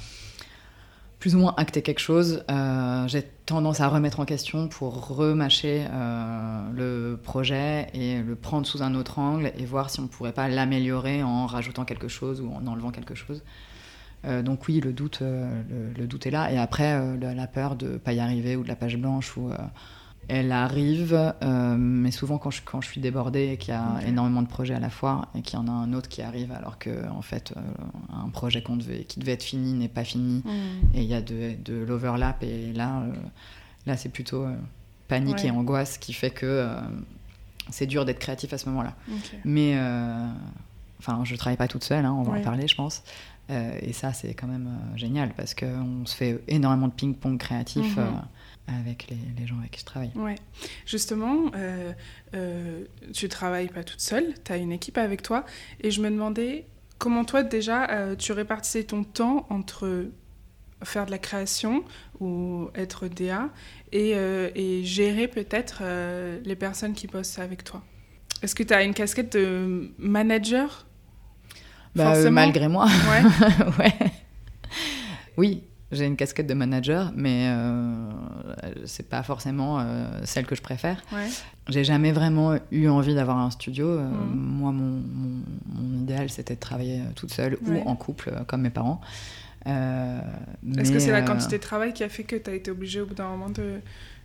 plus 1.20 1.34
ou 1.34 1.38
moins 1.38 1.54
acté 1.56 1.82
quelque 1.82 2.00
chose, 2.00 2.44
j'ai 3.06 3.22
tendance 3.44 3.80
à 3.80 3.88
remettre 3.88 4.20
en 4.20 4.24
question 4.24 4.68
pour 4.68 5.16
remâcher 5.16 5.84
le 6.72 7.16
projet 7.16 7.88
et 7.92 8.22
le 8.22 8.36
prendre 8.36 8.64
sous 8.68 8.84
un 8.84 8.94
autre 8.94 9.18
angle 9.18 9.50
et 9.58 9.64
voir 9.64 9.90
si 9.90 9.98
on 9.98 10.04
ne 10.04 10.08
pourrait 10.08 10.32
pas 10.32 10.46
l'améliorer 10.46 11.24
en 11.24 11.46
rajoutant 11.46 11.84
quelque 11.84 12.06
chose 12.06 12.40
ou 12.40 12.52
en 12.52 12.64
enlevant 12.68 12.92
quelque 12.92 13.16
chose. 13.16 13.42
Euh, 14.24 14.42
donc 14.42 14.66
oui, 14.68 14.80
le 14.80 14.92
doute, 14.92 15.20
euh, 15.22 15.62
le, 15.96 16.06
doute 16.06 16.26
est 16.26 16.30
là. 16.30 16.52
Et 16.52 16.58
après, 16.58 16.94
euh, 16.94 17.34
la, 17.34 17.46
peur 17.46 17.76
de 17.76 17.92
ne 17.92 17.96
pas 17.98 18.12
y 18.12 18.20
arriver 18.20 18.56
ou 18.56 18.62
de 18.62 18.68
la 18.68 18.76
page 18.76 18.96
blanche, 18.96 19.36
ou, 19.36 19.50
elle 20.30 20.52
arrive, 20.52 21.34
mais 21.78 22.10
souvent 22.10 22.36
quand 22.36 22.50
je, 22.50 22.60
quand 22.62 22.82
je 22.82 22.88
suis 22.88 23.00
débordée 23.00 23.52
et 23.52 23.56
qu'il 23.56 23.72
y 23.72 23.76
a 23.76 24.00
énormément 24.06 24.42
de 24.42 24.46
projets 24.46 24.74
à 24.74 24.78
la 24.78 24.90
fois 24.90 25.28
et 25.34 25.40
qu'il 25.40 25.58
y 25.58 25.62
en 25.62 25.66
a 25.68 25.70
un 25.70 25.94
autre 25.94 26.10
qui 26.10 26.20
arrive 26.20 26.52
alors 26.52 26.78
que 26.78 27.08
en 27.08 27.22
fait 27.22 27.54
un 28.12 28.28
projet 28.28 28.60
qu'on 28.60 28.76
devait, 28.76 29.04
qui 29.04 29.20
devait 29.20 29.32
être 29.32 29.42
fini 29.42 29.72
n'est 29.72 29.88
pas 29.88 30.04
fini 30.04 30.42
mm. 30.44 30.96
et 30.96 31.02
il 31.02 31.08
y 31.08 31.14
a 31.14 31.22
de, 31.22 31.54
de 31.64 31.82
l'overlap 31.82 32.42
et 32.42 32.74
là, 32.74 33.04
là 33.86 33.96
c'est 33.96 34.10
plutôt 34.10 34.44
panique 35.08 35.46
et 35.46 35.50
angoisse 35.50 35.96
qui 35.96 36.12
fait 36.12 36.30
que 36.30 36.68
c'est 37.70 37.86
dur 37.86 38.04
d'être 38.04 38.18
créatif 38.18 38.52
à 38.52 38.58
ce 38.58 38.68
moment-là. 38.68 38.96
Mais 39.46 39.78
enfin, 41.00 41.22
je 41.24 41.34
travaille 41.36 41.56
pas 41.56 41.68
toute 41.68 41.84
seule, 41.84 42.04
hein, 42.04 42.12
on 42.12 42.22
va 42.22 42.38
en 42.38 42.42
parler, 42.42 42.68
je 42.68 42.74
pense. 42.74 43.02
Euh, 43.50 43.78
et 43.80 43.92
ça, 43.92 44.12
c'est 44.12 44.34
quand 44.34 44.46
même 44.46 44.66
euh, 44.66 44.96
génial 44.96 45.32
parce 45.34 45.54
qu'on 45.54 46.04
se 46.04 46.14
fait 46.14 46.40
énormément 46.48 46.88
de 46.88 46.92
ping-pong 46.92 47.38
créatif 47.38 47.96
mhm. 47.96 48.04
euh, 48.04 48.72
avec 48.80 49.08
les, 49.08 49.46
gens 49.46 49.58
avec 49.58 49.70
qui 49.70 49.80
je 49.80 49.86
travaille. 49.86 50.12
Ouais. 50.14 50.34
Justement, 50.84 51.50
tu 53.14 53.28
travailles 53.28 53.68
pas 53.68 53.82
toute 53.82 54.00
seule, 54.00 54.34
tu 54.44 54.52
as 54.52 54.58
une 54.58 54.72
équipe 54.72 54.98
avec 54.98 55.22
toi. 55.22 55.46
Et 55.80 55.90
je 55.90 56.02
me 56.02 56.10
demandais 56.10 56.66
comment 56.98 57.24
toi, 57.24 57.42
déjà, 57.42 58.14
tu 58.16 58.32
répartissais 58.32 58.84
ton 58.84 59.04
temps 59.04 59.46
entre 59.48 60.10
faire 60.84 61.06
de 61.06 61.10
la 61.10 61.18
création 61.18 61.82
ou 62.20 62.68
être 62.74 63.08
DA 63.08 63.48
et, 63.90 64.10
et 64.10 64.84
gérer 64.84 65.28
peut-être 65.28 65.82
les 66.44 66.56
personnes 66.56 66.92
qui 66.92 67.06
bossent 67.06 67.38
avec 67.38 67.64
toi. 67.64 67.82
Est-ce 68.42 68.54
que 68.54 68.62
tu 68.62 68.74
as 68.74 68.82
une 68.82 68.92
casquette 68.92 69.32
de 69.32 69.92
manager 69.96 70.87
bah, 71.98 72.14
euh, 72.14 72.30
malgré 72.30 72.68
moi. 72.68 72.88
Ouais. 73.78 73.94
Oui, 75.36 75.62
j'ai 75.90 76.04
une 76.04 76.16
casquette 76.16 76.46
de 76.46 76.54
manager, 76.54 77.12
mais 77.14 77.46
euh, 77.48 78.10
c'est 78.84 79.08
pas 79.08 79.22
forcément 79.22 79.78
euh, 79.78 80.20
celle 80.24 80.46
que 80.46 80.54
je 80.54 80.60
préfère. 80.60 81.02
Ouais. 81.12 81.28
J'ai 81.68 81.84
jamais 81.84 82.12
vraiment 82.12 82.58
eu 82.70 82.88
envie 82.88 83.14
d'avoir 83.14 83.38
un 83.38 83.50
studio. 83.50 83.86
Euh, 83.86 84.02
mm. 84.02 84.34
Moi, 84.34 84.72
mon, 84.72 85.02
mon, 85.66 85.98
idéal, 86.00 86.28
c'était 86.28 86.56
de 86.56 86.60
travailler 86.60 87.02
toute 87.14 87.32
seule 87.32 87.56
ou 87.66 87.88
en 87.88 87.96
couple, 87.96 88.32
comme 88.46 88.62
mes 88.62 88.70
parents. 88.70 89.00
Est-ce 89.64 90.92
que 90.92 90.98
c'est 90.98 91.12
la 91.12 91.22
quantité 91.22 91.58
de 91.58 91.62
travail 91.62 91.92
qui 91.92 92.04
a 92.04 92.08
fait 92.08 92.24
que 92.24 92.36
tu 92.36 92.50
as 92.50 92.54
été 92.54 92.70
obligée 92.70 93.00
au 93.00 93.06
bout 93.06 93.14
d'un 93.14 93.28
moment 93.28 93.50
de, 93.50 93.80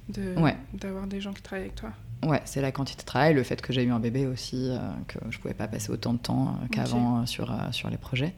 de, 0.09 0.39
Ouais. 0.39 0.57
d'avoir 0.73 1.07
des 1.07 1.21
gens 1.21 1.33
qui 1.33 1.41
travaillent 1.41 1.65
avec 1.65 1.75
toi. 1.75 1.91
Ouais, 2.25 2.41
c'est 2.45 2.61
la 2.61 2.71
quantité 2.71 3.01
de 3.01 3.05
travail, 3.05 3.33
le 3.33 3.43
fait 3.43 3.61
que 3.61 3.73
j'ai 3.73 3.83
eu 3.83 3.91
un 3.91 3.99
bébé 3.99 4.27
aussi, 4.27 4.69
euh, 4.69 4.77
que 5.07 5.19
je 5.29 5.37
pouvais 5.39 5.53
pas 5.53 5.67
passer 5.67 5.91
autant 5.91 6.13
de 6.13 6.19
temps 6.19 6.49
euh, 6.63 6.67
qu'avant 6.71 7.21
euh, 7.21 7.25
sur, 7.25 7.53
sur 7.71 7.89
les 7.89 7.97
projets. 7.97 8.33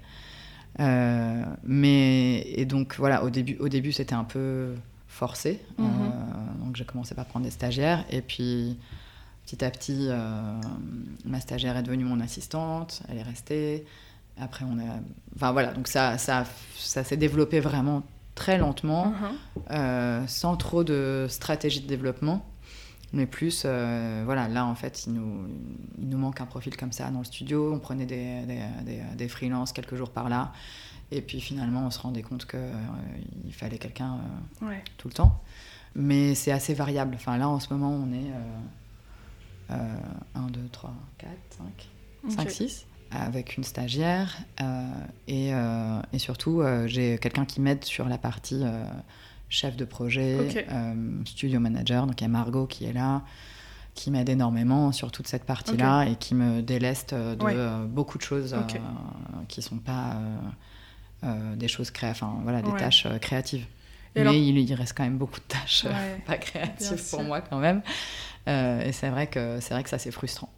Mais 1.63 2.41
et 2.47 2.65
donc 2.65 2.95
voilà, 2.97 3.23
au 3.23 3.29
début, 3.29 3.57
au 3.59 3.69
début 3.69 3.91
c'était 3.91 4.15
un 4.15 4.23
peu 4.23 4.73
forcé. 5.07 5.61
Mhm. 5.77 5.85
donc 6.65 6.75
j'ai 6.75 6.85
commencé 6.85 7.15
par 7.15 7.25
prendre 7.25 7.45
des 7.45 7.51
stagiaires 7.51 8.03
et 8.09 8.21
puis 8.21 8.77
petit 9.45 9.63
à 9.63 9.69
petit, 9.71 10.09
ma 11.23 11.39
stagiaire 11.39 11.77
est 11.77 11.83
devenue 11.83 12.03
mon 12.05 12.19
assistante, 12.19 13.03
elle 13.09 13.17
est 13.19 13.23
restée. 13.23 13.85
Après 14.37 14.65
on 14.65 14.77
a, 14.79 14.99
enfin 15.35 15.53
voilà, 15.53 15.71
donc 15.71 15.87
ça, 15.87 16.17
ça, 16.17 16.43
ça 16.75 17.05
s'est 17.05 17.15
développé 17.15 17.61
vraiment 17.61 18.03
très 18.35 18.57
lentement 18.57 19.07
Mhm. 19.07 19.15
euh, 19.71 20.27
sans 20.27 20.55
trop 20.57 20.83
de 20.83 21.25
stratégie 21.29 21.81
de 21.81 21.87
développement. 21.87 22.45
Mais 23.13 23.25
plus, 23.27 23.63
euh, 23.65 24.23
voilà, 24.25 24.47
là 24.49 24.65
en 24.65 24.75
fait, 24.75 25.05
il 25.07 25.13
nous, 25.13 25.47
il 25.97 26.09
nous 26.09 26.17
manque 26.17 26.41
un 26.41 26.45
profil 26.45 26.75
comme 26.75 26.91
ça 26.91 27.09
dans 27.11 27.19
le 27.19 27.25
studio. 27.25 27.71
On 27.73 27.79
prenait 27.79 28.05
des, 28.05 28.41
des, 28.45 28.59
des, 28.83 29.01
des 29.15 29.27
freelances 29.29 29.71
quelques 29.71 29.95
jours 29.95 30.09
par 30.09 30.27
là. 30.27 30.51
Et 31.11 31.21
puis 31.21 31.39
finalement, 31.39 31.85
on 31.85 31.91
se 31.91 31.99
rendait 31.99 32.23
compte 32.23 32.45
qu'il 32.45 33.53
fallait 33.53 33.77
quelqu'un 33.77 34.17
euh, 34.61 34.67
Ouais. 34.67 34.83
tout 34.97 35.07
le 35.07 35.13
temps. 35.13 35.39
Mais 35.95 36.35
c'est 36.35 36.51
assez 36.51 36.73
variable. 36.73 37.15
Enfin, 37.15 37.37
là 37.37 37.47
en 37.47 37.59
ce 37.61 37.71
moment, 37.73 37.91
on 37.91 38.11
est 38.11 38.31
euh, 39.71 39.95
1, 40.35 40.47
2, 40.49 40.59
3, 40.71 40.93
4, 41.17 41.31
5, 41.57 41.89
5, 42.35 42.41
Ok. 42.47 42.51
6, 42.51 42.85
avec 43.11 43.57
une 43.57 43.63
stagiaire. 43.63 44.35
euh, 44.61 44.87
et, 45.27 45.53
euh, 45.53 45.99
et 46.13 46.19
surtout, 46.19 46.61
euh, 46.61 46.87
j'ai 46.87 47.17
quelqu'un 47.17 47.45
qui 47.45 47.61
m'aide 47.61 47.83
sur 47.83 48.07
la 48.07 48.17
partie 48.17 48.63
chef 49.49 49.75
de 49.77 49.85
projet, 49.85 50.65
studio 51.25 51.59
manager. 51.59 52.07
Donc 52.07 52.19
il 52.21 52.23
y 52.23 52.27
a 52.27 52.29
Margot 52.29 52.65
qui 52.67 52.85
est 52.85 52.93
là, 52.93 53.21
qui 53.93 54.11
m'aide 54.11 54.27
énormément 54.29 54.91
sur 54.91 55.11
toute 55.11 55.27
cette 55.27 55.45
partie-là 55.45 56.05
et 56.05 56.15
qui 56.15 56.35
me 56.35 56.61
déleste 56.61 57.13
de 57.13 57.43
Ouais. 57.43 57.55
beaucoup 57.87 58.17
de 58.17 58.23
choses 58.23 58.55
qui 59.47 59.61
sont 59.61 59.77
pas 59.77 60.17
des 61.55 61.67
choses 61.67 61.91
créatives, 61.91 62.23
enfin 62.23 62.39
voilà, 62.43 62.61
des 62.61 62.69
Ouais. 62.71 62.79
tâches 62.79 63.07
créatives. 63.21 63.65
Et 64.17 64.19
Mais 64.19 64.21
alors- 64.21 64.33
il, 64.33 64.57
il 64.57 64.73
reste 64.73 64.95
quand 64.95 65.03
même 65.03 65.17
beaucoup 65.17 65.39
de 65.41 65.45
tâches 65.45 65.83
Ouais, 65.85 66.21
pas 66.25 66.37
créatives 66.37 67.03
pour 67.09 67.21
moi 67.23 67.41
quand 67.41 67.57
même. 67.59 67.81
Euh, 68.47 68.81
et 68.85 68.91
c'est 68.93 69.09
vrai 69.09 69.27
que 69.27 69.59
c'est 69.59 69.73
vrai 69.73 69.83
que 69.83 69.89
ça 69.89 69.97
c'est 69.97 70.11
frustrant. 70.11 70.49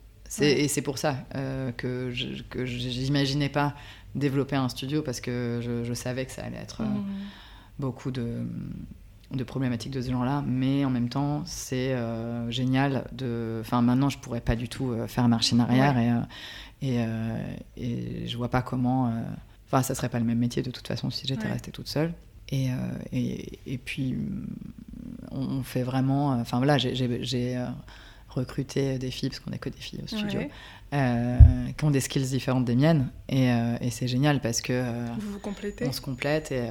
Et 0.41 0.67
c'est 0.67 0.81
pour 0.81 0.97
ça 0.97 1.17
euh, 1.35 1.71
que 1.71 2.11
je 2.11 2.43
que 2.43 2.65
j'imaginais 2.65 3.49
pas 3.49 3.73
développer 4.15 4.55
un 4.55 4.69
studio 4.69 5.01
parce 5.01 5.21
que 5.21 5.59
je, 5.63 5.83
je 5.83 5.93
savais 5.93 6.25
que 6.25 6.31
ça 6.31 6.43
allait 6.43 6.57
être 6.57 6.81
euh, 6.81 6.85
Mhm. 6.85 7.03
beaucoup 7.79 8.11
de, 8.11 8.45
de 9.31 9.43
problématiques 9.43 9.91
de 9.91 10.01
ce 10.01 10.09
genre-là, 10.11 10.43
mais 10.47 10.83
en 10.85 10.89
même 10.89 11.09
temps 11.09 11.43
c'est 11.45 11.93
euh, 11.93 12.49
génial 12.51 13.05
de. 13.11 13.59
Enfin 13.61 13.81
maintenant 13.81 14.09
je 14.09 14.17
pourrais 14.17 14.41
pas 14.41 14.55
du 14.55 14.67
tout 14.69 14.93
faire 15.07 15.27
marche 15.27 15.53
en 15.53 15.59
arrière 15.59 15.97
et, 16.81 16.87
et, 16.87 17.05
et 17.77 18.27
je 18.27 18.37
vois 18.37 18.49
pas 18.49 18.61
comment. 18.61 19.13
Enfin 19.67 19.83
ça 19.83 19.95
serait 19.95 20.09
pas 20.09 20.19
le 20.19 20.25
même 20.25 20.39
métier 20.39 20.61
de 20.63 20.71
toute 20.71 20.87
façon 20.87 21.09
si 21.09 21.27
j'étais 21.27 21.45
Ouais. 21.45 21.53
restée 21.53 21.71
toute 21.71 21.87
seule. 21.89 22.13
Et, 22.49 22.69
et, 23.65 23.77
puis, 23.77 24.15
on 25.31 25.41
on 25.59 25.63
fait 25.63 25.83
vraiment. 25.83 26.29
Enfin, 26.39 26.57
voilà, 26.59 26.77
j'ai- 26.77 26.95
j'ai, 28.43 28.95
euh, 28.95 28.97
des 28.97 29.11
filles, 29.11 29.29
parce 29.29 29.39
qu'on 29.39 29.51
n'a 29.51 29.57
que 29.57 29.69
des 29.69 29.77
filles 29.77 29.99
au 30.03 30.07
studio, 30.07 30.39
Ouais. 30.39 30.49
euh, 30.93 31.37
qui 31.77 31.83
ont 31.85 31.91
des 31.91 31.99
skills 31.99 32.27
différentes 32.29 32.65
des 32.65 32.75
miennes. 32.75 33.09
Et, 33.29 33.51
euh, 33.51 33.75
et 33.81 33.89
c'est 33.89 34.07
génial 34.07 34.39
parce 34.41 34.61
que. 34.61 34.73
euh, 34.73 35.05
Vous 35.19 35.33
vous 35.33 35.39
complétez 35.39 35.85
on 35.87 35.91
se 35.91 36.01
complète 36.01 36.51
et, 36.51 36.67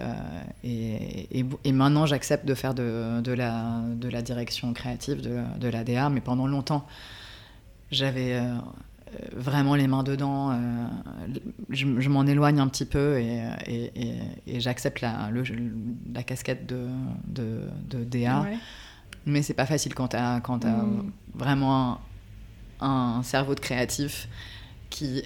et, 1.64 1.72
maintenant 1.72 2.06
j'accepte 2.06 2.46
de 2.46 2.54
faire 2.54 2.74
de, 2.74 3.20
de, 3.20 3.32
la, 3.32 3.80
de 3.94 4.08
la 4.08 4.22
direction 4.22 4.72
créative, 4.72 5.20
de, 5.20 5.40
de 5.60 5.68
la 5.68 5.84
DA, 5.84 6.08
mais 6.10 6.20
pendant 6.20 6.46
longtemps 6.46 6.86
j'avais 7.90 8.40
vraiment 9.34 9.74
les 9.76 9.86
mains 9.86 10.02
dedans, 10.02 10.58
je, 11.70 11.86
je 12.00 12.08
m'en 12.08 12.26
éloigne 12.26 12.58
un 12.58 12.66
petit 12.68 12.84
peu 12.84 13.18
et, 13.20 13.40
j'accepte 14.60 15.00
la, 15.00 15.30
le- 15.30 15.44
la 16.12 16.22
casquette 16.22 16.66
de, 16.66 16.88
de, 17.28 17.60
de 17.90 18.04
DA, 18.04 18.40
Ouais. 18.42 18.56
mais 19.24 19.42
c'est 19.42 19.54
pas 19.54 19.66
facile 19.66 19.94
quand 19.94 20.08
t'as 20.08 20.40
quand 20.40 20.58
t'as 20.60 20.72
Mm. 20.82 21.12
Vraiment 21.36 22.00
un, 22.80 23.18
un 23.18 23.22
cerveau 23.22 23.54
de 23.54 23.60
créatif 23.60 24.28
qui 24.90 25.22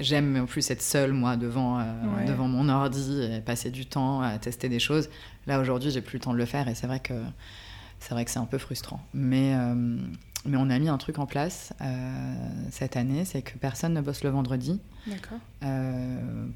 j'aime 0.00 0.36
en 0.42 0.46
plus 0.46 0.70
être 0.70 0.82
seule 0.82 1.12
moi 1.12 1.36
devant 1.36 1.78
euh, 1.78 1.84
Ouais. 2.16 2.24
devant 2.24 2.48
mon 2.48 2.68
ordi 2.68 3.22
et 3.22 3.40
passer 3.40 3.70
du 3.70 3.86
temps 3.86 4.20
à 4.22 4.38
tester 4.38 4.68
des 4.68 4.78
choses 4.80 5.08
là 5.46 5.60
aujourd'hui 5.60 5.90
j'ai 5.90 6.00
plus 6.00 6.16
le 6.18 6.22
temps 6.24 6.32
de 6.32 6.38
le 6.38 6.46
faire 6.46 6.66
et 6.68 6.74
c'est 6.74 6.86
vrai 6.86 7.00
que 7.00 7.14
c'est 8.00 8.14
vrai 8.14 8.24
que 8.24 8.30
c'est 8.30 8.38
un 8.38 8.46
peu 8.46 8.58
frustrant 8.58 9.00
mais 9.14 9.54
euh, 9.54 9.98
mais 10.44 10.56
on 10.56 10.70
a 10.70 10.78
mis 10.78 10.88
un 10.88 10.98
truc 10.98 11.18
en 11.18 11.26
place 11.26 11.72
euh, 11.82 12.34
cette 12.70 12.96
année 12.96 13.24
c'est 13.24 13.42
que 13.42 13.56
personne 13.58 13.92
ne 13.94 14.00
bosse 14.00 14.24
le 14.24 14.30
vendredi 14.30 14.80
D'accord. 15.06 15.38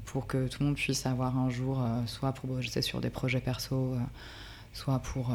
pour 0.05 0.25
que 0.27 0.47
tout 0.47 0.57
le 0.61 0.65
monde 0.67 0.75
puisse 0.75 1.05
avoir 1.05 1.37
un 1.37 1.49
jour 1.49 1.79
soit 2.07 2.33
pour 2.33 2.49
bosser 2.49 2.81
sur 2.81 3.01
des 3.01 3.09
projets 3.09 3.39
perso 3.41 3.95
soit 4.73 4.99
pour 4.99 5.31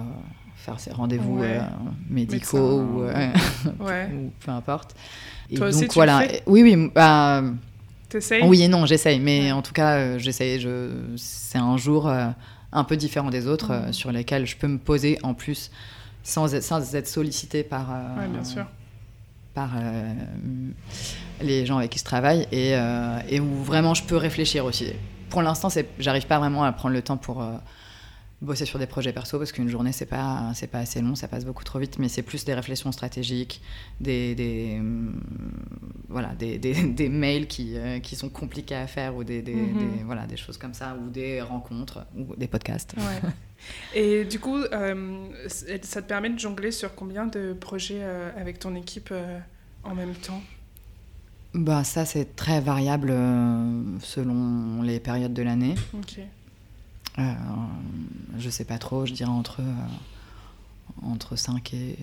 faire 0.57 0.79
ses 0.81 0.93
rendez-vous 0.93 1.39
Ouais. 1.41 1.59
euh, 1.59 1.63
médicaux 2.09 2.81
ou, 2.81 3.03
euh, 3.03 3.13
Ouais. 3.81 4.09
ou 4.15 4.31
peu 4.45 4.51
importe. 4.51 4.95
Et 5.51 5.57
Toi 5.57 5.67
donc 5.67 5.75
aussi, 5.77 5.83
tu 5.85 5.89
le 5.89 5.95
voilà. 5.95 6.21
fais 6.21 6.43
Oui, 6.47 6.63
oui, 6.63 6.91
bah, 6.95 7.43
T'essayes 8.09 8.43
oui 8.45 8.63
et 8.63 8.69
non, 8.69 8.85
j'essaye. 8.87 9.19
Mais 9.21 9.45
Ouais. 9.47 9.53
en 9.53 9.63
tout 9.63 9.73
cas, 9.73 9.97
euh, 9.97 10.19
j'essaye. 10.19 10.61
Je... 10.61 10.91
C'est 11.17 11.59
un 11.59 11.77
jour 11.77 12.11
un 12.75 12.85
peu 12.85 12.97
différent 12.97 13.31
des 13.31 13.47
autres 13.47 13.73
Mhm. 13.87 13.93
sur 13.93 14.13
lesquels 14.13 14.47
je 14.47 14.57
peux 14.57 14.69
me 14.69 14.79
poser 14.79 15.19
en 15.23 15.35
plus 15.35 15.71
sans 16.23 16.55
être, 16.55 16.63
sans 16.63 16.95
être 16.95 17.09
sollicité 17.09 17.63
par, 17.65 17.89
Ouais, 18.19 18.29
bien 18.29 18.45
sûr. 18.45 18.65
par 19.55 19.71
euh, 19.77 20.13
les 21.43 21.67
gens 21.67 21.79
avec 21.79 21.91
qui 21.91 21.99
je 21.99 22.05
travaille 22.05 22.47
et, 22.53 22.75
euh, 22.77 23.19
et 23.29 23.41
où 23.41 23.63
vraiment 23.63 23.95
je 23.95 24.03
peux 24.05 24.17
réfléchir 24.17 24.65
aussi. 24.65 24.93
Pour 25.31 25.43
l'instant, 25.43 25.69
j'arrive 25.99 26.27
pas 26.27 26.39
vraiment 26.39 26.63
à 26.65 26.73
prendre 26.73 26.95
le 26.95 27.03
temps 27.03 27.17
pour 27.17 27.43
bosser 28.43 28.67
sur 28.67 28.79
des 28.79 28.87
projets 28.87 29.13
perso 29.13 29.39
parce 29.39 29.53
qu'une 29.53 29.69
journée 29.69 29.93
c'est 29.93 30.07
pas 30.07 30.53
c'est 30.55 30.67
pas 30.67 30.81
assez 30.81 31.01
long, 31.01 31.15
ça 31.15 31.29
passe 31.29 31.45
beaucoup 31.47 31.65
trop 31.65 31.79
vite, 31.79 31.99
mais 31.99 32.09
c'est 32.09 32.23
plus 32.23 32.45
des 32.45 32.53
réflexions 32.55 32.93
stratégiques, 32.93 33.63
des, 34.01 34.35
des 34.35 34.77
hum, 34.81 35.21
voilà 36.09 36.35
des, 36.35 36.59
des, 36.59 36.75
des 37.01 37.09
mails 37.09 37.47
qui, 37.47 37.77
euh, 37.79 38.01
qui 38.01 38.17
sont 38.17 38.29
compliqués 38.29 38.75
à 38.75 38.87
faire 38.87 39.17
ou 39.17 39.25
des, 39.25 39.41
des, 39.43 39.55
Mhm. 39.55 39.79
des- 39.79 40.03
voilà 40.05 40.27
des 40.27 40.37
choses 40.37 40.59
comme 40.59 40.75
ça 40.75 40.97
ou 40.97 41.09
des 41.11 41.41
rencontres 41.41 42.05
ou 42.19 42.37
des 42.37 42.49
podcasts. 42.49 42.95
Ouais. 42.99 43.31
Et 43.95 44.25
du 44.25 44.41
coup, 44.41 44.57
euh, 44.57 45.29
ça 45.49 46.03
te 46.03 46.09
permet 46.09 46.31
de 46.31 46.39
jongler 46.39 46.73
sur 46.73 46.95
combien 46.97 47.27
de 47.27 47.53
projets 47.53 48.01
euh, 48.03 48.31
avec 48.37 48.59
ton 48.59 48.75
équipe 48.75 49.15
en 49.85 49.95
même 49.95 50.15
temps? 50.15 50.43
Bah 51.55 51.85
ça 51.85 52.05
c'est 52.07 52.35
très 52.35 52.61
variable 52.61 53.11
selon 54.01 54.83
les 54.83 54.99
périodes 55.01 55.35
de 55.35 55.43
l'année. 55.43 55.75
Ok. 55.95 56.19
Euh, 57.19 57.23
je 58.39 58.49
sais 58.51 58.65
pas 58.65 58.79
trop, 58.79 59.05
je 59.07 59.13
dirais 59.13 59.31
entre, 59.31 59.61
euh, 59.61 61.07
entre 61.07 61.37
5 61.37 61.75
et 61.75 61.99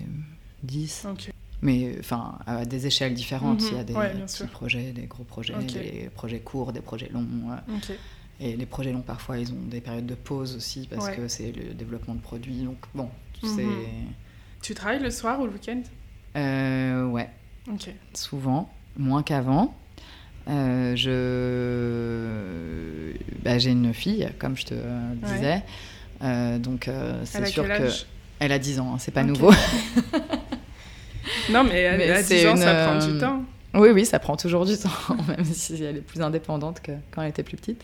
10. 0.64 1.08
Ok. 1.12 1.32
Mais 1.62 1.96
enfin, 2.00 2.38
à 2.46 2.64
des 2.66 2.88
échelles 2.88 3.14
différentes. 3.14 3.62
Mhm, 3.62 3.68
Il 3.72 3.78
y 3.78 3.80
a 3.80 3.84
des 3.84 3.94
ouais, 3.96 4.14
petits 4.22 4.36
sûr. 4.38 4.48
projets, 4.48 4.92
des 4.94 5.08
gros 5.08 5.24
projets, 5.24 5.54
des 5.64 6.10
projets 6.16 6.40
courts, 6.40 6.72
des 6.72 6.80
projets 6.82 7.10
longs. 7.10 7.28
euh. 7.52 7.78
Et 8.40 8.56
les 8.56 8.66
projets 8.66 8.94
longs, 8.94 9.02
parfois, 9.02 9.38
ils 9.38 9.52
ont 9.52 9.66
des 9.66 9.82
périodes 9.82 10.06
de 10.06 10.16
pause 10.16 10.56
aussi 10.56 10.88
parce 10.90 11.08
Ouais. 11.08 11.16
que 11.18 11.28
c'est 11.28 11.52
le 11.52 11.74
développement 11.74 12.16
de 12.16 12.22
produits. 12.22 12.62
Donc 12.64 12.78
bon, 12.96 13.10
Mhm. 13.44 13.50
c'est... 13.56 13.90
Tu 14.62 14.74
travailles 14.74 15.02
le 15.02 15.12
soir 15.12 15.42
ou 15.42 15.46
le 15.46 15.52
week-end? 15.52 15.82
Euh, 16.38 17.06
ouais, 17.08 17.30
Ok. 17.70 17.90
souvent, 18.14 18.72
moins 18.98 19.24
qu'avant. 19.24 19.76
Euh, 20.48 20.96
je... 22.30 23.14
bah, 23.44 23.58
j'ai 23.60 23.72
une 23.72 23.94
fille, 23.94 24.28
comme 24.40 24.56
je 24.58 24.66
te 24.66 24.74
Ouais. 24.74 25.34
disais. 25.34 25.62
Euh, 26.24 26.58
donc 26.58 26.88
euh, 26.88 27.22
c'est 27.26 27.38
Elle 27.40 27.44
a 27.46 27.48
sûr 27.48 27.64
que... 27.68 27.90
Elle 28.40 28.52
a 28.54 28.60
10 28.60 28.80
ans, 28.80 28.94
hein, 28.94 28.98
c'est 29.00 29.12
pas 29.14 29.24
nouveau. 29.24 29.52
Non, 31.52 31.64
mais 31.64 31.98
Mais 31.98 32.10
à 32.12 32.22
10 32.22 32.28
c'est 32.28 32.48
ans, 32.48 32.52
une, 32.52 32.58
ça 32.62 32.74
prend 32.88 33.06
du 33.08 33.18
temps. 33.20 33.44
Oui, 33.74 33.90
oui, 33.90 34.06
ça 34.06 34.20
prend 34.20 34.36
toujours 34.36 34.66
du 34.66 34.78
temps, 34.78 34.90
même 35.28 35.44
si 35.46 35.84
elle 35.84 35.98
est 35.98 36.02
plus 36.02 36.22
indépendante 36.22 36.80
que 36.82 36.92
quand 37.12 37.22
elle 37.22 37.30
était 37.30 37.44
plus 37.44 37.58
petite. 37.58 37.84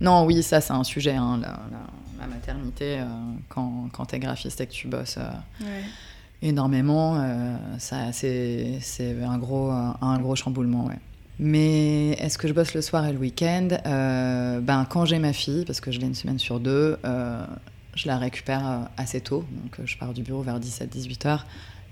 Non, 0.00 0.24
oui, 0.24 0.42
ça 0.42 0.60
c'est 0.60 0.72
un 0.72 0.84
sujet, 0.84 1.14
hein, 1.14 1.38
la, 1.42 1.48
la- 1.48 2.20
la 2.20 2.26
maternité, 2.26 2.98
euh, 3.00 3.04
quand, 3.48 3.88
quand 3.92 4.06
t'es 4.06 4.18
graphiste 4.18 4.60
et 4.60 4.66
que 4.66 4.72
tu 4.72 4.86
bosses 4.88 5.16
euh, 5.18 5.64
Ouais. 5.64 5.82
énormément, 6.42 7.16
euh, 7.20 7.56
ça, 7.78 8.12
c'est, 8.12 8.78
un, 9.24 9.38
gros, 9.38 9.70
un, 9.70 9.96
un 10.00 10.18
gros 10.18 10.36
chamboulement, 10.36 10.86
ouais. 10.86 10.98
Mais 11.38 12.10
est-ce 12.12 12.36
que 12.38 12.48
je 12.48 12.52
bosse 12.52 12.74
le 12.74 12.82
soir 12.82 13.06
et 13.06 13.12
le 13.12 13.18
week-end? 13.18 13.68
Ben, 13.84 14.84
Quand 14.90 15.04
j'ai 15.04 15.18
ma 15.18 15.32
fille, 15.32 15.64
parce 15.64 15.80
que 15.80 15.92
je 15.92 16.00
l'ai 16.00 16.06
une 16.06 16.14
semaine 16.14 16.38
sur 16.38 16.58
deux, 16.60 16.96
euh, 17.04 17.44
je 17.94 18.08
la 18.08 18.18
récupère 18.18 18.66
euh, 18.68 18.78
assez 18.96 19.20
tôt, 19.20 19.44
donc 19.62 19.78
euh, 19.78 19.82
je 19.86 19.96
pars 19.98 20.12
du 20.14 20.22
bureau 20.22 20.42
vers 20.42 20.58
17-18 20.58 21.26
heures, 21.28 21.46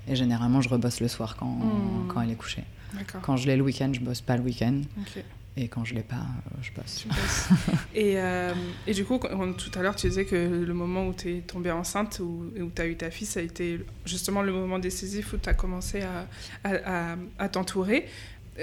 et 0.09 0.17
généralement 0.17 0.61
je 0.61 0.69
rebosse 0.69 1.01
le 1.01 1.09
soir 1.09 1.37
quand, 1.37 1.47
Hmm. 1.47 2.09
quand 2.09 2.21
elle 2.23 2.31
est 2.31 2.35
couchée. 2.37 2.65
Quand 3.23 3.37
je 3.37 3.47
l'ai 3.47 3.57
le 3.57 3.63
week-end, 3.63 3.91
je 3.93 4.01
bosse 4.01 4.21
pas 4.21 4.37
le 4.37 4.43
week-end. 4.43 4.81
Ok. 5.01 5.23
Et 5.59 5.69
quand 5.69 5.85
je 5.87 5.95
l'ai 5.95 6.03
pas, 6.03 6.27
je 6.61 6.71
passe. 6.73 7.07
et, 7.95 8.17
et, 8.87 8.93
du 8.93 9.05
coup, 9.07 9.19
tout 9.19 9.79
à 9.79 9.83
l'heure, 9.83 9.97
tu 9.97 10.07
disais 10.07 10.27
que 10.27 10.37
le 10.37 10.75
moment 10.75 11.07
où 11.07 11.15
tu 11.15 11.35
es 11.35 11.41
tombée 11.41 11.71
enceinte, 11.71 12.21
où, 12.23 12.45
où 12.61 12.71
tu 12.75 12.83
as 12.83 12.87
eu 12.87 12.95
ta 12.97 13.11
fille, 13.11 13.27
ça 13.27 13.41
a 13.41 13.43
été 13.43 13.81
justement 14.05 14.43
le 14.43 14.53
moment 14.53 14.79
décisif 14.79 15.33
où 15.33 15.39
tu 15.39 15.49
as 15.49 15.55
commencé 15.55 16.03
à, 16.03 16.27
à, 16.65 17.17
à 17.39 17.49
t'entourer. 17.49 18.07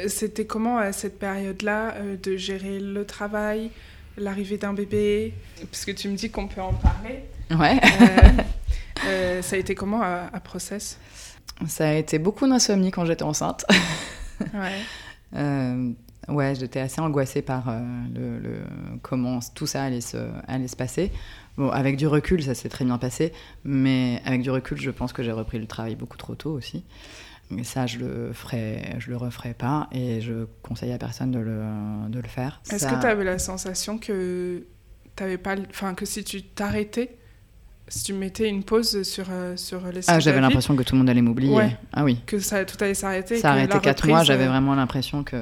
C'était 0.08 0.46
comment 0.46 0.78
à 0.78 0.92
cette 0.92 1.20
période-là 1.20 1.96
de 2.22 2.36
gérer 2.38 2.80
le 2.80 3.06
travail, 3.06 3.70
l'arrivée 4.18 4.58
d'un 4.58 4.74
bébé? 4.74 5.34
Parce 5.72 5.86
que 5.86 5.92
tu 5.92 6.10
me 6.10 6.16
dis 6.16 6.30
qu'on 6.30 6.48
peut 6.48 6.62
en 6.62 6.74
parler. 6.74 7.24
Ouais. 7.52 7.80
Euh, 9.06 9.42
ça 9.42 9.56
a 9.56 9.60
été 9.60 9.76
comment 9.76 10.02
à, 10.02 10.40
Process? 10.44 10.98
Ça 11.68 11.90
a 11.90 11.94
été 11.94 12.20
beaucoup 12.20 12.48
d'insomnie 12.48 12.92
quand 12.92 13.06
j'étais 13.06 13.24
enceinte. 13.24 13.66
ouais. 14.54 14.82
Euh, 15.36 15.92
ouais, 16.28 16.56
j'étais 16.56 16.80
assez 16.80 17.02
angoissée 17.02 17.42
par 17.42 17.70
euh, 17.70 17.82
le, 18.14 18.62
comment 19.02 19.40
tout 19.54 19.68
ça 19.68 19.84
allait 19.84 20.02
se, 20.02 20.18
allait 20.48 20.68
se 20.68 20.76
passer. 20.76 21.12
Bon, 21.58 21.70
avec 21.70 21.98
du 21.98 22.08
recul, 22.08 22.44
ça 22.44 22.56
s'est 22.56 22.70
très 22.70 22.86
bien 22.86 22.98
passé, 22.98 23.32
mais 23.64 24.22
avec 24.26 24.42
du 24.42 24.50
recul, 24.50 24.80
je 24.80 24.90
pense 24.90 25.14
que 25.14 25.22
j'ai 25.22 25.32
repris 25.32 25.60
le 25.60 25.68
travail 25.68 25.96
beaucoup 25.96 26.18
trop 26.18 26.36
tôt 26.36 26.52
aussi. 26.52 26.84
Mais 27.56 27.64
ça, 27.64 27.86
je 27.86 28.00
le 28.00 28.34
ferai, 28.34 28.96
je 29.00 29.10
le 29.10 29.18
referai 29.18 29.54
pas, 29.54 29.88
et 29.92 30.22
je 30.22 30.46
conseille 30.62 30.92
à 30.92 30.98
personne 30.98 31.32
de 31.32 31.40
le, 31.40 31.64
de 32.10 32.20
le 32.20 32.28
faire. 32.28 32.62
Est-ce 32.72 32.88
que 32.88 33.00
tu 33.00 33.06
avais 33.06 33.24
la 33.24 33.40
sensation 33.40 33.98
que 33.98 34.64
t'avais 35.16 35.38
pas, 35.38 35.56
enfin 35.70 35.94
que 35.94 36.06
si 36.06 36.24
tu 36.24 36.44
t'arrêtais, 36.44 37.18
si 37.88 38.04
tu 38.06 38.14
mettais 38.14 38.50
une 38.50 38.64
pause 38.64 39.04
sur, 39.04 39.26
euh, 39.30 39.56
sur 39.58 39.86
les 39.88 40.10
Ah, 40.10 40.20
j'avais 40.20 40.42
l'impression 40.42 40.76
que 40.76 40.84
tout 40.84 40.96
le 40.96 41.00
monde 41.00 41.10
allait 41.10 41.22
m'oublier. 41.22 41.76
Ah 41.92 42.04
oui. 42.04 42.20
Que 42.26 42.40
ça, 42.40 42.66
tout 42.66 42.78
allait 42.84 42.94
s'arrêter. 42.94 43.38
Ça 43.38 43.52
arrêtait 43.52 43.80
quatre 43.80 44.08
mois, 44.08 44.24
j'avais 44.24 44.46
euh, 44.46 44.50
vraiment 44.50 44.76
l'impression 44.76 45.24
que 45.24 45.42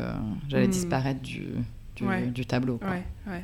j'allais 0.49 0.67
hmm. 0.67 0.71
disparaître 0.71 1.21
du, 1.21 1.47
du, 1.95 2.05
du 2.27 2.45
tableau. 2.45 2.77
Quoi. 2.77 2.89
Ouais, 2.89 3.03
ouais. 3.27 3.43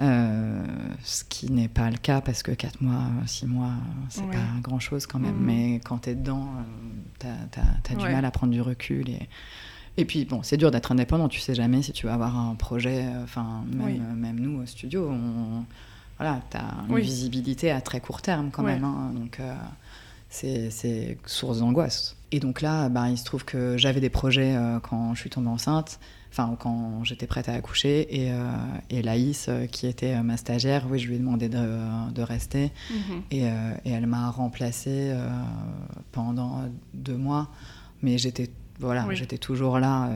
Euh, 0.00 0.64
ce 1.02 1.24
qui 1.24 1.52
n'est 1.52 1.68
pas 1.68 1.90
le 1.90 1.98
cas 1.98 2.20
parce 2.20 2.42
que 2.42 2.52
4 2.52 2.80
mois, 2.80 3.04
6 3.26 3.46
mois, 3.46 3.74
c'est 4.08 4.26
pas 4.26 4.38
grand 4.62 4.80
chose 4.80 5.06
quand 5.06 5.18
même. 5.18 5.36
Hmm. 5.36 5.44
Mais 5.44 5.80
quand 5.84 5.98
tu 5.98 6.10
es 6.10 6.14
dedans, 6.14 6.48
tu 7.18 7.26
as, 7.26 7.94
du 7.94 8.04
mal 8.04 8.24
à 8.24 8.30
prendre 8.30 8.52
du 8.52 8.62
recul. 8.62 9.08
Et, 9.10 9.28
et 9.96 10.04
puis, 10.04 10.24
bon, 10.24 10.42
c'est 10.42 10.56
dur 10.56 10.70
d'être 10.70 10.92
indépendant. 10.92 11.28
Tu 11.28 11.40
sais 11.40 11.54
jamais 11.54 11.82
si 11.82 11.92
tu 11.92 12.06
vas 12.06 12.14
avoir 12.14 12.38
un 12.38 12.54
projet. 12.54 13.04
Enfin, 13.22 13.64
même, 13.70 14.14
même 14.16 14.40
nous 14.40 14.62
au 14.62 14.66
studio, 14.66 15.10
on 15.10 15.64
voilà, 16.20 16.42
tu 16.50 16.58
as 16.58 16.84
une 16.90 16.98
visibilité 16.98 17.70
à 17.70 17.80
très 17.80 17.98
court 17.98 18.20
terme 18.20 18.50
quand 18.50 18.62
même. 18.62 18.84
Hein. 18.84 19.12
donc, 19.14 19.40
euh, 19.40 19.54
c'est 20.28 21.16
source 21.24 21.60
d'angoisse. 21.60 22.14
Et 22.30 22.40
donc 22.40 22.60
là, 22.60 22.90
bah, 22.90 23.08
il 23.08 23.16
se 23.16 23.24
trouve 23.24 23.46
que 23.46 23.78
j'avais 23.78 24.00
des 24.00 24.10
projets 24.10 24.54
euh, 24.54 24.80
quand 24.80 25.14
je 25.14 25.20
suis 25.20 25.30
tombée 25.30 25.48
enceinte, 25.48 25.98
enfin, 26.30 26.56
quand 26.58 27.04
j'étais 27.04 27.26
prête 27.26 27.48
à 27.48 27.54
accoucher. 27.54 28.06
Et, 28.22 28.32
euh, 28.32 28.36
et 28.88 29.02
Laïs, 29.02 29.50
qui 29.70 29.86
était 29.86 30.22
ma 30.22 30.36
stagiaire, 30.36 30.86
oui, 30.88 30.98
je 30.98 31.08
lui 31.08 31.16
ai 31.16 31.18
demandé 31.18 31.48
de, 31.48 31.66
de 32.12 32.22
rester. 32.22 32.72
Mhm. 32.90 33.22
et, 33.30 33.42
et, 33.84 33.90
elle 33.90 34.06
m'a 34.06 34.30
remplacée 34.30 35.14
pendant 36.12 36.64
deux 36.94 37.16
mois. 37.16 37.50
Mais 38.02 38.18
j'étais 38.18 38.50
voilà, 38.78 39.06
j'étais 39.12 39.36
toujours 39.36 39.78
là 39.78 40.08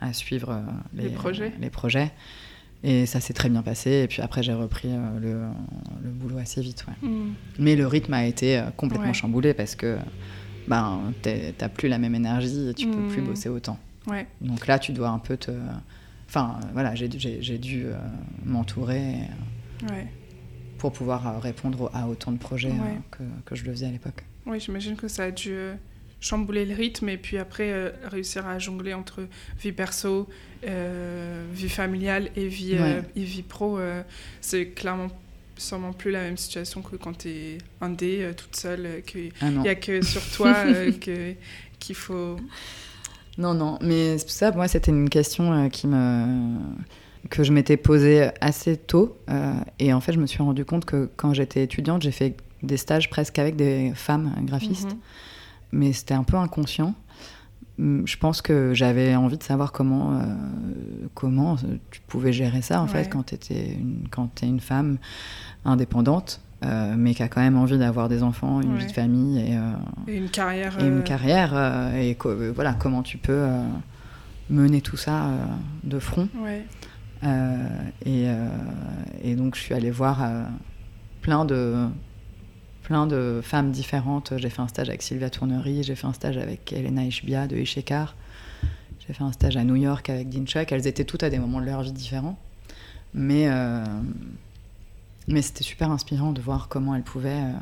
à 0.00 0.12
suivre 0.12 0.62
les, 0.94 1.04
les 1.04 1.10
projets. 1.10 1.52
Les 1.60 1.70
projets. 1.70 2.12
Et 2.84 3.06
ça 3.06 3.20
s'est 3.20 3.32
très 3.32 3.48
bien 3.48 3.62
passé. 3.62 3.90
Et 3.90 4.06
puis 4.06 4.22
après, 4.22 4.42
j'ai 4.42 4.54
repris 4.54 4.88
euh, 4.88 5.18
le, 5.20 5.40
le, 6.02 6.10
boulot 6.10 6.38
assez 6.38 6.60
vite. 6.60 6.84
Ouais. 6.86 7.08
Mm. 7.08 7.34
Mais 7.58 7.76
le 7.76 7.86
rythme 7.86 8.14
a 8.14 8.24
été 8.24 8.58
euh, 8.58 8.70
complètement 8.76 9.12
chamboulé 9.12 9.52
parce 9.52 9.74
que 9.74 9.98
ben, 10.68 11.12
t'as 11.22 11.68
plus 11.68 11.88
la 11.88 11.98
même 11.98 12.14
énergie 12.14 12.68
et 12.68 12.74
tu 12.74 12.86
peux 12.88 13.08
plus 13.08 13.22
mm. 13.22 13.26
bosser 13.26 13.48
autant. 13.48 13.78
Ouais. 14.08 14.26
Donc 14.40 14.66
là, 14.66 14.78
tu 14.78 14.92
dois 14.92 15.08
un 15.08 15.18
peu 15.18 15.36
te. 15.36 15.50
Enfin, 16.28 16.58
voilà, 16.72 16.94
j'ai 16.94 17.08
dû 17.08 17.86
euh, 17.86 17.94
m'entourer 18.44 19.14
pour 20.78 20.92
pouvoir 20.92 21.40
répondre 21.40 21.90
à 21.94 22.06
autant 22.06 22.32
de 22.32 22.38
projets 22.38 22.72
que, 23.10 23.22
que, 23.44 23.54
je 23.54 23.64
le 23.64 23.72
faisais 23.72 23.86
à 23.86 23.90
l'époque. 23.90 24.24
Oui, 24.46 24.60
j'imagine 24.60 24.96
que 24.96 25.08
ça 25.08 25.24
a 25.24 25.30
dû 25.30 25.54
chambouler 26.20 26.64
le 26.64 26.74
rythme 26.74 27.08
et 27.08 27.16
puis 27.16 27.38
après 27.38 27.70
euh, 27.70 27.90
réussir 28.04 28.46
à 28.46 28.58
jongler 28.58 28.94
entre 28.94 29.26
vie 29.60 29.72
perso, 29.72 30.28
euh, 30.66 31.44
vie 31.52 31.68
familiale 31.68 32.30
et 32.36 32.48
vie, 32.48 32.74
euh, 32.74 33.02
et 33.14 33.22
vie 33.22 33.42
pro. 33.42 33.78
c'est 34.40 34.68
clairement 34.68 35.08
sûrement 35.56 35.92
plus 35.92 36.12
la 36.12 36.22
même 36.22 36.36
situation 36.36 36.82
que 36.82 36.94
quand 36.94 37.18
tu 37.18 37.28
es 37.28 37.58
indé, 37.80 38.30
toute 38.36 38.54
seule, 38.54 39.02
qu'il 39.04 39.32
ah 39.40 39.50
n'y 39.50 39.68
a 39.68 39.74
que 39.74 40.02
sur 40.02 40.22
toi 40.30 40.54
qu'il 41.80 41.94
faut... 41.96 42.36
Non, 43.38 43.54
non, 43.54 43.78
mais 43.80 44.18
c'est 44.18 44.24
pour 44.24 44.32
ça, 44.32 44.50
moi, 44.52 44.68
c'était 44.68 44.90
une 44.90 45.08
question 45.08 45.68
qui 45.70 45.86
me 45.86 46.58
que 47.30 47.42
je 47.42 47.52
m'étais 47.52 47.76
posée 47.76 48.30
assez 48.40 48.76
tôt. 48.76 49.16
et 49.78 49.92
en 49.92 50.00
fait, 50.00 50.12
je 50.12 50.20
me 50.20 50.26
suis 50.26 50.42
rendu 50.42 50.64
compte 50.64 50.84
que 50.84 51.08
quand 51.16 51.34
j'étais 51.34 51.62
étudiante, 51.62 52.02
j'ai 52.02 52.10
fait 52.10 52.36
des 52.62 52.76
stages 52.76 53.10
presque 53.10 53.38
avec 53.38 53.56
des 53.56 53.92
femmes 53.94 54.32
graphistes. 54.44 54.92
Mhm 54.92 54.98
mais 55.72 55.92
c'était 55.92 56.14
un 56.14 56.24
peu 56.24 56.36
inconscient. 56.36 56.94
Hum, 57.78 58.02
je 58.06 58.16
pense 58.16 58.42
que 58.42 58.72
j'avais 58.74 59.14
envie 59.14 59.38
de 59.38 59.42
savoir 59.42 59.72
comment, 59.72 60.14
euh, 60.14 60.24
comment 61.14 61.56
tu 61.90 62.00
pouvais 62.06 62.32
gérer 62.32 62.62
ça, 62.62 62.82
en 62.82 62.86
fait, 62.86 63.08
quand 63.08 63.24
tu 63.24 63.54
es 63.54 63.78
une 64.42 64.60
femme 64.60 64.98
indépendante. 65.64 66.40
Euh, 66.64 66.94
mais 66.96 67.14
qui 67.14 67.22
a 67.22 67.28
quand 67.28 67.40
même 67.40 67.56
envie 67.56 67.78
d'avoir 67.78 68.08
des 68.08 68.24
enfants, 68.24 68.60
une 68.60 68.76
vie 68.76 68.86
de 68.86 68.92
famille 68.92 69.38
et, 69.38 69.56
euh, 69.56 69.70
et 70.08 70.16
une 70.16 70.28
carrière. 70.28 70.76
Et 70.80 70.86
une 70.86 71.04
carrière. 71.04 71.54
et 71.94 72.16
voilà, 72.54 72.74
comment 72.74 73.02
tu 73.02 73.16
peux 73.16 73.46
mener 74.50 74.80
tout 74.80 74.96
ça 74.96 75.30
de 75.84 75.98
front. 76.00 76.28
Et, 78.04 78.26
et, 79.24 79.34
donc, 79.36 79.54
je 79.54 79.60
suis 79.60 79.74
allée 79.74 79.90
voir 79.90 80.28
plein 81.22 81.44
de 81.44 81.86
plein 82.82 83.06
de 83.06 83.40
femmes 83.44 83.70
différentes. 83.70 84.32
J'ai 84.38 84.48
fait 84.48 84.62
un 84.62 84.68
stage 84.68 84.88
avec 84.88 85.02
Sylvia 85.02 85.28
Tournery, 85.28 85.82
j'ai 85.82 85.94
fait 85.94 86.06
un 86.06 86.14
stage 86.14 86.38
avec 86.38 86.72
Elena 86.72 87.04
Ishbia 87.04 87.46
de 87.46 87.54
Ishekar, 87.54 88.16
j'ai 89.06 89.12
fait 89.12 89.22
un 89.22 89.32
stage 89.32 89.58
à 89.58 89.62
New 89.62 89.76
York 89.76 90.08
avec 90.08 90.30
Dean 90.30 90.46
Chuck. 90.46 90.72
Elles 90.72 90.86
étaient 90.86 91.04
toutes 91.04 91.22
à 91.22 91.30
des 91.30 91.38
moments 91.38 91.60
de 91.60 91.66
leur 91.66 91.82
vie 91.82 91.92
différents. 91.92 92.38
Mais, 93.14 93.48
euh, 93.48 93.84
mais 95.28 95.42
c'était 95.42 95.64
super 95.64 95.90
inspirant 95.90 96.32
de 96.32 96.40
voir 96.40 96.68
comment 96.68 96.94
elles 96.94 97.02
pouvaient 97.02 97.30
euh, 97.30 97.52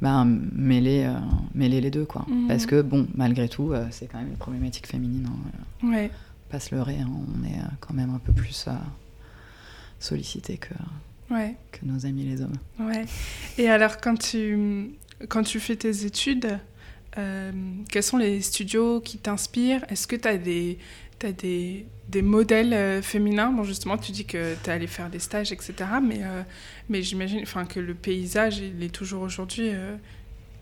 ben, 0.00 0.24
mêler, 0.24 1.04
euh, 1.04 1.18
mêler 1.54 1.80
les 1.80 1.90
deux. 1.90 2.04
Quoi. 2.04 2.26
Mhm. 2.28 2.48
Parce 2.48 2.66
que, 2.66 2.82
bon, 2.82 3.06
malgré 3.14 3.48
tout, 3.48 3.72
c'est 3.90 4.06
quand 4.06 4.18
même 4.18 4.30
une 4.30 4.36
problématique 4.36 4.86
féminine. 4.86 5.28
Hein, 5.82 5.88
ouais. 5.88 6.10
Pas 6.50 6.60
se 6.60 6.74
leurrer, 6.74 6.98
hein, 7.00 7.10
on 7.10 7.44
est 7.44 7.60
quand 7.80 7.94
même 7.94 8.14
un 8.14 8.18
peu 8.18 8.32
plus 8.32 8.68
sollicité 9.98 10.56
que 10.56 10.74
que 11.72 11.84
nos 11.84 12.06
amis 12.06 12.24
les 12.24 12.42
hommes. 12.42 12.56
Ouais. 12.78 13.04
Et 13.58 13.68
alors, 13.68 14.00
quand 14.00 14.18
tu, 14.18 14.90
quand 15.28 15.42
tu 15.42 15.60
fais 15.60 15.76
tes 15.76 16.04
études, 16.04 16.58
euh, 17.18 17.52
quels 17.90 18.02
sont 18.02 18.18
les 18.18 18.40
studios 18.40 19.00
qui 19.00 19.18
t'inspirent? 19.18 19.84
Est-ce 19.88 20.06
que 20.06 20.16
tu 20.16 20.28
as 20.28 20.38
des, 20.38 20.78
as 21.22 21.32
des, 21.32 21.86
des 22.08 22.22
modèles 22.22 22.72
euh, 22.72 23.02
féminins 23.02 23.50
Bon, 23.50 23.64
justement, 23.64 23.96
tu 23.98 24.12
dis 24.12 24.24
que 24.24 24.54
tu 24.62 24.70
es 24.70 24.72
allé 24.72 24.86
faire 24.86 25.10
des 25.10 25.18
stages, 25.18 25.52
etc. 25.52 25.74
Mais, 26.02 26.20
euh, 26.22 26.42
mais 26.88 27.02
j'imagine 27.02 27.44
que 27.44 27.80
le 27.80 27.94
paysage, 27.94 28.58
il 28.58 28.82
est 28.82 28.94
toujours 28.94 29.22
aujourd'hui, 29.22 29.70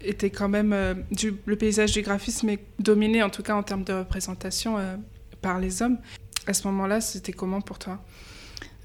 était 0.01 0.31
quand 0.31 0.49
même. 0.49 1.05
Du, 1.11 1.35
le 1.47 1.57
paysage 1.57 1.93
du 1.93 2.03
graphisme 2.03 2.49
est 2.49 2.61
dominé, 2.79 3.23
en 3.23 3.31
tout 3.31 3.43
cas 3.43 3.55
en 3.55 3.63
termes 3.63 3.85
de 3.85 3.93
représentation, 3.93 4.77
par 5.41 5.59
les 5.59 5.83
hommes. 5.83 5.99
À 6.47 6.55
ce 6.55 6.67
moment-là, 6.69 7.01
c'était 7.01 7.33
comment 7.33 7.61
pour 7.61 7.79
toi? 7.79 7.99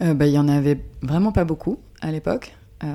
Euh, 0.01 0.13
bah, 0.13 0.27
il 0.27 0.33
y 0.33 0.39
en 0.39 0.47
avait 0.47 0.79
vraiment 1.01 1.31
pas 1.31 1.45
beaucoup 1.45 1.79
à 2.01 2.11
l'époque. 2.11 2.55
Euh, 2.83 2.87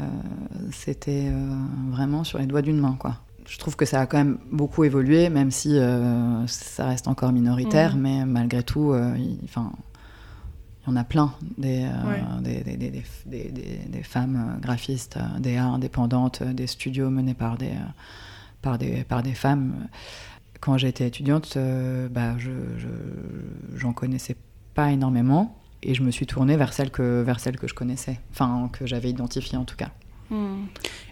c'était 0.72 1.26
euh, 1.26 1.56
vraiment 1.90 2.24
sur 2.24 2.38
les 2.38 2.46
doigts 2.46 2.62
d'une 2.62 2.78
main, 2.78 2.96
quoi. 2.98 3.20
Je 3.46 3.58
trouve 3.58 3.76
que 3.76 3.84
ça 3.84 4.00
a 4.00 4.06
quand 4.06 4.18
même 4.18 4.38
beaucoup 4.50 4.84
évolué, 4.84 5.28
même 5.28 5.50
si 5.50 5.78
ça 6.46 6.86
reste 6.86 7.08
encore 7.08 7.32
minoritaire, 7.32 7.96
mmh. 7.96 8.00
mais 8.00 8.24
malgré 8.24 8.62
tout, 8.62 8.94
enfin, 9.44 9.72
il 10.84 10.90
y 10.90 10.92
en 10.92 10.96
a 10.96 11.04
plein 11.04 11.32
des, 11.58 11.88
des, 12.40 12.76
des, 13.26 13.52
des, 13.88 14.02
femmes 14.02 14.58
graphistes, 14.60 15.18
des 15.38 15.56
arts 15.56 15.74
indépendantes, 15.74 16.42
des 16.42 16.66
studios 16.66 17.10
menés 17.10 17.34
par 17.34 17.56
des, 17.56 17.72
par 18.62 18.78
des, 18.78 19.04
par 19.04 19.22
des 19.22 19.34
femmes. 19.34 19.88
Quand 20.60 20.78
j'étais 20.78 21.06
étudiante, 21.06 21.56
bah, 22.10 22.36
je, 22.38 22.50
j'en 23.74 23.92
connaissais 23.92 24.36
pas 24.74 24.90
énormément 24.90 25.56
et 25.82 25.94
je 25.94 26.02
me 26.02 26.10
suis 26.10 26.26
tournée 26.26 26.56
vers 26.56 26.72
celle 26.72 26.90
que, 26.90 27.22
vers 27.22 27.40
celle 27.40 27.56
que 27.56 27.68
je 27.68 27.74
connaissais, 27.74 28.20
enfin 28.30 28.68
que 28.72 28.86
j'avais 28.86 29.10
identifiée 29.10 29.58
en 29.58 29.64
tout 29.64 29.76
cas. 29.76 29.90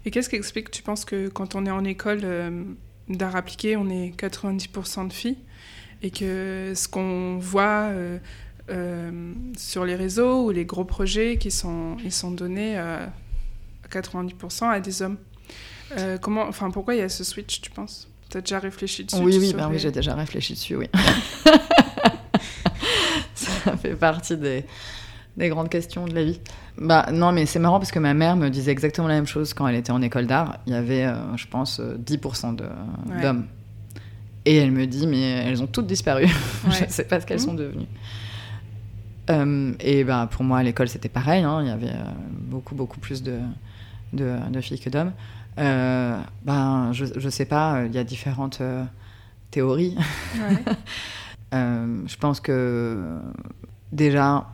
Et 0.04 0.10
qu'est-ce 0.10 0.28
qui 0.28 0.36
explique, 0.36 0.70
tu 0.70 0.82
penses 0.82 1.04
que 1.04 1.28
quand 1.28 1.54
on 1.54 1.66
est 1.66 1.70
en 1.70 1.84
école 1.84 2.20
euh, 2.24 2.64
d'art 3.08 3.36
appliqué, 3.36 3.76
on 3.76 3.88
est 3.88 4.18
90% 4.18 5.08
de 5.08 5.12
filles 5.12 5.38
et 6.02 6.10
que 6.10 6.72
ce 6.74 6.88
qu'on 6.88 7.38
voit 7.38 7.88
euh, 7.90 8.18
euh, 8.70 9.34
sur 9.56 9.84
les 9.84 9.94
réseaux 9.94 10.46
ou 10.46 10.50
les 10.50 10.64
gros 10.64 10.84
projets 10.84 11.36
qui 11.36 11.50
sont, 11.50 11.98
ils 12.02 12.12
sont 12.12 12.30
donnés 12.30 12.78
à 12.78 13.12
90% 13.90 14.70
à 14.70 14.80
des 14.80 15.02
hommes 15.02 15.18
comment, 16.20 16.46
enfin, 16.46 16.70
Pourquoi 16.70 16.94
il 16.94 16.98
y 16.98 17.02
a 17.02 17.08
ce 17.08 17.24
switch, 17.24 17.60
tu 17.60 17.70
penses? 17.70 18.08
Tu 18.30 18.38
as 18.38 18.40
déjà 18.40 18.60
réfléchi 18.60 19.04
dessus 19.04 19.20
Oui, 19.20 19.36
oui, 19.38 19.52
ben 19.52 19.68
oui 19.68 19.78
j'ai 19.78 19.90
déjà 19.90 20.14
réfléchi 20.14 20.52
dessus, 20.52 20.76
oui. 20.76 20.86
ça 23.34 23.76
fait 23.76 23.96
partie 23.96 24.36
des, 24.36 24.64
des 25.36 25.48
grandes 25.48 25.68
questions 25.68 26.06
de 26.06 26.14
la 26.14 26.24
vie. 26.24 26.40
Bah 26.78 27.06
non, 27.12 27.32
mais 27.32 27.46
c'est 27.46 27.58
marrant 27.58 27.78
parce 27.78 27.92
que 27.92 27.98
ma 27.98 28.14
mère 28.14 28.36
me 28.36 28.48
disait 28.48 28.72
exactement 28.72 29.08
la 29.08 29.14
même 29.14 29.26
chose 29.26 29.54
quand 29.54 29.66
elle 29.66 29.76
était 29.76 29.92
en 29.92 30.02
école 30.02 30.26
d'art. 30.26 30.58
Il 30.66 30.72
y 30.72 30.76
avait, 30.76 31.04
euh, 31.04 31.36
je 31.36 31.46
pense, 31.46 31.80
10% 31.80 32.56
d'hommes. 33.22 33.46
Et 34.46 34.56
elle 34.56 34.72
me 34.72 34.86
dit, 34.86 35.06
mais 35.06 35.20
elles 35.20 35.62
ont 35.62 35.66
toutes 35.66 35.86
disparu. 35.86 36.26
je 36.70 36.84
ne 36.84 36.90
sais 36.90 37.04
pas 37.04 37.20
ce 37.20 37.26
qu'elles 37.26 37.40
sont 37.40 37.52
mmh. 37.52 37.56
devenues. 37.56 37.86
Euh, 39.30 39.72
et 39.80 40.04
ben, 40.04 40.26
pour 40.26 40.44
moi, 40.44 40.58
à 40.58 40.62
l'école, 40.62 40.88
c'était 40.88 41.08
pareil. 41.08 41.42
Hein. 41.42 41.60
Il 41.62 41.68
y 41.68 41.70
avait 41.70 41.90
euh, 41.90 42.12
beaucoup, 42.30 42.74
beaucoup 42.74 42.98
plus 42.98 43.22
de, 43.22 43.38
de, 44.12 44.60
filles 44.60 44.80
que 44.80 44.90
d'hommes. 44.90 45.12
Euh, 45.58 46.18
ben, 46.44 46.92
je 46.92 47.04
ne 47.04 47.30
sais 47.30 47.44
pas, 47.44 47.84
il 47.86 47.94
y 47.94 47.98
a 47.98 48.04
différentes 48.04 48.62
théories. 49.50 49.96
je 51.52 52.16
pense 52.16 52.40
que 52.40 53.18
déjà, 53.92 54.46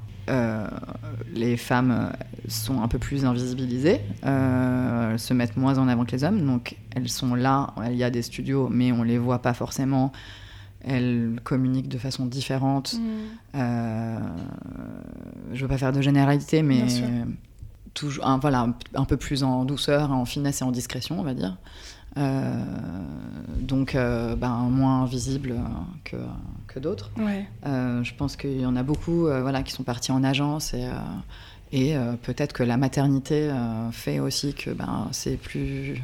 les 1.33 1.57
femmes 1.57 2.12
sont 2.49 2.83
un 2.83 2.89
peu 2.89 2.99
plus 2.99 3.24
invisibilisées, 3.24 4.01
elles 4.22 5.18
se 5.18 5.35
mettent 5.35 5.57
moins 5.57 5.79
en 5.79 5.89
avant 5.89 6.05
que 6.05 6.12
les 6.12 6.24
hommes, 6.24 6.45
donc 6.45 6.77
elles 6.95 7.09
sont 7.09 7.35
là, 7.35 7.74
il 7.91 7.97
y 7.97 8.05
a 8.05 8.11
des 8.11 8.22
studios, 8.22 8.68
mais 8.70 8.93
on 8.93 9.03
les 9.03 9.18
voit 9.18 9.41
pas 9.41 9.55
forcément 9.55 10.12
elles 10.87 11.41
communiquent 11.43 11.89
de 11.89 11.99
façon 11.99 12.27
différente. 12.27 12.95
Mm. 12.95 13.01
Euh, 13.57 14.18
je 15.53 15.57
ne 15.57 15.61
veux 15.62 15.68
pas 15.68 15.79
faire 15.79 15.93
de 15.93 16.01
généralité, 16.01 16.62
mais 16.62 16.87
toujours, 17.93 18.27
un, 18.27 18.39
voilà, 18.39 18.68
un, 18.95 19.05
peu 19.05 19.16
plus 19.16 19.43
en 19.43 19.64
douceur, 19.64 20.12
en 20.12 20.24
finesse 20.24 20.61
et 20.61 20.64
en 20.64 20.70
discrétion, 20.70 21.18
on 21.18 21.22
va 21.22 21.35
dire. 21.35 21.57
Euh, 22.17 22.64
donc, 23.61 23.95
euh, 23.95 24.37
ben, 24.37 24.69
moins 24.71 25.05
visible 25.07 25.55
que, 26.05 26.17
que 26.67 26.79
d'autres. 26.79 27.11
je 27.64 28.14
pense 28.14 28.37
qu'il 28.37 28.61
y 28.61 28.67
en 28.67 28.77
a 28.77 28.83
beaucoup 28.83 29.23
voilà, 29.23 29.62
qui 29.62 29.73
sont 29.73 29.83
partis 29.85 30.12
en 30.12 30.25
agence 30.25 30.75
et, 30.75 30.89
et 31.73 31.97
peut-être 32.23 32.53
que 32.53 32.62
la 32.62 32.77
maternité 32.77 33.51
fait 33.93 34.21
aussi 34.21 34.55
que 34.55 34.71
ben, 34.71 35.09
c'est 35.12 35.37
plus 35.37 36.01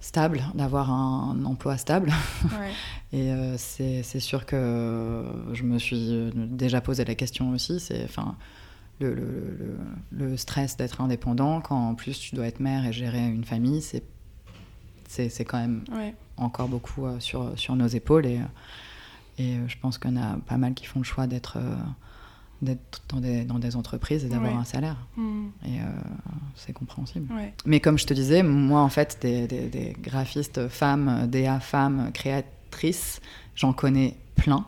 stable, 0.00 0.42
d'avoir 0.54 0.90
un 0.90 1.44
emploi 1.44 1.76
stable. 1.76 2.12
Et 3.12 3.30
euh, 3.30 3.56
c'est 3.58 4.20
sûr 4.20 4.46
que 4.46 5.22
je 5.52 5.62
me 5.64 5.78
suis 5.78 6.30
déjà 6.34 6.80
posé 6.80 7.04
la 7.04 7.14
question 7.14 7.50
aussi. 7.50 7.78
C'est 7.78 8.04
enfin 8.04 8.36
le, 9.00 9.14
le, 9.14 9.76
le, 10.12 10.36
stress 10.36 10.76
d'être 10.76 11.00
indépendant 11.00 11.60
quand 11.60 11.90
en 11.90 11.94
plus 11.94 12.18
tu 12.18 12.34
dois 12.34 12.46
être 12.46 12.60
mère 12.60 12.86
et 12.86 12.92
gérer 12.92 13.26
une 13.26 13.44
famille, 13.44 13.82
c'est 13.82 14.02
c'est 15.12 15.44
quand 15.44 15.58
même 15.58 15.84
encore 16.36 16.68
beaucoup 16.68 17.06
euh, 17.06 17.20
sur, 17.20 17.58
sur 17.58 17.76
nos 17.76 17.86
épaules. 17.86 18.26
Et, 18.26 18.40
et 19.38 19.56
je 19.66 19.76
pense 19.78 19.98
qu'on 19.98 20.16
a 20.16 20.36
pas 20.46 20.56
mal 20.56 20.74
qui 20.74 20.86
font 20.86 21.00
le 21.00 21.04
choix 21.04 21.26
d'être 21.26 21.58
euh, 21.58 21.76
d'être 22.62 23.02
dans 23.08 23.20
des, 23.20 23.44
dans 23.44 23.58
des 23.58 23.76
entreprises 23.76 24.24
et 24.24 24.28
d'avoir 24.28 24.56
un 24.56 24.64
salaire. 24.64 24.96
Hmm. 25.16 25.48
Et 25.66 25.80
euh, 25.80 25.84
c'est 26.54 26.72
compréhensible. 26.72 27.26
Mais 27.66 27.80
comme 27.80 27.98
je 27.98 28.06
te 28.06 28.14
disais, 28.14 28.42
moi, 28.42 28.80
en 28.80 28.88
fait, 28.88 29.18
des, 29.20 29.46
des, 29.46 29.96
graphistes 30.00 30.68
femmes, 30.68 31.26
DA 31.28 31.60
femmes, 31.60 32.10
créatrices, 32.14 33.20
j'en 33.56 33.72
connais 33.72 34.16
plein. 34.36 34.64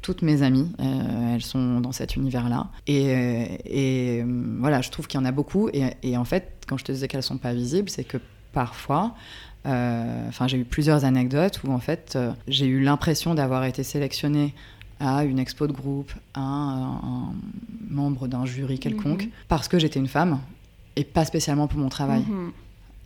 Toutes 0.00 0.22
mes 0.22 0.42
amies, 0.42 0.72
euh, 0.80 1.34
elles 1.34 1.42
sont 1.42 1.80
dans 1.80 1.92
cet 1.92 2.16
univers-là. 2.16 2.68
Et, 2.86 3.10
euh, 3.10 3.56
et 3.66 4.24
voilà, 4.58 4.80
je 4.80 4.90
trouve 4.90 5.06
qu'il 5.06 5.20
y 5.20 5.22
en 5.22 5.26
a 5.26 5.32
beaucoup. 5.32 5.68
Et, 5.74 5.90
et, 6.02 6.16
en 6.16 6.24
fait, 6.24 6.64
quand 6.66 6.78
je 6.78 6.84
te 6.84 6.92
disais 6.92 7.08
qu'elles 7.08 7.22
sont 7.22 7.36
pas 7.36 7.52
visibles, 7.52 7.90
c'est 7.90 8.04
que 8.04 8.16
parfois, 8.52 9.14
enfin, 9.64 10.46
j'ai 10.46 10.58
eu 10.58 10.64
plusieurs 10.64 11.04
anecdotes 11.04 11.60
où 11.64 11.72
en 11.72 11.78
fait, 11.78 12.18
j'ai 12.46 12.66
eu 12.66 12.80
l'impression 12.80 13.34
d'avoir 13.34 13.64
été 13.64 13.82
sélectionnée 13.82 14.54
à 15.00 15.24
une 15.24 15.38
expo 15.38 15.66
de 15.66 15.72
groupe, 15.72 16.12
à 16.34 16.40
un, 16.40 17.32
membre 17.88 18.28
d'un 18.28 18.44
jury 18.46 18.78
quelconque, 18.78 19.24
mhm. 19.24 19.30
parce 19.48 19.68
que 19.68 19.78
j'étais 19.78 19.98
une 19.98 20.08
femme 20.08 20.40
et 20.96 21.04
pas 21.04 21.24
spécialement 21.24 21.68
pour 21.68 21.78
mon 21.78 21.88
travail. 21.88 22.22
Mhm. 22.28 22.52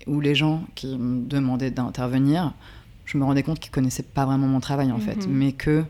Où 0.08 0.20
les 0.20 0.34
gens 0.34 0.64
qui 0.74 0.98
me 0.98 1.24
demandaient 1.24 1.70
d'intervenir, 1.70 2.52
je 3.04 3.18
me 3.18 3.24
rendais 3.24 3.44
compte 3.44 3.60
qu'ils 3.60 3.70
connaissaient 3.70 4.02
pas 4.02 4.24
vraiment 4.24 4.48
mon 4.48 4.58
travail 4.60 4.90
en 4.90 4.98
fait, 4.98 5.26
mhm. 5.26 5.32
mais 5.32 5.52
que 5.52 5.84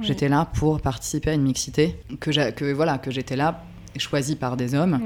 j'étais 0.00 0.28
là 0.28 0.46
pour 0.54 0.80
participer 0.80 1.30
à 1.30 1.34
une 1.34 1.42
mixité, 1.42 1.96
que, 2.20 2.50
que 2.50 2.72
voilà, 2.72 2.98
que 2.98 3.10
j'étais 3.10 3.36
là 3.36 3.64
choisie 3.98 4.36
par 4.36 4.56
des 4.56 4.74
hommes 4.74 5.00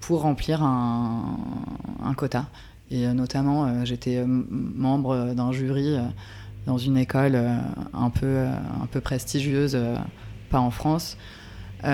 pour 0.00 0.22
remplir 0.22 0.62
un, 0.62 1.38
un, 2.04 2.14
quota. 2.14 2.46
Et 2.90 3.06
euh, 3.06 3.12
notamment, 3.12 3.66
euh, 3.66 3.84
j'étais 3.84 4.16
euh, 4.16 4.26
membre 4.26 5.34
d'un 5.34 5.52
jury 5.52 5.96
dans 6.66 6.78
une 6.78 6.96
école 6.96 7.36
un, 7.92 8.10
peu, 8.10 8.38
un 8.38 8.86
peu 8.86 9.00
prestigieuse, 9.00 9.78
pas 10.50 10.58
en 10.58 10.72
France. 10.72 11.16
et 11.84 11.88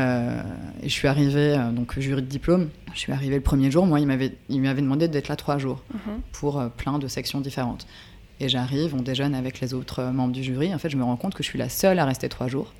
je 0.82 0.88
suis 0.88 1.08
arrivée, 1.08 1.58
donc 1.74 1.98
jury 1.98 2.22
de 2.22 2.26
diplôme, 2.26 2.70
je 2.94 2.98
suis 2.98 3.12
arrivée 3.12 3.34
le 3.34 3.42
premier 3.42 3.70
jour. 3.70 3.86
Moi, 3.86 4.00
il 4.00 4.06
m'avait, 4.06 4.32
demandé 4.48 5.08
d'être 5.08 5.28
là 5.28 5.36
trois 5.36 5.58
jours 5.58 5.82
mhm. 5.92 6.20
pour 6.32 6.70
plein 6.70 6.98
de 6.98 7.06
sections 7.06 7.42
différentes. 7.42 7.86
Et 8.40 8.48
j'arrive, 8.48 8.94
on 8.94 9.02
déjeune 9.02 9.34
avec 9.34 9.60
les 9.60 9.74
autres 9.74 10.04
membres 10.04 10.32
du 10.32 10.42
jury. 10.42 10.74
En 10.74 10.78
fait, 10.78 10.88
je 10.88 10.96
me 10.96 11.04
rends 11.04 11.18
compte 11.18 11.34
que 11.34 11.42
je 11.42 11.48
suis 11.48 11.58
la 11.58 11.68
seule 11.68 11.98
à 11.98 12.06
rester 12.06 12.30
trois 12.30 12.48
jours. 12.48 12.72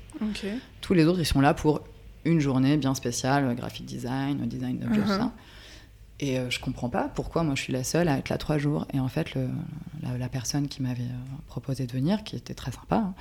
Tous 0.81 0.95
les 0.95 1.05
autres, 1.05 1.19
ils 1.19 1.27
sont 1.27 1.41
là 1.41 1.53
pour 1.53 1.81
une 2.25 2.39
journée 2.39 2.75
bien 2.77 2.95
spéciale, 2.95 3.53
graphic 3.55 3.85
design, 3.85 4.37
design 4.47 4.79
d'objets, 4.79 5.01
tout 5.01 5.11
mhm. 5.11 5.17
ça. 5.19 5.31
Et 6.19 6.37
euh, 6.37 6.49
je 6.49 6.59
comprends 6.59 6.89
pas 6.89 7.09
pourquoi 7.13 7.43
moi 7.43 7.55
je 7.55 7.61
suis 7.61 7.73
la 7.73 7.83
seule 7.83 8.07
à 8.07 8.17
être 8.17 8.29
là 8.29 8.37
trois 8.37 8.57
jours. 8.57 8.87
Et 8.93 8.99
en 8.99 9.07
fait, 9.07 9.33
le, 9.33 9.49
la, 10.19 10.29
personne 10.29 10.67
qui 10.67 10.81
m'avait 10.81 11.01
euh, 11.01 11.37
proposé 11.47 11.87
de 11.87 11.91
venir, 11.91 12.23
qui 12.23 12.35
était 12.35 12.53
très 12.53 12.71
sympa, 12.71 12.97
hein, 12.97 13.13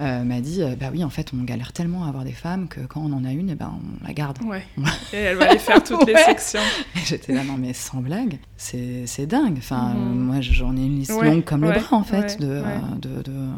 euh, 0.00 0.24
m'a 0.24 0.40
dit 0.40 0.62
Bah 0.78 0.86
oui, 0.92 1.02
en 1.02 1.10
fait, 1.10 1.32
on 1.34 1.42
galère 1.42 1.72
tellement 1.72 2.04
à 2.04 2.08
avoir 2.08 2.24
des 2.24 2.32
femmes 2.32 2.68
que 2.68 2.80
quand 2.80 3.00
on 3.00 3.12
en 3.12 3.24
a 3.24 3.32
une, 3.32 3.50
eh 3.50 3.54
ben, 3.54 3.72
on 3.74 4.06
la 4.06 4.12
garde. 4.12 4.38
Ouais. 4.42 4.64
et 5.12 5.16
elle 5.16 5.36
va 5.36 5.50
aller 5.50 5.58
faire 5.58 5.82
toutes 5.82 6.06
les 6.06 6.16
sections. 6.26 6.60
Et 6.96 7.00
j'étais 7.06 7.32
là, 7.32 7.44
non, 7.44 7.56
mais 7.58 7.72
sans 7.72 8.00
blague, 8.00 8.38
c'est 8.56 9.26
dingue. 9.26 9.56
Enfin, 9.58 9.94
mhm. 9.94 10.18
moi, 10.18 10.40
j'en 10.40 10.76
ai 10.76 10.84
une 10.84 10.98
liste 10.98 11.10
longue 11.10 11.44
comme 11.44 11.62
le 11.62 11.72
bras, 11.72 11.96
en 11.96 12.04
fait, 12.04 12.38
de, 12.40 12.62
de, 13.00 13.22
de, 13.22 13.48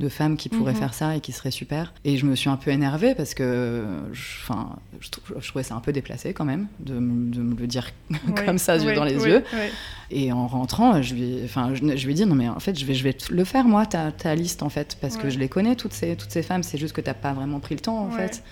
de, 0.00 0.08
femmes 0.08 0.36
qui 0.36 0.48
pourraient 0.48 0.72
mhm. 0.72 0.78
faire 0.78 0.94
ça 0.94 1.16
et 1.16 1.20
qui 1.20 1.32
seraient 1.32 1.50
super. 1.50 1.92
Et 2.04 2.16
je 2.16 2.26
me 2.26 2.34
suis 2.34 2.48
un 2.48 2.56
peu 2.56 2.70
énervée 2.70 3.14
parce 3.14 3.34
que 3.34 3.84
enfin, 4.42 4.76
je, 5.00 5.08
je, 5.38 5.48
trouvais 5.48 5.62
ça 5.62 5.74
un 5.74 5.80
peu 5.80 5.92
déplacé 5.92 6.32
quand 6.32 6.44
même 6.44 6.66
de, 6.80 6.94
de 6.94 6.98
me 7.42 7.54
le 7.54 7.66
dire 7.66 7.90
comme 8.46 8.58
ça, 8.58 8.78
dans 8.78 9.04
les 9.04 9.24
yeux. 9.24 9.44
Et 10.10 10.32
en 10.32 10.46
rentrant, 10.46 11.00
je 11.02 11.14
lui, 11.14 11.40
enfin, 11.44 11.72
je, 11.74 11.82
lui 11.82 12.10
ai 12.10 12.14
dit 12.14 12.26
non 12.26 12.34
mais 12.34 12.48
en 12.48 12.60
fait, 12.60 12.78
je 12.78 12.84
vais, 12.84 12.94
je 12.94 13.04
vais 13.04 13.16
le 13.30 13.44
faire 13.44 13.64
moi, 13.64 13.86
ta, 13.86 14.10
ta 14.10 14.34
liste 14.34 14.62
en 14.62 14.68
fait, 14.68 14.98
parce 15.00 15.16
que 15.16 15.30
je 15.30 15.38
les 15.38 15.48
connais 15.48 15.76
toutes 15.76 15.92
ces, 15.92 16.16
toutes 16.16 16.30
ces 16.30 16.42
femmes. 16.42 16.62
C'est 16.62 16.78
juste 16.78 16.94
que 16.94 17.00
tu 17.00 17.08
n'as 17.08 17.14
pas 17.14 17.32
vraiment 17.32 17.60
pris 17.60 17.74
le 17.74 17.80
temps 17.80 17.98
en 17.98 18.10
fait 18.10 18.42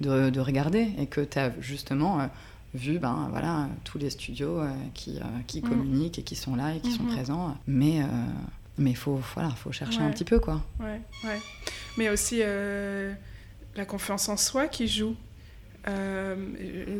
de, 0.00 0.30
de, 0.30 0.40
regarder 0.40 0.88
et 0.98 1.06
que 1.06 1.20
tu 1.20 1.38
as 1.38 1.52
justement 1.60 2.20
euh, 2.20 2.26
vu 2.74 2.98
ben 2.98 3.28
voilà 3.30 3.68
tous 3.84 3.98
les 3.98 4.10
studios 4.10 4.60
euh, 4.60 4.70
qui, 4.94 5.18
euh, 5.18 5.24
qui 5.46 5.60
mm. 5.60 5.68
communiquent 5.68 6.18
et 6.18 6.22
qui 6.22 6.36
sont 6.36 6.54
là 6.54 6.74
et 6.74 6.80
qui 6.80 6.92
sont 6.92 7.04
mm-hmm. 7.04 7.14
présents. 7.14 7.56
Mais 7.66 8.02
mais 8.78 8.94
faut 8.94 9.20
voilà, 9.34 9.50
faut 9.50 9.72
chercher 9.72 10.00
un 10.00 10.10
petit 10.10 10.24
peu 10.24 10.38
quoi. 10.38 10.62
Ouais, 10.80 11.00
ouais. 11.24 11.40
Mais 11.96 12.08
aussi 12.08 12.42
la 13.78 13.84
confiance 13.84 14.28
en 14.28 14.36
soi 14.36 14.66
qui 14.66 14.88
joue. 14.88 15.14
Euh, 15.88 16.34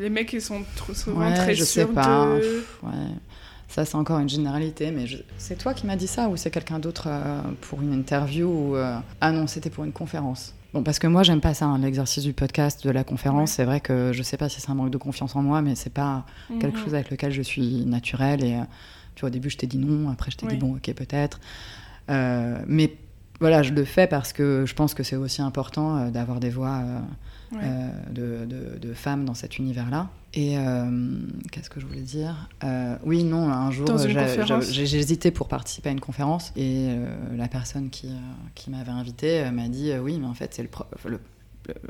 les 0.00 0.08
mecs, 0.08 0.32
ils 0.32 0.40
sont 0.40 0.62
trop, 0.76 0.94
souvent 0.94 1.30
très 1.34 1.54
je 1.54 1.64
sais 1.64 1.84
pas. 1.86 2.34
Ouais. 2.82 2.92
Ça, 3.68 3.84
c'est 3.84 3.96
encore 3.96 4.18
une 4.18 4.30
généralité, 4.30 4.90
mais 4.90 5.04
c'est 5.36 5.58
toi 5.58 5.74
qui 5.74 5.86
m'as 5.86 5.96
dit 5.96 6.06
ça 6.06 6.28
ou 6.30 6.38
c'est 6.38 6.50
quelqu'un 6.50 6.78
d'autre 6.78 7.04
euh, 7.06 7.42
pour 7.60 7.82
une 7.82 7.92
interview 7.92 8.46
ou, 8.46 8.76
euh, 8.76 8.96
Ah 9.20 9.30
non, 9.30 9.46
c'était 9.46 9.68
pour 9.68 9.84
une 9.84 9.92
conférence. 9.92 10.54
Bon, 10.72 10.82
parce 10.82 10.98
que 10.98 11.06
moi, 11.06 11.22
j'aime 11.22 11.40
pas 11.42 11.52
ça, 11.52 11.66
hein, 11.66 11.78
l'exercice 11.78 12.24
du 12.24 12.32
podcast, 12.32 12.86
de 12.86 12.90
la 12.90 13.04
conférence. 13.04 13.52
C'est 13.52 13.64
vrai 13.64 13.80
que 13.80 14.12
je 14.14 14.22
sais 14.22 14.38
pas 14.38 14.48
si 14.48 14.60
c'est 14.60 14.70
un 14.70 14.74
manque 14.74 14.90
de 14.90 14.98
confiance 14.98 15.36
en 15.36 15.42
moi, 15.42 15.60
mais 15.60 15.74
c'est 15.74 15.92
pas 15.92 16.24
quelque 16.60 16.78
mhm. 16.78 16.84
chose 16.84 16.94
avec 16.94 17.10
lequel 17.10 17.32
je 17.32 17.42
suis 17.42 17.84
naturelle. 17.84 18.42
Et 18.42 18.58
tu 19.18 19.22
vois, 19.22 19.30
au 19.30 19.32
début, 19.32 19.50
je 19.50 19.56
t'ai 19.56 19.66
dit 19.66 19.78
non, 19.78 20.08
après, 20.10 20.30
je 20.30 20.36
t'ai 20.36 20.46
dit 20.46 20.54
bon, 20.54 20.76
ok, 20.76 20.94
peut-être. 20.94 21.40
mais 22.08 22.94
voilà, 23.40 23.64
je 23.64 23.72
le 23.72 23.84
fais 23.84 24.06
parce 24.06 24.32
que 24.32 24.64
je 24.64 24.74
pense 24.74 24.94
que 24.94 25.02
c'est 25.02 25.16
aussi 25.16 25.42
important 25.42 26.08
d'avoir 26.10 26.38
des 26.38 26.50
voix 26.50 26.82
euh, 27.54 27.90
de, 28.10 28.78
de, 28.78 28.92
femmes 28.92 29.24
dans 29.24 29.34
cet 29.34 29.58
univers-là. 29.58 30.10
Et 30.34 30.58
euh, 30.58 31.18
qu'est-ce 31.50 31.70
que 31.70 31.80
je 31.80 31.86
voulais 31.86 32.02
dire 32.02 32.48
euh, 32.62 32.96
Oui, 33.04 33.24
non, 33.24 33.48
un 33.48 33.70
jour, 33.70 33.86
j'ai 33.98 34.98
hésité 34.98 35.30
pour 35.30 35.48
participer 35.48 35.88
à 35.88 35.92
une 35.92 36.00
conférence 36.00 36.52
et 36.56 36.88
la 37.36 37.48
personne 37.48 37.88
qui, 37.90 38.10
qui 38.54 38.70
m'avait 38.70 38.92
invité 38.92 39.50
m'a 39.50 39.68
dit 39.68 39.92
oui, 40.00 40.18
mais 40.20 40.26
en 40.26 40.34
fait, 40.34 40.54
c'est 40.54 40.62
le, 40.62 41.18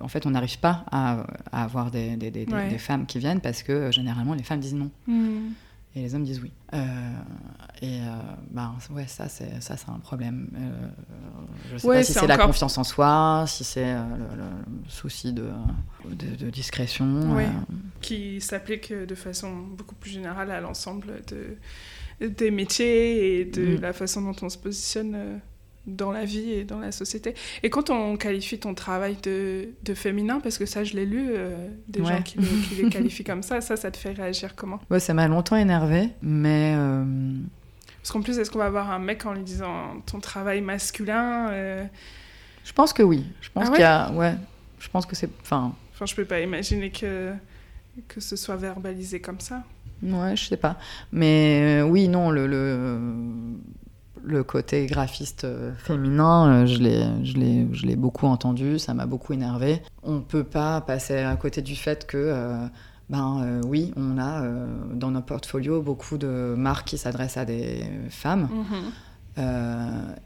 en 0.01 0.09
fait, 0.09 0.27
on 0.27 0.31
n'arrive 0.31 0.59
pas 0.61 0.85
à, 0.91 1.25
avoir 1.51 1.91
des, 1.91 2.17
des, 2.17 2.31
des, 2.31 2.47
femmes 2.79 3.07
qui 3.07 3.19
viennent 3.19 3.41
parce 3.41 3.63
que 3.63 3.91
généralement 3.91 4.35
les 4.35 4.45
femmes 4.45 4.61
disent 4.61 4.75
non. 4.75 4.91
Hmm 5.07 5.51
et 5.99 6.03
les 6.03 6.15
hommes 6.15 6.25
disent 6.25 6.41
oui. 6.41 6.53
Euh, 6.75 6.79
et 7.83 8.01
euh, 8.01 8.07
bah, 8.51 8.75
ouais, 8.91 9.07
ça 9.07 9.29
c'est 9.29 9.61
ça 9.61 9.77
c'est 9.77 9.89
un 9.89 9.99
problème. 9.99 10.49
Euh, 10.55 10.89
je 11.73 11.79
sais 11.79 11.89
pas 11.89 12.03
si 12.03 12.13
c'est 12.13 12.27
la 12.27 12.39
confiance 12.39 12.79
en 12.79 12.85
soi, 12.85 13.45
si 13.47 13.65
c'est 13.65 13.95
le, 13.95 14.45
souci 14.89 15.33
de, 15.33 15.51
de, 16.05 16.51
discrétion. 16.51 17.37
Qui 18.01 18.41
s'applique 18.41 18.93
de 18.93 19.15
façon 19.15 19.53
beaucoup 19.77 19.95
plus 19.95 20.11
générale 20.11 20.51
à 20.51 20.61
l'ensemble 20.61 21.23
de, 21.29 22.27
des 22.27 22.51
métiers 22.51 23.41
et 23.41 23.45
de 23.45 23.77
mm. 23.77 23.81
la 23.81 23.93
façon 23.93 24.23
dont 24.23 24.37
on 24.43 24.49
se 24.49 24.59
positionne 24.59 25.41
dans 25.89 26.13
la 26.13 26.25
vie 26.25 26.53
et 26.53 26.65
dans 26.65 26.79
la 26.79 26.93
société. 26.93 27.35
Et 27.63 27.71
quand 27.71 27.91
on 27.91 28.17
qualifie 28.17 28.59
ton 28.59 28.75
travail 28.75 29.17
de, 29.23 29.71
de 29.83 29.95
féminin, 29.95 30.41
parce 30.41 30.59
que 30.59 30.67
ça, 30.67 30.85
je 30.85 30.95
l'ai 30.95 31.07
lu, 31.07 31.29
euh, 31.31 31.69
des 31.89 32.05
gens 32.05 32.23
qui, 32.23 32.39
les 32.81 32.89
qualifient 32.91 33.25
comme 33.25 33.43
ça, 33.43 33.61
ça, 33.61 33.77
ça 33.77 33.91
te 33.91 33.97
fait 33.97 34.13
réagir 34.13 34.55
comment? 34.55 34.81
Ouais, 34.91 35.01
Ça 35.01 35.15
m'a 35.15 35.27
longtemps 35.29 35.57
énervé, 35.57 36.11
mais... 36.23 36.75
Euh, 36.77 37.05
parce 38.03 38.13
qu'en 38.13 38.23
plus, 38.23 38.39
est-ce 38.39 38.51
qu'on 38.51 38.59
va 38.59 38.67
avoir 38.67 38.91
un 38.91 38.99
mec 38.99 39.27
en 39.27 39.33
lui 39.33 39.43
disant 39.43 40.01
ton 40.07 40.21
travail 40.21 40.61
masculin 40.61 41.51
euh? 41.51 41.85
Je 42.65 42.73
pense 42.73 42.93
que 42.93 43.03
oui. 43.03 43.25
Je 43.41 43.51
pense 43.51 43.69
ah 43.69 43.71
qu'il 43.71 43.81
y 43.81 43.85
a... 43.85 44.13
Ouais, 44.13 44.35
je 44.79 44.89
pense 44.89 45.07
que 45.07 45.17
c'est... 45.17 45.31
Enfin... 45.43 45.75
Enfin, 45.95 46.07
je 46.07 46.15
peux 46.15 46.25
pas 46.25 46.41
imaginer 46.41 46.91
que, 46.91 47.33
que 48.07 48.21
ce 48.21 48.37
soit 48.37 48.57
verbalisé 48.57 49.21
comme 49.21 49.41
ça. 49.41 49.65
Ouais, 50.03 50.37
je 50.37 50.45
sais 50.45 50.57
pas. 50.57 50.79
Mais 51.11 51.83
oui, 51.83 52.07
non, 52.07 52.31
le, 52.31 52.47
le 52.47 53.01
le 54.25 54.45
côté 54.45 54.87
graphiste 54.87 55.45
euh, 55.45 55.73
féminin, 55.77 56.65
euh, 56.65 56.67
je 56.67 57.87
l'ai 57.87 57.97
beaucoup 57.97 58.27
entendu, 58.27 58.79
ça 58.79 58.95
m'a 58.95 59.07
beaucoup 59.07 59.33
énervé. 59.33 59.83
On 60.03 60.15
ne 60.15 60.21
peut 60.21 60.45
pas 60.45 60.81
passer 60.81 61.19
à 61.19 61.35
côté 61.37 61.63
du 61.63 61.77
fait 61.77 62.07
que, 62.07 62.17
euh, 62.17 62.67
ben 63.11 63.61
oui, 63.67 63.93
on 63.97 64.19
a 64.19 64.43
dans 64.93 65.11
nos 65.11 65.23
portfolios 65.23 65.81
beaucoup 65.81 66.19
de 66.19 66.55
marques 66.57 66.89
qui 66.89 66.99
s'adressent 66.99 67.39
à 67.39 67.45
des 67.45 67.83
femmes. 68.11 68.49
Mhm. 68.53 68.93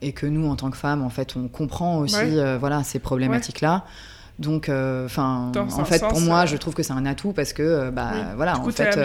et 0.01 0.11
que 0.11 0.25
nous, 0.25 0.47
en 0.49 0.55
tant 0.55 0.71
que 0.71 0.77
femmes, 0.77 1.03
en 1.03 1.09
fait, 1.09 1.35
on 1.37 1.47
comprend 1.47 1.99
aussi 1.99 2.35
voilà, 2.59 2.83
ces 2.83 2.99
problématiques-là. 2.99 3.85
Donc, 4.39 4.67
euh, 4.67 5.05
enfin, 5.05 5.51
en 5.55 5.85
fait, 5.85 6.01
pour 6.07 6.19
moi, 6.19 6.43
euh, 6.43 6.45
je 6.47 6.57
trouve 6.57 6.73
que 6.73 6.81
c'est 6.81 6.93
un 6.93 7.05
atout 7.05 7.33
parce 7.33 7.53
que, 7.53 7.61
euh, 7.61 7.91
bah, 7.91 8.33
voilà, 8.35 8.59
en 8.59 8.69
fait, 8.71 8.99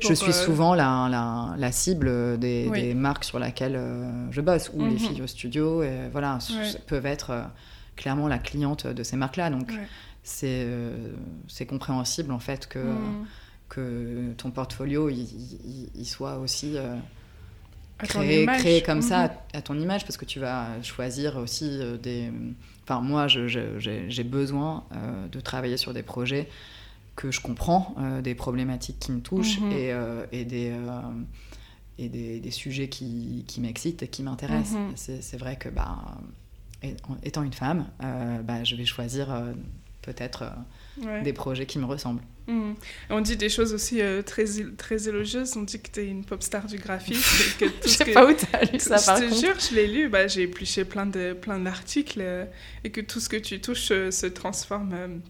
je 0.00 0.14
suis 0.14 0.32
souvent 0.32 0.74
la, 0.74 1.08
la, 1.10 1.54
la 1.56 1.72
cible 1.72 2.38
des, 2.38 2.94
marques 2.94 3.24
sur 3.24 3.38
lesquelles 3.38 3.80
je 4.30 4.40
bosse 4.40 4.70
ou 4.74 4.84
les 4.84 4.92
mhm. 4.92 4.98
filles 4.98 5.22
au 5.22 5.26
studio, 5.26 5.82
et 5.82 6.08
voilà, 6.12 6.38
peuvent 6.86 7.06
être 7.06 7.32
clairement 7.96 8.28
la 8.28 8.38
cliente 8.38 8.86
de 8.86 9.02
ces 9.02 9.16
marques-là. 9.16 9.50
Donc, 9.50 9.72
c'est 10.22 10.66
c'est 11.46 11.66
compréhensible 11.66 12.32
en 12.32 12.40
fait 12.40 12.66
que 12.66 12.80
mhm. 12.80 13.26
que 13.68 14.32
ton 14.36 14.50
portfolio 14.50 15.08
il, 15.08 16.04
soit 16.04 16.38
aussi 16.38 16.76
créé, 17.98 18.82
comme 18.82 19.02
ça 19.02 19.24
mhm. 19.24 19.30
à, 19.54 19.62
ton 19.62 19.78
image 19.78 20.04
parce 20.04 20.16
que 20.16 20.24
tu 20.24 20.40
vas 20.40 20.82
choisir 20.82 21.36
aussi 21.36 21.80
des 22.02 22.30
Enfin, 22.88 23.00
moi, 23.00 23.26
j'ai 23.26 24.24
besoin 24.24 24.84
euh, 24.92 25.26
de 25.28 25.40
travailler 25.40 25.76
sur 25.76 25.92
des 25.92 26.04
projets 26.04 26.48
que 27.16 27.32
je 27.32 27.40
comprends, 27.40 27.94
euh, 27.98 28.22
des 28.22 28.34
problématiques 28.34 29.00
qui 29.00 29.10
me 29.10 29.20
touchent 29.20 29.58
mhm. 29.60 29.72
et, 29.72 29.92
euh, 29.92 30.24
et, 30.30 30.44
des, 30.44 30.72
et 31.98 32.08
des, 32.08 32.38
des, 32.38 32.50
sujets 32.52 32.88
qui, 32.88 33.44
qui 33.48 33.60
m'excitent 33.60 34.04
et 34.04 34.08
qui 34.08 34.22
m'intéressent. 34.22 34.78
Mhm. 34.78 35.20
C'est 35.20 35.36
vrai 35.36 35.56
que, 35.56 35.68
bah, 35.68 35.98
étant 37.24 37.42
une 37.42 37.52
femme, 37.52 37.86
bah, 37.98 38.62
je 38.62 38.76
vais 38.76 38.84
choisir 38.84 39.28
peut-être 40.02 40.44
des 41.24 41.32
projets 41.32 41.66
qui 41.66 41.80
me 41.80 41.86
ressemblent. 41.86 42.22
Hmm. 42.48 42.74
On 43.10 43.20
dit 43.20 43.36
des 43.36 43.48
choses 43.48 43.74
aussi 43.74 44.00
euh, 44.00 44.22
très, 44.22 44.44
très 44.76 45.08
élogieuses. 45.08 45.56
On 45.56 45.62
dit 45.62 45.80
que 45.80 45.90
tu 45.90 46.00
es 46.00 46.06
une 46.06 46.24
pop 46.24 46.42
star 46.42 46.66
du 46.66 46.78
graphisme. 46.78 47.56
je 47.82 47.88
sais 47.88 48.12
pas 48.12 48.24
où 48.24 48.32
tu 48.32 48.46
as 48.52 48.64
lu 48.64 48.78
ça, 48.78 48.96
Je 48.98 49.26
te 49.26 49.34
jure, 49.34 49.56
je 49.58 49.74
l'ai 49.74 49.86
lu. 49.88 50.08
Bah, 50.08 50.28
J'ai 50.28 50.42
épluché 50.42 50.84
plein 50.84 51.06
d'articles 51.06 52.14
plein 52.14 52.24
euh, 52.24 52.44
et 52.84 52.90
que 52.90 53.00
tout 53.00 53.18
ce 53.18 53.28
que 53.28 53.36
tu 53.36 53.60
touches 53.60 53.90
euh, 53.90 54.10
se 54.12 54.26
transforme 54.26 55.20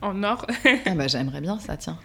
en 0.00 0.22
or. 0.22 0.46
ah 0.86 0.94
bah, 0.94 1.06
J'aimerais 1.08 1.42
bien 1.42 1.58
ça, 1.58 1.76
tiens. 1.76 1.98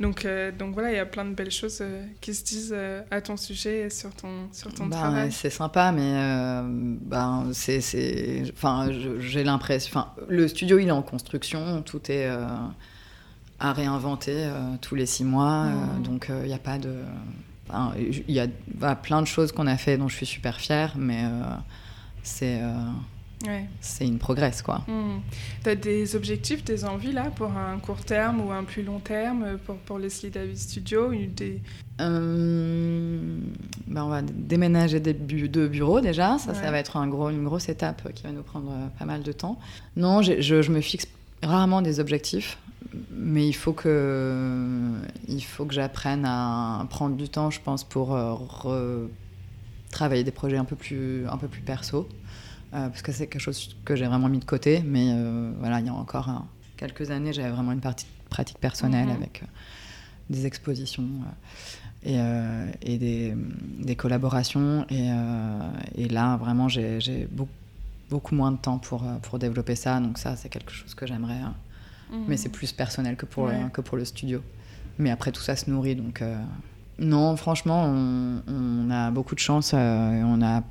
Donc, 0.00 0.24
euh, 0.24 0.50
donc 0.52 0.74
voilà, 0.74 0.90
il 0.90 0.96
y 0.96 0.98
a 0.98 1.06
plein 1.06 1.24
de 1.24 1.34
belles 1.34 1.50
choses 1.50 1.78
euh, 1.80 2.04
qui 2.20 2.34
se 2.34 2.44
disent 2.44 2.74
euh, 2.74 3.02
à 3.10 3.20
ton 3.20 3.36
sujet 3.36 3.80
et 3.80 3.90
sur 3.90 4.10
ton, 4.14 4.48
sur 4.52 4.72
ton 4.72 4.86
bah, 4.86 4.96
travail. 4.96 5.32
C'est 5.32 5.50
sympa, 5.50 5.92
mais 5.92 6.12
ben, 7.02 7.50
c'est, 7.52 8.42
enfin, 8.52 8.90
j'ai 9.18 9.44
l'impression. 9.44 9.90
Enfin, 9.90 10.12
le 10.28 10.48
studio, 10.48 10.78
il 10.78 10.88
est 10.88 10.92
en 10.92 11.02
construction, 11.02 11.82
tout 11.82 12.10
est 12.10 12.28
à 13.60 13.72
réinventer 13.72 14.48
tous 14.80 14.94
les 14.94 15.06
six 15.06 15.24
mois, 15.24 15.66
mmh. 15.66 16.02
donc 16.02 16.26
il 16.28 16.48
n'y 16.48 16.54
a 16.54 16.58
pas 16.58 16.78
de. 16.78 16.94
Il 18.00 18.34
y 18.34 18.40
a 18.40 18.48
bah, 18.74 18.96
plein 18.96 19.22
de 19.22 19.26
choses 19.26 19.52
qu'on 19.52 19.66
a 19.66 19.76
fait 19.76 19.96
dont 19.96 20.08
je 20.08 20.16
suis 20.16 20.26
super 20.26 20.60
fière, 20.60 20.94
mais 20.96 21.24
c'est 22.22 22.60
c'est 23.80 24.06
une 24.06 24.18
progresse, 24.18 24.62
quoi. 24.62 24.82
Hmm. 24.88 25.20
Tu 25.62 25.70
as 25.70 25.74
des 25.74 26.16
objectifs, 26.16 26.64
des 26.64 26.84
envies, 26.84 27.12
là, 27.12 27.30
pour 27.34 27.50
un 27.50 27.78
court 27.78 28.04
terme 28.04 28.40
ou 28.40 28.50
un 28.52 28.64
plus 28.64 28.82
long 28.82 28.98
terme, 28.98 29.58
pour, 29.64 29.76
pour 29.76 29.98
Leslie 29.98 30.30
David 30.30 30.56
Studio 30.56 31.12
des... 31.12 31.60
Euh, 32.00 33.38
ben 33.86 34.04
on 34.04 34.08
va 34.08 34.22
déménager 34.22 34.98
des 34.98 35.12
bu 35.12 35.48
de 35.48 35.68
bureaux, 35.68 36.00
déjà. 36.00 36.38
Ça, 36.38 36.54
ça 36.54 36.70
va 36.70 36.78
être 36.78 36.96
un 36.96 37.06
gros, 37.06 37.30
une 37.30 37.44
grosse 37.44 37.68
étape 37.68 38.12
qui 38.14 38.22
va 38.24 38.32
nous 38.32 38.42
prendre 38.42 38.70
euh, 38.72 38.86
pas 38.98 39.04
mal 39.04 39.22
de 39.22 39.32
temps. 39.32 39.58
Non, 39.96 40.22
je, 40.22 40.40
je, 40.40 40.70
me 40.70 40.80
fixe 40.80 41.06
rarement 41.42 41.82
des 41.82 42.00
objectifs, 42.00 42.58
mais 43.10 43.46
il 43.46 43.52
faut 43.52 43.72
que, 43.72 44.92
il 45.28 45.44
faut 45.44 45.64
que 45.64 45.74
j'apprenne 45.74 46.24
à 46.24 46.86
prendre 46.90 47.16
du 47.16 47.28
temps, 47.28 47.50
je 47.50 47.60
pense, 47.60 47.84
pour 47.84 48.16
euh, 48.16 49.06
travailler 49.90 50.24
des 50.24 50.30
projets 50.30 50.56
un 50.56 50.64
peu 50.64 50.76
plus, 50.76 51.26
un 51.28 51.36
peu 51.36 51.48
plus 51.48 51.62
perso. 51.62 52.08
Euh, 52.74 52.88
parce 52.88 53.02
que 53.02 53.12
c'est 53.12 53.26
quelque 53.26 53.42
chose 53.42 53.76
que 53.84 53.96
j'ai 53.96 54.06
vraiment 54.06 54.28
mis 54.28 54.38
de 54.38 54.44
côté. 54.44 54.82
Mais 54.84 55.10
euh, 55.10 55.52
voilà, 55.58 55.80
il 55.80 55.86
y 55.86 55.88
a 55.88 55.94
encore 55.94 56.46
quelques 56.76 57.10
années, 57.10 57.32
j'avais 57.32 57.50
vraiment 57.50 57.72
une 57.72 57.80
partie 57.80 58.06
pratique 58.30 58.58
personnelle 58.58 59.08
mhm. 59.08 59.16
avec 59.16 59.42
euh, 59.42 59.46
des 60.30 60.46
expositions 60.46 61.06
et, 62.04 62.16
et 62.80 62.98
des, 62.98 63.34
des, 63.78 63.94
collaborations. 63.94 64.86
Et, 64.88 65.10
et, 65.94 66.08
là, 66.08 66.36
vraiment, 66.36 66.68
j'ai 66.68 67.28
beaucoup, 67.30 67.52
beaucoup, 68.08 68.34
moins 68.34 68.50
de 68.50 68.56
temps 68.56 68.78
pour, 68.78 69.04
pour 69.20 69.38
développer 69.38 69.76
ça. 69.76 70.00
Donc 70.00 70.18
ça, 70.18 70.34
c'est 70.34 70.48
quelque 70.48 70.72
chose 70.72 70.94
que 70.94 71.06
j'aimerais. 71.06 71.34
Hein. 71.34 71.54
Mhm. 72.10 72.24
Mais 72.26 72.36
c'est 72.36 72.48
plus 72.48 72.72
personnel 72.72 73.16
que 73.16 73.26
pour, 73.26 73.50
que 73.72 73.80
pour 73.82 73.98
le 73.98 74.04
studio. 74.04 74.42
Mais 74.98 75.10
après, 75.10 75.30
tout 75.30 75.42
ça 75.42 75.54
se 75.54 75.68
nourrit. 75.68 75.94
Donc 75.94 76.22
non, 76.98 77.36
franchement, 77.36 77.84
on, 77.84 78.42
on, 78.48 78.90
a 78.90 79.10
beaucoup 79.10 79.34
de 79.34 79.40
chance. 79.40 79.74
on 79.74 80.42
a 80.42 80.62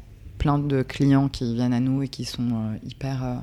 plein 0.42 0.58
de 0.58 0.82
clients 0.82 1.30
qui 1.30 1.54
viennent 1.54 1.72
à 1.72 1.80
nous 1.80 2.02
et 2.02 2.08
qui 2.08 2.26
sont 2.26 2.50
euh, 2.52 2.78
hyper. 2.84 3.24
Euh, 3.24 3.36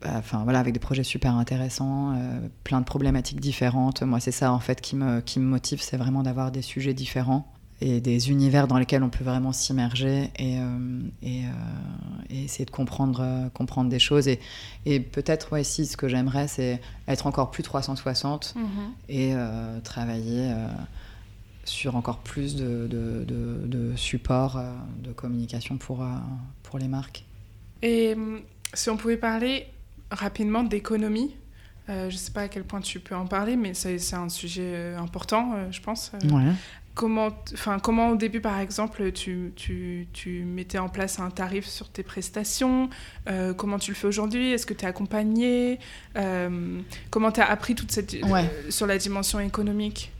bah, 0.00 0.12
enfin 0.16 0.44
voilà, 0.44 0.60
avec 0.60 0.72
des 0.72 0.78
projets 0.78 1.02
super 1.02 1.34
intéressants, 1.34 2.12
euh, 2.14 2.38
plein 2.62 2.78
de 2.78 2.84
problématiques 2.84 3.40
différentes. 3.40 4.02
Moi, 4.02 4.20
c'est 4.20 4.30
ça 4.30 4.52
en 4.52 4.60
fait 4.60 4.80
qui 4.80 4.94
me, 4.94 5.20
qui 5.20 5.40
me 5.40 5.44
motive, 5.46 5.82
c'est 5.82 5.96
vraiment 5.96 6.22
d'avoir 6.22 6.52
des 6.52 6.62
sujets 6.62 6.94
différents 6.94 7.52
et 7.80 8.00
des 8.00 8.30
univers 8.30 8.68
dans 8.68 8.78
lesquels 8.78 9.02
on 9.02 9.08
peut 9.08 9.24
vraiment 9.24 9.52
s'immerger 9.52 10.30
et, 10.38 10.58
et, 11.22 11.44
essayer 12.30 12.66
de 12.66 12.70
comprendre, 12.70 13.48
comprendre 13.54 13.88
des 13.88 13.98
choses. 13.98 14.28
Et, 14.28 14.38
et 14.84 15.00
peut-être, 15.00 15.52
ouais, 15.52 15.64
si 15.64 15.86
ce 15.86 15.96
que 15.96 16.06
j'aimerais, 16.06 16.46
c'est 16.46 16.80
être 17.08 17.26
encore 17.26 17.50
plus 17.50 17.62
360 17.62 18.54
mm-hmm. 18.54 18.60
et 19.08 19.34
travailler 19.82 20.52
sur 21.64 21.96
encore 21.96 22.18
plus 22.18 22.56
de, 22.56 22.86
de, 22.86 23.24
de, 23.66 23.96
supports 23.96 24.56
euh, 24.56 24.72
de 25.02 25.12
communication 25.12 25.76
pour, 25.76 26.02
euh, 26.02 26.06
pour 26.62 26.78
les 26.78 26.88
marques. 26.88 27.24
Et 27.82 28.14
hum, 28.14 28.40
si 28.74 28.90
on 28.90 28.96
pouvait 28.96 29.16
parler 29.16 29.66
rapidement 30.10 30.62
d'économie, 30.62 31.34
euh, 31.88 32.08
je 32.08 32.14
ne 32.14 32.18
sais 32.18 32.32
pas 32.32 32.42
à 32.42 32.48
quel 32.48 32.64
point 32.64 32.80
tu 32.80 33.00
peux 33.00 33.14
en 33.14 33.26
parler, 33.26 33.56
mais 33.56 33.74
c'est 33.74 34.14
un 34.14 34.28
sujet 34.28 34.94
important, 34.94 35.70
je 35.70 35.80
pense. 35.80 36.12
Comment, 36.94 37.30
comment 37.82 38.10
au 38.10 38.16
début, 38.16 38.40
par 38.40 38.58
exemple, 38.58 39.10
tu, 39.12 39.52
tu, 39.56 40.08
tu, 40.12 40.44
mettais 40.44 40.78
en 40.78 40.88
place 40.88 41.18
un 41.18 41.30
tarif 41.30 41.66
sur 41.66 41.88
tes 41.88 42.02
prestations 42.02 42.90
Comment 43.56 43.78
tu 43.78 43.92
le 43.92 43.96
fais 43.96 44.06
aujourd'hui 44.06 44.52
Est-ce 44.52 44.66
que 44.66 44.74
tu 44.74 44.84
es 44.84 44.88
accompagné 44.88 45.78
Comment 46.14 47.32
tu 47.32 47.40
as 47.40 47.50
appris 47.50 47.74
toute 47.74 47.90
cette, 47.90 48.16
sur 48.68 48.86
la 48.86 48.98
dimension 48.98 49.40
économique? 49.40 50.12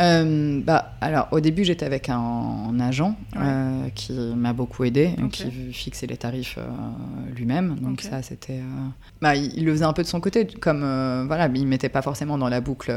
Euh, 0.00 0.60
bah, 0.64 0.92
alors, 1.00 1.28
au 1.30 1.40
début, 1.40 1.64
j'étais 1.64 1.84
avec 1.84 2.08
un, 2.08 2.78
agent 2.80 3.14
euh, 3.36 3.88
qui 3.94 4.12
m'a 4.12 4.52
beaucoup 4.52 4.84
aidé, 4.84 5.14
qui 5.30 5.50
fixait 5.72 6.06
les 6.06 6.16
tarifs 6.16 6.56
euh, 6.58 6.66
lui-même. 7.36 7.76
Donc, 7.80 8.00
ça, 8.00 8.22
c'était. 8.22 8.60
Bah, 9.20 9.36
il, 9.36 9.64
le 9.64 9.72
faisait 9.72 9.84
un 9.84 9.92
peu 9.92 10.02
de 10.02 10.08
son 10.08 10.20
côté, 10.20 10.46
comme. 10.46 10.80
voilà, 11.26 11.48
il 11.54 11.62
ne 11.62 11.68
mettait 11.68 11.88
pas 11.88 12.02
forcément 12.02 12.38
dans 12.38 12.48
la 12.48 12.60
boucle 12.60 12.92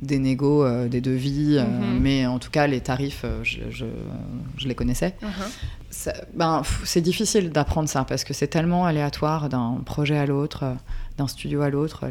des 0.00 0.20
négos, 0.20 0.86
des 0.86 1.00
devis, 1.00 1.58
mhm. 1.58 1.98
mais 2.00 2.24
en 2.24 2.38
tout 2.38 2.50
cas, 2.50 2.68
les 2.68 2.80
tarifs, 2.80 3.24
je, 3.42 3.58
je, 3.68 4.68
les 4.68 4.74
connaissais. 4.76 5.16
Uh-huh. 5.22 6.12
ben, 6.34 6.62
c'est 6.84 7.00
difficile 7.00 7.50
d'apprendre 7.50 7.88
ça 7.88 8.04
parce 8.04 8.22
que 8.22 8.32
c'est 8.32 8.46
tellement 8.46 8.86
aléatoire 8.86 9.48
d'un 9.48 9.80
projet 9.84 10.16
à 10.16 10.24
l'autre 10.24 10.76
d'un 11.18 11.26
studio 11.26 11.60
à 11.60 11.68
l'autre, 11.68 12.06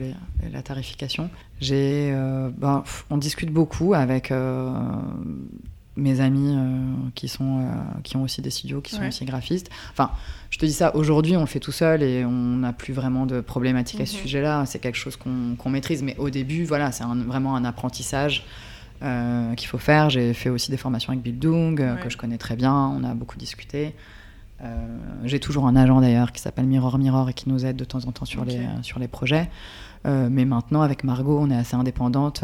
la 0.51 0.61
tarification. 0.61 1.29
J'ai, 1.59 2.11
euh, 2.13 2.49
ben, 2.55 2.83
on 3.09 3.17
discute 3.17 3.49
beaucoup 3.49 3.93
avec 3.93 4.31
euh, 4.31 4.69
mes 5.95 6.19
amis 6.19 6.55
euh, 6.55 6.77
qui, 7.15 7.29
sont, 7.29 7.65
qui 8.03 8.17
ont 8.17 8.23
aussi 8.23 8.41
des 8.41 8.49
studios, 8.49 8.81
qui 8.81 8.93
sont 8.93 9.07
aussi 9.07 9.25
graphistes. 9.25 9.71
Enfin, 9.91 10.11
je 10.49 10.59
te 10.59 10.65
dis 10.65 10.73
ça, 10.73 10.95
aujourd'hui, 10.95 11.37
on 11.37 11.41
le 11.41 11.47
fait 11.47 11.61
tout 11.61 11.71
seul 11.71 12.03
et 12.03 12.25
on 12.25 12.57
n'a 12.57 12.73
plus 12.73 12.93
vraiment 12.93 13.25
de 13.25 13.39
problématiques 13.41 14.01
à 14.01 14.05
ce 14.05 14.15
mhm. 14.15 14.21
sujet-là. 14.21 14.65
C'est 14.65 14.79
quelque 14.79 14.97
chose 14.97 15.15
qu'on 15.15 15.69
maîtrise, 15.69 16.03
mais 16.03 16.15
au 16.17 16.29
début, 16.29 16.65
voilà, 16.65 16.91
c'est 16.91 17.03
vraiment 17.03 17.55
un 17.55 17.65
apprentissage. 17.65 18.45
qu'il 18.99 19.67
faut 19.67 19.77
faire. 19.77 20.09
J'ai 20.09 20.33
fait 20.33 20.49
aussi 20.49 20.69
des 20.69 20.77
formations 20.77 21.11
avec 21.11 21.23
Bill 21.23 21.39
Dung, 21.39 21.81
que 22.03 22.09
je 22.09 22.17
connais 22.17 22.37
très 22.37 22.57
bien. 22.57 22.75
On 22.75 23.03
a 23.03 23.13
beaucoup 23.13 23.37
discuté. 23.37 23.95
J'ai 25.23 25.39
toujours 25.39 25.67
un 25.67 25.75
agent 25.75 26.01
d'ailleurs 26.01 26.31
qui 26.31 26.41
s'appelle 26.41 26.65
Mirror 26.65 26.97
Mirror 26.97 27.29
et 27.29 27.33
qui 27.33 27.47
nous 27.47 27.65
aide 27.65 27.75
de 27.75 27.85
temps 27.85 28.05
en 28.05 28.11
temps 28.11 28.25
sur, 28.25 28.43
les, 28.43 28.65
sur 28.81 28.97
les 28.97 29.07
projets. 29.07 29.49
mais 30.05 30.45
maintenant, 30.45 30.81
avec 30.81 31.03
Margot, 31.03 31.37
on 31.39 31.51
est 31.51 31.55
assez 31.55 31.75
indépendante 31.75 32.43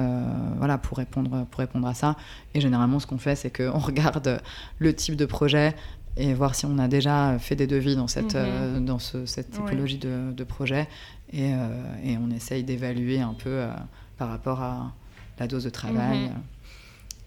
voilà, 0.57 0.77
pour, 0.77 0.97
répondre, 0.97 1.45
pour 1.49 1.59
répondre 1.59 1.87
à 1.87 1.93
ça. 1.93 2.15
Et 2.53 2.61
généralement, 2.61 2.99
ce 2.99 3.07
qu'on 3.07 3.17
fait, 3.17 3.35
c'est 3.35 3.55
qu'on 3.55 3.79
regarde 3.79 4.41
le 4.77 4.93
type 4.93 5.15
de 5.15 5.25
projet, 5.25 5.73
et 6.15 6.33
voir 6.33 6.55
si 6.55 6.65
on 6.65 6.77
a 6.77 6.87
déjà 6.87 7.37
fait 7.39 7.55
des 7.55 7.67
devis 7.67 7.95
dans 7.95 8.07
cette, 8.07 8.35
euh, 8.35 8.79
dans 8.79 8.99
cette 8.99 9.51
typologie 9.51 9.97
de, 9.97 10.43
projet. 10.43 10.87
Et, 11.31 11.53
euh, 11.53 11.67
et, 12.03 12.17
on 12.17 12.29
essaye 12.29 12.63
d'évaluer 12.63 13.19
un 13.19 13.33
peu 13.33 13.49
euh, 13.49 13.73
par 14.17 14.29
rapport 14.29 14.61
à 14.61 14.93
la 15.39 15.47
dose 15.47 15.63
de 15.63 15.69
travail. 15.69 16.29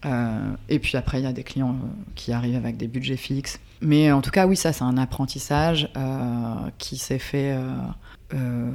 Mhm. 0.05 0.57
et 0.69 0.79
puis 0.79 0.95
après, 0.95 1.19
il 1.19 1.23
y 1.23 1.27
a 1.27 1.33
des 1.33 1.43
clients 1.43 1.75
qui 2.15 2.31
arrivent 2.31 2.55
avec 2.55 2.77
des 2.77 2.87
budgets 2.87 3.17
fixes. 3.17 3.59
Mais 3.81 4.11
en 4.11 4.21
tout 4.21 4.31
cas, 4.31 4.47
oui, 4.47 4.55
ça, 4.55 4.73
c'est 4.73 4.83
un 4.83 4.97
apprentissage 4.97 5.89
qui 6.77 6.97
s'est 6.97 7.19
fait, 7.19 7.55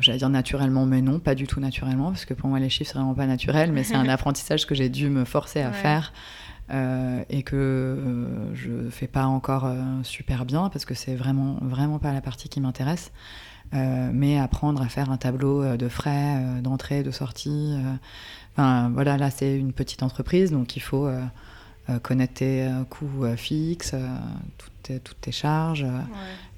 j'allais 0.00 0.18
dire 0.18 0.28
naturellement, 0.28 0.86
mais 0.86 1.02
non, 1.02 1.18
pas 1.18 1.34
du 1.34 1.46
tout 1.46 1.60
naturellement, 1.60 2.10
parce 2.10 2.24
que 2.24 2.34
pour 2.34 2.48
moi, 2.48 2.60
les 2.60 2.68
chiffres, 2.68 2.92
c'est 2.92 2.98
vraiment 2.98 3.14
pas 3.14 3.26
naturel, 3.26 3.72
mais 3.72 3.82
c'est 3.82 3.96
un 3.96 4.08
apprentissage 4.10 4.66
que 4.66 4.74
j'ai 4.74 4.88
dû 4.88 5.08
me 5.08 5.24
forcer 5.24 5.60
à 5.60 5.72
faire. 5.72 6.12
Euh, 6.70 7.22
et 7.28 7.42
que 7.42 7.56
euh, 7.56 8.54
je 8.54 8.88
fais 8.88 9.08
pas 9.08 9.26
encore 9.26 9.66
euh, 9.66 9.82
super 10.04 10.46
bien 10.46 10.70
parce 10.70 10.86
que 10.86 10.94
c'est 10.94 11.16
vraiment 11.16 11.58
vraiment 11.60 11.98
pas 11.98 12.14
la 12.14 12.22
partie 12.22 12.48
qui 12.48 12.60
m'intéresse. 12.60 13.12
mais 13.72 14.38
apprendre 14.38 14.82
à 14.82 14.88
faire 14.88 15.10
un 15.10 15.16
tableau 15.16 15.76
de 15.76 15.88
frais, 15.88 16.60
d'entrée, 16.62 17.02
de 17.02 17.10
sortie. 17.10 17.74
Enfin, 18.52 18.90
voilà, 18.90 19.16
là 19.16 19.30
c'est 19.30 19.56
une 19.56 19.72
petite 19.72 20.02
entreprise, 20.02 20.50
donc 20.52 20.76
il 20.76 20.80
faut 20.80 21.08
connaître 22.02 22.34
tes 22.34 22.70
coûts 22.90 23.26
fixes, 23.36 23.94
toutes, 24.58 25.02
toutes, 25.02 25.20
tes 25.20 25.32
charges 25.32 25.86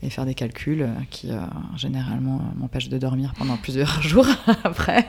et 0.02 0.10
faire 0.10 0.26
des 0.26 0.34
calculs 0.34 0.88
qui 1.10 1.30
généralement 1.76 2.42
m'empêchent 2.56 2.88
de 2.88 2.98
dormir 2.98 3.32
pendant 3.36 3.56
plusieurs 3.56 4.02
jours 4.02 4.26
après 4.64 5.06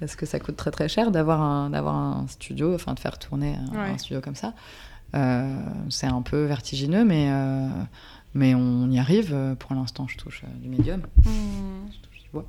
parce 0.00 0.16
que 0.16 0.26
ça 0.26 0.38
coûte 0.38 0.56
très 0.56 0.70
très 0.70 0.88
cher 0.88 1.10
d'avoir 1.10 1.40
un, 1.40 1.72
un 1.72 2.26
studio, 2.28 2.74
enfin 2.74 2.94
de 2.94 3.00
faire 3.00 3.18
tourner 3.18 3.56
un, 3.74 3.98
studio 3.98 4.20
comme 4.20 4.34
ça. 4.34 4.52
Euh, 5.14 5.56
c'est 5.90 6.06
un 6.06 6.22
peu 6.22 6.44
vertigineux, 6.44 7.04
mais, 7.04 7.28
euh, 7.30 7.68
mais 8.34 8.54
on 8.54 8.90
y 8.90 8.98
arrive. 8.98 9.56
Pour 9.58 9.74
l'instant, 9.74 10.06
je 10.08 10.18
touche 10.18 10.42
euh, 10.44 10.58
du 10.60 10.68
médium. 10.68 11.02
Mmh. 11.24 12.40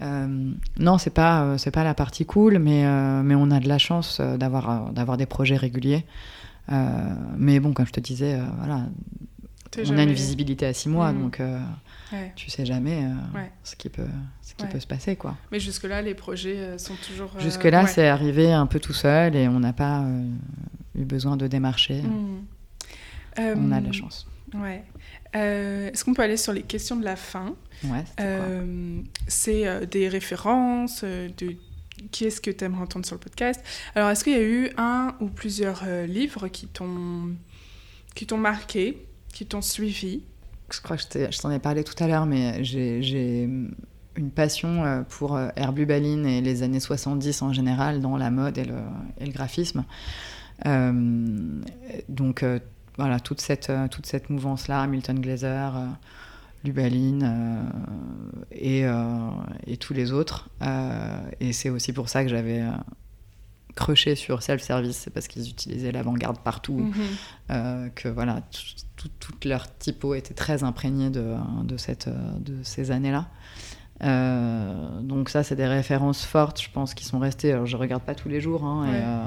Non, 0.00 0.98
c'est 0.98 1.10
pas 1.10 1.58
c'est 1.58 1.70
pas 1.70 1.84
la 1.84 1.94
partie 1.94 2.24
cool, 2.24 2.58
mais 2.58 2.84
mais 3.22 3.34
on 3.34 3.50
a 3.50 3.60
de 3.60 3.68
la 3.68 3.78
chance 3.78 4.20
d'avoir 4.20 4.92
d'avoir 4.92 5.16
des 5.16 5.26
projets 5.26 5.56
réguliers. 5.56 6.04
mais 7.36 7.60
bon, 7.60 7.72
comme 7.72 7.86
je 7.86 7.92
te 7.92 8.00
disais, 8.00 8.38
voilà, 8.58 8.86
on 9.86 9.98
a 9.98 10.02
une 10.02 10.12
visibilité 10.12 10.66
à 10.66 10.72
six 10.72 10.88
mois, 10.88 11.12
mmh. 11.12 11.20
donc 11.20 11.40
tu 12.34 12.50
sais 12.50 12.66
jamais 12.66 13.04
euh, 13.04 13.40
ce 13.62 13.76
qui 13.76 13.88
peut, 13.88 14.06
ce 14.42 14.54
qui 14.54 14.66
peut 14.66 14.80
se 14.80 14.86
passer. 14.86 15.16
quoi. 15.16 15.36
Mais 15.52 15.60
jusque-là, 15.60 16.02
les 16.02 16.14
projets 16.14 16.56
euh, 16.56 16.78
sont 16.78 16.96
toujours. 17.06 17.30
Euh, 17.36 17.40
jusque-là, 17.40 17.86
c'est 17.86 18.08
arrivé 18.08 18.52
un 18.52 18.66
peu 18.66 18.80
tout 18.80 18.92
seul 18.92 19.36
et 19.36 19.48
on 19.48 19.60
n'a 19.60 19.72
pas 19.72 20.04
eu 20.96 21.04
besoin 21.04 21.36
de 21.36 21.46
démarcher. 21.46 22.02
Hmm. 22.02 22.44
on 23.38 23.72
a 23.72 23.80
de 23.80 23.86
la 23.86 23.92
chance. 23.92 24.26
Ouais. 24.54 24.84
Est-ce 25.32 26.04
qu'on 26.04 26.14
peut 26.14 26.22
aller 26.22 26.36
sur 26.36 26.52
les 26.52 26.62
questions 26.62 26.96
de 26.96 27.04
la 27.04 27.16
fin 27.16 27.54
Ouais, 27.84 28.04
c'est 29.28 29.86
des 29.86 30.08
références 30.08 31.04
de 31.04 31.56
qui 32.10 32.24
est-ce 32.24 32.40
que 32.40 32.50
tu 32.50 32.64
aimerais 32.64 32.82
entendre 32.82 33.04
sur 33.04 33.16
le 33.16 33.20
podcast? 33.20 33.62
Alors, 33.94 34.08
est-ce 34.10 34.24
qu'il 34.24 34.32
y 34.32 34.36
a 34.36 34.42
eu 34.42 34.70
un 34.78 35.14
ou 35.20 35.26
plusieurs 35.26 35.84
livres 36.06 36.48
qui 36.48 36.66
t'ont 36.66 37.36
marqué, 38.38 39.06
qui 39.32 39.46
t'ont 39.46 39.62
suivi? 39.62 40.22
Je 40.72 40.80
crois 40.80 40.96
que 40.96 41.02
je 41.02 41.40
t'en 41.40 41.50
ai 41.50 41.58
parlé 41.58 41.84
tout 41.84 42.02
à 42.02 42.06
l'heure, 42.06 42.26
mais 42.26 42.62
j'ai 42.64 43.48
une 44.16 44.30
passion 44.30 44.84
euh, 44.84 45.02
pour 45.02 45.36
euh, 45.36 45.48
Herbubaline 45.56 46.26
et 46.26 46.40
les 46.40 46.62
années 46.62 46.80
70 46.80 47.42
en 47.42 47.52
général 47.52 48.00
dans 48.00 48.16
la 48.16 48.30
mode 48.30 48.58
et 48.58 48.64
le, 48.64 48.78
et 49.18 49.26
le 49.26 49.32
graphisme. 49.32 49.84
Euh, 50.66 50.92
donc 52.08 52.44
voilà, 53.00 53.20
toute 53.20 53.40
cette, 53.40 53.72
toute 53.90 54.06
cette 54.06 54.30
mouvance-là, 54.30 54.86
Milton 54.86 55.20
Glaser, 55.20 55.70
Lubaline 56.64 57.70
et, 58.52 58.84
et, 59.66 59.76
tous 59.78 59.94
les 59.94 60.12
autres. 60.12 60.48
et 61.40 61.52
c'est 61.52 61.70
aussi 61.70 61.92
pour 61.92 62.08
ça 62.08 62.22
que 62.22 62.28
j'avais 62.30 62.62
croché 63.74 64.14
sur 64.14 64.42
self-service, 64.42 64.96
c'est 64.96 65.10
parce 65.10 65.28
qu'ils 65.28 65.48
utilisaient 65.48 65.92
l'avant-garde 65.92 66.38
partout, 66.40 66.92
mm-hmm. 67.48 67.90
que 67.94 68.08
voilà, 68.08 68.42
toute 68.96 69.44
leur 69.44 69.74
typo 69.78 70.14
était 70.14 70.34
très 70.34 70.62
imprégnée 70.62 71.10
de, 71.10 71.34
de, 71.64 71.76
cette, 71.76 72.08
de 72.08 72.62
ces 72.62 72.90
années-là. 72.90 73.28
Euh, 74.02 75.00
donc 75.02 75.28
ça, 75.28 75.42
c'est 75.42 75.56
des 75.56 75.66
références 75.66 76.24
fortes, 76.24 76.60
je 76.62 76.70
pense, 76.70 76.94
qui 76.94 77.04
sont 77.04 77.18
restées. 77.18 77.52
Alors, 77.52 77.66
je 77.66 77.76
regarde 77.76 78.02
pas 78.02 78.14
tous 78.14 78.28
les 78.28 78.40
jours, 78.40 78.64
hein, 78.64 78.86
euh, 78.86 78.92
euh, 78.92 79.24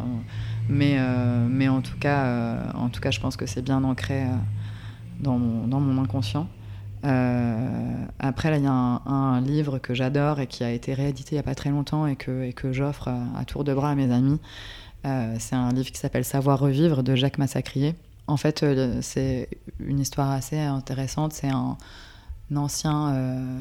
mais 0.70 1.68
en 1.68 1.82
tout 1.82 1.98
cas, 2.00 2.74
en 2.76 2.90
tout 2.90 3.02
cas, 3.02 3.12
je 3.12 3.20
pense 3.20 3.38
que 3.38 3.46
c'est 3.46 3.62
bien 3.62 3.84
ancré 3.84 4.24
dans 5.20 5.38
mon, 5.38 5.68
dans, 5.68 5.80
mon, 5.80 6.02
inconscient. 6.02 6.48
après, 7.04 8.58
il 8.58 8.64
y 8.64 8.68
a 8.68 8.72
un, 8.72 9.42
livre 9.42 9.80
que 9.80 9.94
j'adore 9.94 10.40
et 10.40 10.48
qui 10.48 10.64
a 10.64 10.72
été 10.72 10.94
réédité 10.94 11.36
il 11.36 11.38
y 11.38 11.40
a 11.40 11.44
pas 11.44 11.56
très 11.56 11.70
longtemps 11.70 12.08
et 12.08 12.16
que, 12.16 12.44
et 12.44 12.54
que 12.54 12.72
j'offre 12.72 13.10
à 13.38 13.46
tour 13.46 13.64
de 13.64 13.74
bras 13.74 13.92
à 13.92 13.96
mes 13.96 14.12
amis. 14.12 14.40
c'est 15.04 15.56
un 15.56 15.72
livre 15.72 15.92
qui 15.92 16.00
s'appelle 16.00 16.26
Savoir 16.26 16.60
revivre 16.60 17.04
de 17.04 17.16
Jacques 17.16 17.38
Massacrier. 17.38 17.96
En 18.28 18.38
fait, 18.38 18.64
euh, 18.64 19.00
c'est 19.02 19.50
une 19.80 20.00
histoire 20.00 20.32
assez 20.32 20.60
intéressante. 20.60 21.34
C'est 21.34 21.50
un, 21.50 21.78
ancien 22.56 23.14
euh, 23.16 23.60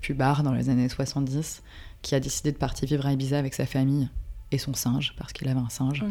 pubard 0.00 0.44
dans 0.44 0.52
les 0.52 0.70
années 0.70 0.88
70 0.88 1.62
qui 2.02 2.14
a 2.14 2.20
décidé 2.20 2.52
de 2.52 2.56
partir 2.56 2.88
vivre 2.88 3.04
à 3.04 3.12
Ibiza 3.12 3.36
avec 3.36 3.52
sa 3.52 3.66
famille 3.66 4.08
et 4.52 4.58
son 4.58 4.74
singe, 4.74 5.14
parce 5.18 5.32
qu'il 5.32 5.48
avait 5.48 5.60
un 5.60 5.68
singe. 5.68 6.04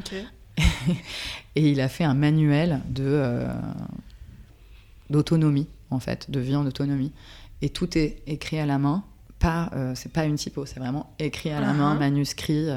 et 1.55 1.71
il 1.71 1.79
a 1.81 1.87
fait 1.87 2.03
un 2.03 2.13
manuel 2.13 2.81
de 2.89 3.03
euh, 3.05 3.53
d'autonomie, 5.09 5.67
en 5.89 5.99
fait, 5.99 6.29
de 6.29 6.39
vie 6.39 6.55
en 6.55 6.65
autonomie. 6.65 7.11
Et 7.61 7.69
tout 7.69 7.97
est 7.97 8.21
écrit 8.27 8.59
à 8.59 8.65
la 8.65 8.77
main. 8.77 9.03
Pas, 9.39 9.71
c'est 9.95 10.13
pas 10.13 10.25
une 10.25 10.35
typo, 10.35 10.67
c'est 10.67 10.79
vraiment 10.79 11.15
écrit 11.17 11.49
à 11.49 11.59
la 11.59 11.73
main, 11.73 11.95
uh-huh. 11.95 11.99
manuscrit. 11.99 12.67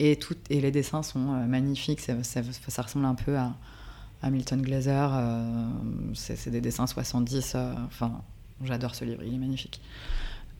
et, 0.00 0.16
tout, 0.16 0.34
et 0.48 0.60
les 0.60 0.72
dessins 0.72 1.04
sont 1.04 1.20
magnifiques. 1.20 2.00
ça, 2.00 2.42
ressemble 2.82 3.04
un 3.04 3.14
peu 3.14 3.38
à, 3.38 3.54
Hamilton 4.22 4.60
Glaser, 4.60 5.08
euh, 5.12 5.78
c'est 6.14 6.50
des 6.50 6.60
dessins 6.60 6.86
70. 6.86 7.52
Euh, 7.54 7.72
enfin, 7.86 8.22
j'adore 8.62 8.94
ce 8.94 9.04
livre, 9.04 9.22
il 9.24 9.34
est 9.34 9.38
magnifique. 9.38 9.80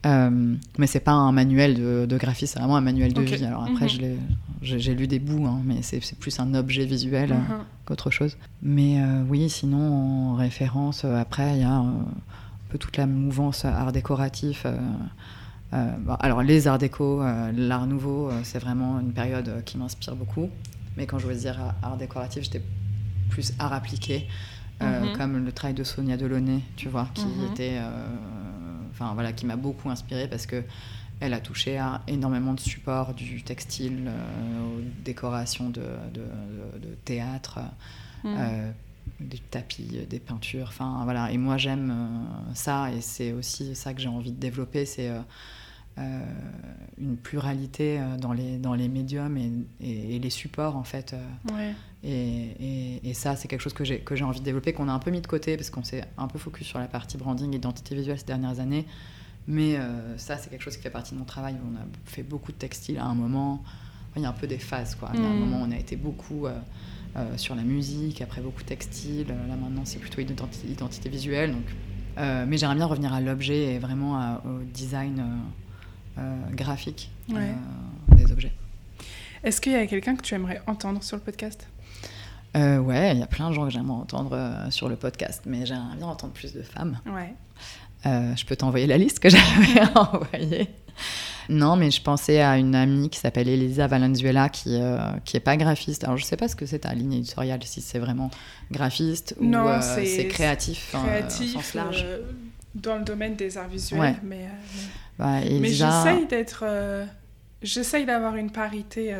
Euh, 0.05 0.55
mais 0.79 0.87
c'est 0.87 0.99
pas 0.99 1.11
un 1.11 1.31
manuel 1.31 2.07
de, 2.07 2.17
graphisme, 2.17 2.53
c'est 2.53 2.59
vraiment 2.59 2.77
un 2.77 2.81
manuel 2.81 3.13
de 3.13 3.21
vie. 3.21 3.45
Alors 3.45 3.63
après, 3.63 3.85
mhm. 3.85 4.17
j'ai 4.61 4.95
lu 4.95 5.07
des 5.07 5.19
bouts, 5.19 5.45
hein, 5.45 5.61
mais 5.63 5.81
c'est 5.81 6.17
plus 6.17 6.39
un 6.39 6.53
objet 6.55 6.85
visuel 6.85 7.33
mhm. 7.33 7.65
qu'autre 7.85 8.09
chose. 8.09 8.37
Mais 8.63 8.99
oui, 9.29 9.49
sinon, 9.49 10.31
en 10.31 10.35
référence, 10.35 11.05
après, 11.05 11.55
il 11.57 11.61
y 11.61 11.65
a 11.65 11.73
un 11.73 12.05
peu 12.69 12.77
toute 12.77 12.97
la 12.97 13.05
mouvance 13.05 13.65
art 13.65 13.91
décoratif. 13.91 14.65
alors, 15.71 16.41
les 16.41 16.67
arts 16.67 16.79
déco, 16.79 17.21
l'art 17.55 17.85
nouveau, 17.85 18.31
c'est 18.43 18.59
vraiment 18.59 18.99
une 18.99 19.13
période 19.13 19.63
qui 19.65 19.77
m'inspire 19.77 20.15
beaucoup. 20.15 20.49
Mais 20.97 21.05
quand 21.05 21.19
je 21.19 21.27
veux 21.27 21.35
dire 21.35 21.57
art 21.83 21.97
décoratif, 21.97 22.43
j'étais 22.43 22.61
plus 23.31 23.53
art 23.57 23.73
appliqué, 23.73 24.27
euh, 24.81 25.01
mhm. 25.01 25.17
comme 25.17 25.43
le 25.43 25.51
travail 25.51 25.73
de 25.73 25.83
Sonia 25.83 26.17
Delaunay, 26.17 26.59
tu 26.75 26.89
vois, 26.89 27.07
qui 27.13 27.25
était, 27.51 27.77
euh, 27.77 27.89
enfin 29.01 29.13
voilà, 29.13 29.33
qui 29.33 29.45
m'a 29.45 29.55
beaucoup 29.55 29.89
inspiré 29.89 30.27
parce 30.27 30.45
que 30.45 30.63
elle 31.19 31.33
a 31.33 31.39
touché 31.39 31.77
à 31.77 32.01
énormément 32.07 32.53
de 32.53 32.59
supports, 32.59 33.13
du 33.13 33.43
textile 33.43 34.07
euh, 34.07 34.77
aux 34.77 34.81
décorations 35.03 35.69
de, 35.69 35.83
de, 36.13 36.95
théâtre, 37.05 37.59
mhm. 38.23 38.73
des 39.19 39.37
tapis, 39.37 40.05
des 40.09 40.19
peintures, 40.19 40.67
enfin 40.69 41.01
voilà. 41.03 41.31
Et 41.31 41.37
moi 41.37 41.57
j'aime 41.57 41.93
ça 42.55 42.91
et 42.91 43.01
c'est 43.01 43.33
aussi 43.33 43.75
ça 43.75 43.93
que 43.93 44.01
j'ai 44.01 44.07
envie 44.07 44.31
de 44.31 44.39
développer, 44.39 44.85
c'est 44.85 45.11
euh, 45.97 46.19
une 46.97 47.17
pluralité 47.17 47.99
euh, 47.99 48.15
dans 48.17 48.31
les, 48.31 48.57
dans 48.57 48.73
les 48.73 48.87
médiums 48.87 49.37
et, 49.37 49.51
et, 50.15 50.19
les 50.19 50.29
supports 50.29 50.77
en 50.77 50.85
fait. 50.85 51.13
Euh. 51.13 51.73
Et, 52.03 52.99
et, 53.03 53.13
ça, 53.13 53.35
c'est 53.35 53.47
quelque 53.47 53.61
chose 53.61 53.73
que 53.73 53.83
j'ai, 53.83 53.99
que 53.99 54.15
j'ai 54.15 54.23
envie 54.23 54.39
de 54.39 54.45
développer, 54.45 54.73
qu'on 54.73 54.87
a 54.87 54.91
un 54.91 54.99
peu 54.99 55.11
mis 55.11 55.21
de 55.21 55.27
côté 55.27 55.55
parce 55.55 55.69
qu'on 55.69 55.83
s'est 55.83 56.03
un 56.17 56.27
peu 56.27 56.39
focus 56.39 56.65
sur 56.65 56.79
la 56.79 56.87
partie 56.87 57.17
branding, 57.17 57.53
identité 57.53 57.93
visuelle 57.93 58.17
ces 58.17 58.25
dernières 58.25 58.59
années. 58.59 58.85
Mais 59.47 59.77
ça, 60.17 60.37
c'est 60.37 60.49
quelque 60.49 60.61
chose 60.61 60.77
qui 60.77 60.83
fait 60.83 60.89
partie 60.89 61.13
de 61.13 61.19
mon 61.19 61.25
travail. 61.25 61.55
On 61.63 61.75
a 61.75 61.85
fait 62.05 62.23
beaucoup 62.23 62.51
de 62.51 62.57
textiles 62.57 62.97
à 62.97 63.05
un 63.05 63.15
moment. 63.15 63.63
Il 64.15 64.21
y 64.21 64.25
a 64.25 64.29
un 64.29 64.33
peu 64.33 64.47
des 64.47 64.57
phases. 64.57 64.95
Quoi. 64.95 65.09
Il 65.13 65.19
y 65.19 65.23
a 65.23 65.27
un 65.27 65.33
mm. 65.33 65.39
moment, 65.39 65.61
on 65.61 65.71
a 65.71 65.77
été 65.77 65.95
beaucoup 65.95 66.47
sur 67.37 67.55
la 67.55 67.63
musique, 67.63 68.21
après 68.21 68.41
beaucoup 68.41 68.61
de 68.61 68.67
textiles. 68.67 69.27
Là, 69.27 69.55
maintenant, 69.55 69.83
c'est 69.83 69.99
plutôt 69.99 70.21
identité, 70.21 70.67
identité 70.67 71.09
visuelle. 71.09 71.51
Donc, 71.51 71.65
mais 72.47 72.57
j'aimerais 72.57 72.75
bien 72.75 72.87
revenir 72.87 73.13
à 73.13 73.21
l'objet 73.21 73.75
et 73.75 73.79
vraiment 73.79 74.41
au 74.45 74.63
design 74.63 75.23
euh, 76.17 76.35
graphique 76.51 77.09
euh, 77.33 77.53
des 78.17 78.33
objets. 78.33 78.51
Est-ce 79.43 79.61
qu'il 79.61 79.71
y 79.71 79.75
a 79.75 79.87
quelqu'un 79.87 80.17
que 80.17 80.21
tu 80.21 80.35
aimerais 80.35 80.61
entendre 80.67 81.01
sur 81.01 81.15
le 81.15 81.23
podcast? 81.23 81.69
Euh, 82.55 82.77
Ouais, 82.79 83.13
il 83.13 83.19
y 83.19 83.23
a 83.23 83.27
plein 83.27 83.49
de 83.49 83.53
gens 83.55 83.65
que 83.65 83.69
j'aimerais 83.71 83.99
entendre 83.99 84.31
euh, 84.33 84.69
sur 84.71 84.89
le 84.89 84.95
podcast, 84.95 85.43
mais 85.45 85.65
j'aimerais 85.65 85.95
bien 85.97 86.07
entendre 86.07 86.33
plus 86.33 86.53
de 86.53 86.61
femmes. 86.61 86.99
Ouais. 87.07 87.33
Euh, 88.05 88.35
je 88.35 88.45
peux 88.45 88.55
t'envoyer 88.55 88.87
la 88.87 88.97
liste 88.97 89.19
que 89.19 89.29
j'avais 89.29 89.81
envoyée. 89.95 90.69
Non, 91.49 91.75
mais 91.75 91.91
je 91.91 92.01
pensais 92.01 92.41
à 92.41 92.57
une 92.57 92.75
amie 92.75 93.09
qui 93.09 93.19
s'appelle 93.19 93.47
Elisa 93.49 93.87
Valenzuela, 93.87 94.49
qui, 94.49 94.75
euh, 94.81 94.97
qui 95.25 95.37
est 95.37 95.41
pas 95.41 95.57
graphiste. 95.57 96.03
Alors, 96.03 96.17
je 96.17 96.23
sais 96.25 96.37
pas 96.37 96.47
ce 96.47 96.55
que 96.55 96.65
c'est 96.65 96.79
ta 96.79 96.93
ligne 96.93 97.13
éditoriale, 97.13 97.59
si 97.63 97.81
c'est 97.81 97.99
vraiment 97.99 98.29
graphiste 98.71 99.35
ou 99.39 99.53
euh, 99.53 99.79
c'est- 99.81 100.27
créatif, 100.27 100.93
hein, 100.95 101.03
Créatif, 101.05 101.55
au 101.55 101.61
sens 101.61 101.73
large. 101.73 102.03
euh, 102.07 102.21
dans 102.75 102.97
le 102.97 103.03
domaine 103.03 103.35
des 103.35 103.57
arts 103.57 103.67
visuels. 103.67 103.99
Ouais. 103.99 104.15
Mais, 104.23 104.47
Bah, 105.19 105.39
mais 105.41 105.69
j'essaye 105.69 106.25
d'être. 106.27 106.63
J'essaye 107.61 108.05
d'avoir 108.05 108.35
une 108.37 108.49
parité 108.51 109.13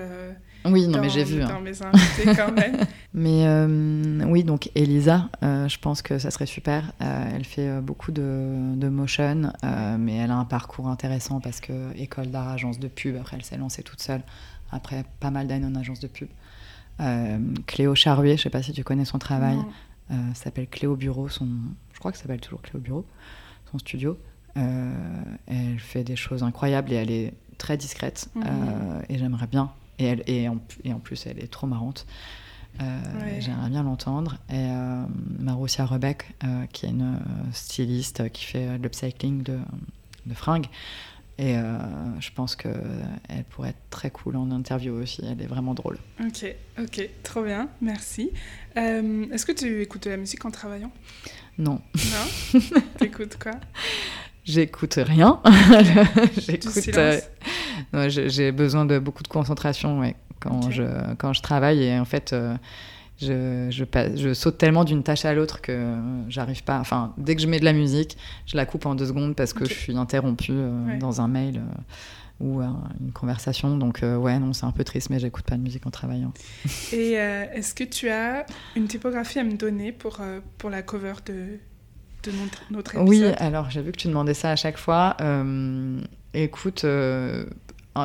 Oui, 0.65 0.85
non, 0.87 0.93
dans, 0.93 1.01
mais 1.01 1.09
j'ai 1.09 1.23
vu. 1.23 1.41
hein. 1.41 1.47
dans 1.47 1.59
mes 1.61 1.81
invités 1.81 2.35
quand 2.35 2.51
même. 2.51 2.77
Mais 3.13 3.45
euh, 3.45 4.23
oui, 4.25 4.43
donc 4.45 4.69
Elisa, 4.73 5.27
euh, 5.43 5.67
je 5.67 5.77
pense 5.79 6.01
que 6.01 6.17
ça 6.17 6.31
serait 6.31 6.45
super. 6.45 6.93
Euh, 7.01 7.29
elle 7.35 7.43
fait 7.43 7.81
beaucoup 7.81 8.11
de, 8.13 8.73
de 8.75 8.87
motion, 8.87 9.51
mais 9.99 10.15
elle 10.15 10.31
a 10.31 10.35
un 10.37 10.45
parcours 10.45 10.87
intéressant 10.87 11.41
parce 11.41 11.59
que 11.59 11.73
école 11.97 12.27
d'art, 12.27 12.47
agence 12.47 12.79
de 12.79 12.87
pub, 12.87 13.17
après 13.17 13.35
elle 13.35 13.43
s'est 13.43 13.57
lancée 13.57 13.83
toute 13.83 14.01
seule, 14.01 14.21
après 14.71 15.03
pas 15.19 15.29
mal 15.29 15.47
d'années 15.47 15.65
en 15.65 15.75
agence 15.75 15.99
de 15.99 16.07
pub. 16.07 16.29
Cléo 17.67 17.95
Charuet, 17.95 18.37
je 18.37 18.43
sais 18.43 18.49
pas 18.49 18.61
si 18.63 18.71
tu 18.71 18.83
connais 18.83 19.05
son 19.05 19.19
travail, 19.19 19.57
s'appelle 20.33 20.67
Cléo 20.67 20.95
Bureau, 20.95 21.27
son, 21.27 21.47
je 21.93 21.99
crois 21.99 22.11
que 22.11 22.17
ça 22.17 22.23
s'appelle 22.23 22.39
toujours 22.41 22.61
Cléo 22.61 22.79
Bureau, 22.79 23.05
son 23.71 23.79
studio. 23.79 24.17
Elle 24.55 25.79
fait 25.79 26.03
des 26.03 26.15
choses 26.15 26.43
incroyables 26.43 26.91
et 26.93 26.95
elle 26.95 27.11
est 27.11 27.33
très 27.57 27.75
discrète 27.77 28.29
Mhm. 28.35 28.43
et 29.09 29.17
j'aimerais 29.17 29.47
bien. 29.47 29.71
Et, 30.01 30.05
elle, 30.05 30.23
et, 30.27 30.47
en, 30.49 30.57
et 30.83 30.93
en 30.93 30.99
plus, 30.99 31.25
elle 31.27 31.39
est 31.39 31.51
trop 31.51 31.67
marrante. 31.67 32.05
Euh, 32.81 32.99
Ouais. 33.21 33.41
J'aimerais 33.41 33.69
bien 33.69 33.83
l'entendre. 33.83 34.37
Et 34.49 34.53
euh, 34.55 35.03
Marussia 35.39 35.87
euh, 35.91 36.65
qui 36.71 36.85
est 36.85 36.89
une 36.89 37.15
euh, 37.15 37.51
styliste 37.53 38.29
qui 38.31 38.45
fait 38.45 38.77
de 38.77 38.83
l'upcycling 38.83 39.43
de, 39.43 39.59
de 40.25 40.33
fringues. 40.33 40.67
Et 41.37 41.55
je 42.19 42.29
pense 42.35 42.55
qu'elle 42.55 43.43
pourrait 43.49 43.69
être 43.69 43.89
très 43.89 44.11
cool 44.11 44.35
en 44.35 44.51
interview 44.51 44.93
aussi. 44.93 45.21
Elle 45.25 45.41
est 45.41 45.47
vraiment 45.47 45.73
drôle. 45.73 45.97
Ok, 46.19 46.45
ok, 46.79 47.09
trop 47.23 47.41
bien, 47.43 47.67
merci. 47.81 48.29
Est-ce 48.75 49.45
que 49.47 49.51
tu 49.51 49.81
écoutes 49.81 50.03
de 50.03 50.11
la 50.11 50.17
musique 50.17 50.45
en 50.45 50.51
travaillant? 50.51 50.91
Non, 51.57 51.81
Non? 51.95 52.59
T'écoutes 52.99 53.39
quoi? 53.41 53.53
J'écoute 54.43 54.95
rien. 54.97 55.41
J'écoute. 56.37 56.77
J'ai 58.09 58.51
besoin 58.51 58.85
de 58.85 58.99
beaucoup 58.99 59.23
de 59.23 59.27
concentration 59.27 59.99
ouais, 59.99 60.15
quand, 60.39 60.71
je, 60.71 60.83
quand 61.17 61.33
je 61.33 61.41
travaille. 61.41 61.83
Et 61.83 61.97
en 61.99 62.05
fait, 62.05 62.33
euh, 62.33 62.55
je, 63.19 63.67
je, 63.69 63.83
passe- 63.83 64.15
je 64.17 64.33
saute 64.33 64.57
tellement 64.57 64.83
d'une 64.83 65.03
tâche 65.03 65.25
à 65.25 65.33
l'autre 65.33 65.61
que 65.61 65.95
j'arrive 66.29 66.63
pas. 66.63 66.79
Enfin, 66.79 67.13
dès 67.17 67.35
que 67.35 67.41
je 67.41 67.47
mets 67.47 67.59
de 67.59 67.65
la 67.65 67.73
musique, 67.73 68.17
je 68.47 68.57
la 68.57 68.65
coupe 68.65 68.85
en 68.85 68.95
deux 68.95 69.05
secondes 69.05 69.35
parce 69.35 69.53
que 69.53 69.65
je 69.65 69.73
suis 69.73 69.95
interrompue 69.97 70.51
euh, 70.53 70.85
Ouais. 70.87 70.97
dans 70.97 71.21
un 71.21 71.27
mail 71.27 71.57
euh, 71.57 71.81
ou 72.39 72.61
euh, 72.61 72.65
une 72.99 73.11
conversation. 73.11 73.77
Donc, 73.77 73.99
ouais, 74.01 74.39
non, 74.39 74.53
c'est 74.53 74.65
un 74.65 74.71
peu 74.71 74.83
triste, 74.83 75.11
mais 75.11 75.19
j'écoute 75.19 75.45
pas 75.45 75.55
de 75.57 75.61
musique 75.61 75.85
en 75.85 75.91
travaillant. 75.91 76.33
Et 76.93 77.11
est-ce 77.13 77.75
que 77.75 77.83
tu 77.83 78.09
as 78.09 78.45
une 78.75 78.87
typographie 78.87 79.37
à 79.37 79.43
me 79.43 79.53
donner 79.53 79.91
pour, 79.91 80.19
pour 80.57 80.71
la 80.71 80.81
cover 80.81 81.13
de, 81.27 81.59
de 82.23 82.31
notre, 82.31 82.63
notre 82.71 82.95
épisode? 82.95 83.07
Oui, 83.09 83.23
alors 83.37 83.69
j'ai 83.69 83.83
vu 83.83 83.91
que 83.91 83.97
tu 83.97 84.07
demandais 84.07 84.33
ça 84.33 84.49
à 84.49 84.55
chaque 84.55 84.77
fois. 84.79 85.15
Écoute, 86.33 86.83
euh, 86.85 87.45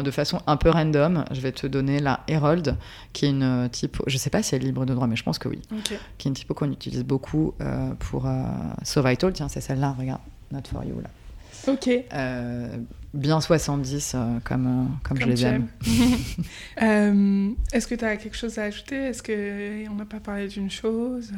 de 0.03 0.11
façon 0.11 0.41
un 0.47 0.57
peu 0.57 0.71
random, 0.71 1.25
je 1.31 1.41
vais 1.41 1.53
te 1.53 1.67
donner 1.67 2.01
la 2.01 2.21
Herald, 2.29 2.77
qui 3.13 3.27
est 3.27 3.31
une 3.31 3.43
euh, 3.43 3.69
typo. 3.69 4.03
Je 4.07 4.17
sais 4.19 4.31
pas 4.31 4.43
si 4.43 4.55
elle 4.55 4.63
est 4.63 4.67
libre 4.67 4.85
de 4.85 4.95
droit, 4.95 5.07
mais 5.07 5.17
je 5.17 5.23
pense 5.23 5.39
que 5.39 5.49
oui. 5.49 5.61
Ok, 5.73 5.93
Qui 6.19 6.29
est 6.29 6.31
une 6.31 6.35
typo 6.35 6.55
qu'on 6.55 6.71
utilise 6.73 7.05
beaucoup 7.05 7.55
euh, 7.61 7.91
pour 7.99 8.27
euh, 8.27 8.43
So 8.83 9.03
Vital. 9.03 9.33
Tiens, 9.33 9.49
c'est 9.49 9.61
celle-là, 9.61 9.95
regarde. 9.99 10.21
Not 10.53 10.63
for 10.73 10.85
you, 10.85 11.01
là. 11.01 11.73
ok. 11.73 11.89
Euh, 12.13 12.77
bien 13.15 13.41
70, 13.41 14.13
euh, 14.15 14.39
comme, 14.45 14.67
euh, 14.67 14.85
comme, 15.03 15.19
je 15.21 15.27
les 15.27 15.45
aime. 15.45 15.69
aimes. 15.87 16.17
Euh, 16.83 17.51
Est-ce 17.73 17.87
que 17.87 17.95
tu 17.95 18.05
as 18.05 18.17
quelque 18.17 18.37
chose 18.37 18.59
à 18.59 18.65
ajouter? 18.65 18.97
Est-ce 18.97 19.23
qu'on 19.23 19.95
n'a 19.95 20.05
pas 20.05 20.21
parlé 20.21 20.47
d'une 20.49 20.71
chose? 20.71 21.33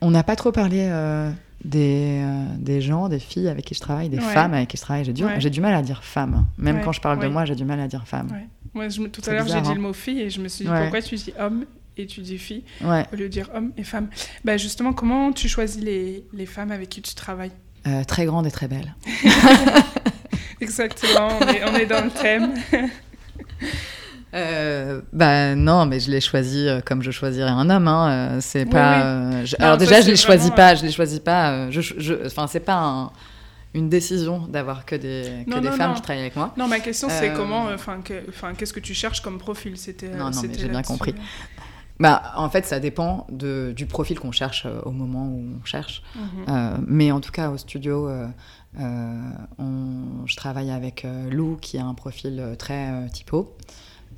On 0.00 0.10
n'a 0.10 0.22
pas 0.22 0.36
trop 0.36 0.52
parlé 0.52 0.86
euh, 0.90 1.30
des, 1.64 2.20
euh, 2.22 2.44
des 2.58 2.80
gens, 2.80 3.08
des 3.08 3.18
filles 3.18 3.48
avec 3.48 3.64
qui 3.64 3.74
je 3.74 3.80
travaille, 3.80 4.08
des 4.08 4.18
Ouais. 4.18 4.22
femmes 4.34 4.54
avec 4.54 4.68
qui 4.68 4.76
je 4.76 4.82
travaille. 4.82 5.04
J'ai 5.04 5.12
du, 5.12 5.24
Ouais. 5.24 5.40
j'ai 5.40 5.50
du 5.50 5.60
mal 5.60 5.74
à 5.74 5.82
dire 5.82 6.04
femme. 6.04 6.46
Même 6.58 6.76
Ouais, 6.76 6.82
quand 6.84 6.92
je 6.92 7.00
parle 7.00 7.18
de 7.18 7.28
moi, 7.28 7.44
j'ai 7.44 7.54
du 7.54 7.64
mal 7.64 7.80
à 7.80 7.88
dire 7.88 8.06
femme. 8.06 8.28
Moi, 8.74 8.88
je 8.88 9.00
tout 9.04 9.22
à 9.26 9.32
l'heure, 9.32 9.46
j'ai 9.46 9.60
dit 9.60 9.70
hein. 9.70 9.74
le 9.74 9.80
mot 9.80 9.92
fille 9.92 10.20
et 10.20 10.28
je 10.30 10.40
me 10.40 10.48
suis 10.48 10.64
dit 10.64 10.70
pourquoi 10.70 11.00
tu 11.00 11.14
dis 11.16 11.32
homme 11.38 11.64
et 11.96 12.06
tu 12.06 12.20
dis 12.20 12.36
fille 12.38 12.62
au 12.82 13.16
lieu 13.16 13.24
de 13.24 13.28
dire 13.28 13.48
homme 13.54 13.72
et 13.78 13.84
femme? 13.84 14.08
Bah, 14.44 14.56
Justement, 14.58 14.92
comment 14.92 15.32
tu 15.32 15.48
choisis 15.48 15.82
les, 15.82 16.24
les 16.34 16.46
femmes 16.46 16.70
avec 16.72 16.90
qui 16.90 17.00
tu 17.00 17.14
travailles? 17.14 17.52
Euh, 17.86 18.04
très 18.04 18.26
grande 18.26 18.46
et 18.46 18.50
très 18.50 18.68
belle. 18.68 18.94
Exactement, 20.60 21.28
on 21.40 21.48
est, 21.48 21.64
on 21.64 21.74
est 21.74 21.86
dans 21.86 22.04
le 22.04 22.10
thème. 22.10 22.54
Euh, 24.34 25.00
bah 25.12 25.54
non, 25.54 25.86
mais 25.86 26.00
je 26.00 26.10
l'ai 26.10 26.20
choisi 26.20 26.66
euh, 26.68 26.80
comme 26.80 27.02
je 27.02 27.10
choisirais 27.10 27.50
un 27.50 27.70
homme. 27.70 27.88
Hein. 27.88 28.10
euh, 28.10 28.38
c'est 28.40 28.64
Oui, 28.64 28.70
pas. 28.70 28.98
oui. 29.30 29.46
je- 29.46 29.56
Non, 29.58 29.64
Alors 29.66 29.76
déjà, 29.78 30.00
je 30.00 30.08
les 30.08 30.16
choisis 30.16 30.50
pas. 30.50 30.74
Je 30.74 30.82
les 30.84 30.92
choisis 30.92 31.20
pas. 31.20 31.70
je, 31.70 31.80
je- 31.80 32.26
Enfin, 32.26 32.46
c'est 32.46 32.60
pas 32.60 32.76
un- 32.82 33.10
une 33.74 33.88
décision 33.88 34.38
d'avoir 34.48 34.84
que 34.86 34.96
des, 34.96 35.44
que 35.46 35.50
Non, 35.50 35.60
des 35.60 35.70
femmes 35.70 35.94
qui 35.94 36.00
travaillent 36.02 36.22
avec 36.22 36.36
moi. 36.36 36.52
Non, 36.56 36.66
ma 36.66 36.80
question, 36.80 37.08
c'est 37.10 37.30
Euh, 37.30 37.36
comment, 37.36 37.66
enfin, 37.74 38.00
que- 38.02 38.24
enfin, 38.28 38.54
qu'est-ce 38.54 38.72
que 38.72 38.80
tu 38.80 38.94
cherches 38.94 39.20
comme 39.20 39.38
profil? 39.38 39.76
C'était. 39.76 40.08
Non, 40.08 40.30
non, 40.30 40.42
mais 40.42 40.58
j'ai 40.58 40.68
bien 40.68 40.82
compris. 40.82 41.14
Bah, 41.98 42.22
en 42.36 42.50
fait, 42.50 42.66
ça 42.66 42.78
dépend 42.78 43.26
de, 43.30 43.72
du 43.74 43.86
profil 43.86 44.18
qu'on 44.20 44.32
cherche 44.32 44.66
euh, 44.66 44.80
au 44.84 44.90
moment 44.90 45.28
où 45.28 45.42
on 45.62 45.64
cherche. 45.64 46.02
Mhm. 46.14 46.22
Euh, 46.48 46.76
mais 46.86 47.10
en 47.10 47.20
tout 47.20 47.32
cas, 47.32 47.48
au 47.50 47.56
studio, 47.56 48.06
euh, 48.08 48.26
on- 49.58 50.26
je 50.26 50.36
travaille 50.36 50.70
avec 50.70 51.06
Lou, 51.30 51.56
qui 51.60 51.78
a 51.78 51.84
un 51.86 51.94
profil 51.94 52.42
très 52.58 53.06
typo. 53.12 53.56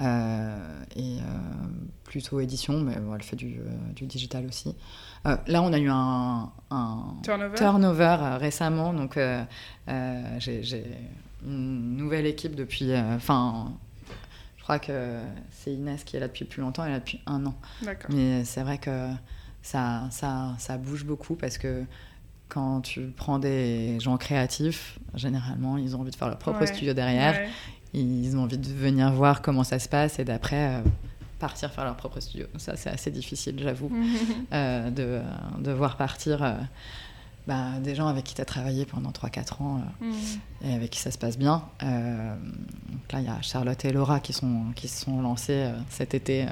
Euh, 0.00 0.82
et 0.96 1.18
euh, 1.18 1.22
plutôt 2.04 2.40
édition, 2.40 2.80
mais 2.80 2.96
bon, 2.96 3.14
elle 3.14 3.22
fait 3.22 3.36
du, 3.36 3.58
euh, 3.58 3.92
du 3.94 4.06
digital 4.06 4.46
aussi. 4.46 4.74
Là, 5.24 5.62
on 5.62 5.72
a 5.72 5.78
eu 5.78 5.88
un, 5.90 6.50
un 6.70 7.16
Turnover? 7.22 7.56
turnover 7.56 8.16
récemment, 8.40 8.94
donc 8.94 9.18
j'ai 10.38 10.84
une 11.46 11.96
nouvelle 11.96 12.26
équipe 12.26 12.54
depuis. 12.54 12.94
Enfin, 12.96 13.72
je 14.56 14.62
crois 14.62 14.78
que 14.78 15.18
c'est 15.50 15.72
Inès 15.72 16.02
qui 16.04 16.16
est 16.16 16.20
là 16.20 16.28
depuis 16.28 16.44
plus 16.44 16.62
longtemps, 16.62 16.84
elle 16.84 16.90
est 16.90 16.94
là 16.94 17.00
depuis 17.00 17.20
un 17.26 17.44
an. 17.46 17.54
Mais 18.10 18.44
c'est 18.44 18.62
vrai 18.62 18.78
que 18.78 19.08
ça, 19.62 20.08
ça, 20.10 20.54
ça 20.58 20.78
bouge 20.78 21.04
beaucoup 21.04 21.34
parce 21.34 21.58
que 21.58 21.84
quand 22.48 22.80
tu 22.80 23.12
prends 23.14 23.38
des 23.38 24.00
gens 24.00 24.16
créatifs, 24.16 24.98
généralement, 25.14 25.76
ils 25.76 25.94
ont 25.94 26.00
envie 26.00 26.10
de 26.10 26.16
faire 26.16 26.28
leur 26.28 26.38
propre 26.38 26.60
Ouais, 26.60 26.66
studio 26.66 26.94
derrière. 26.94 27.34
Ouais. 27.34 27.48
Ils 27.94 28.36
ont 28.36 28.42
envie 28.42 28.58
de 28.58 28.68
venir 28.68 29.10
voir 29.12 29.40
comment 29.42 29.64
ça 29.64 29.78
se 29.78 29.88
passe 29.88 30.18
et 30.18 30.24
d'après 30.24 30.74
euh, 30.76 30.80
partir 31.38 31.70
faire 31.72 31.84
leur 31.84 31.96
propre 31.96 32.20
studio. 32.20 32.46
Ça, 32.58 32.76
c'est 32.76 32.90
assez 32.90 33.10
difficile, 33.10 33.56
j'avoue, 33.62 33.90
euh, 34.52 34.90
de, 34.90 35.20
de 35.62 35.70
voir 35.72 35.96
partir 35.96 36.42
euh, 36.42 36.52
bah, 37.46 37.78
des 37.82 37.94
gens 37.94 38.06
avec 38.08 38.24
qui 38.24 38.34
tu 38.34 38.42
as 38.42 38.44
travaillé 38.44 38.84
pendant 38.84 39.10
3-4 39.10 39.62
ans 39.62 39.80
Mhm. 40.00 40.12
et 40.62 40.74
avec 40.74 40.90
qui 40.90 40.98
ça 41.00 41.10
se 41.10 41.16
passe 41.18 41.38
bien. 41.38 41.62
Donc 41.80 43.12
là, 43.12 43.20
il 43.20 43.24
y 43.24 43.28
a 43.28 43.40
Charlotte 43.40 43.82
et 43.84 43.92
Laura 43.92 44.20
qui, 44.20 44.32
sont, 44.34 44.64
qui 44.76 44.86
se 44.88 45.04
sont 45.04 45.22
lancées 45.22 45.70
cet 45.88 46.12
été 46.14 46.46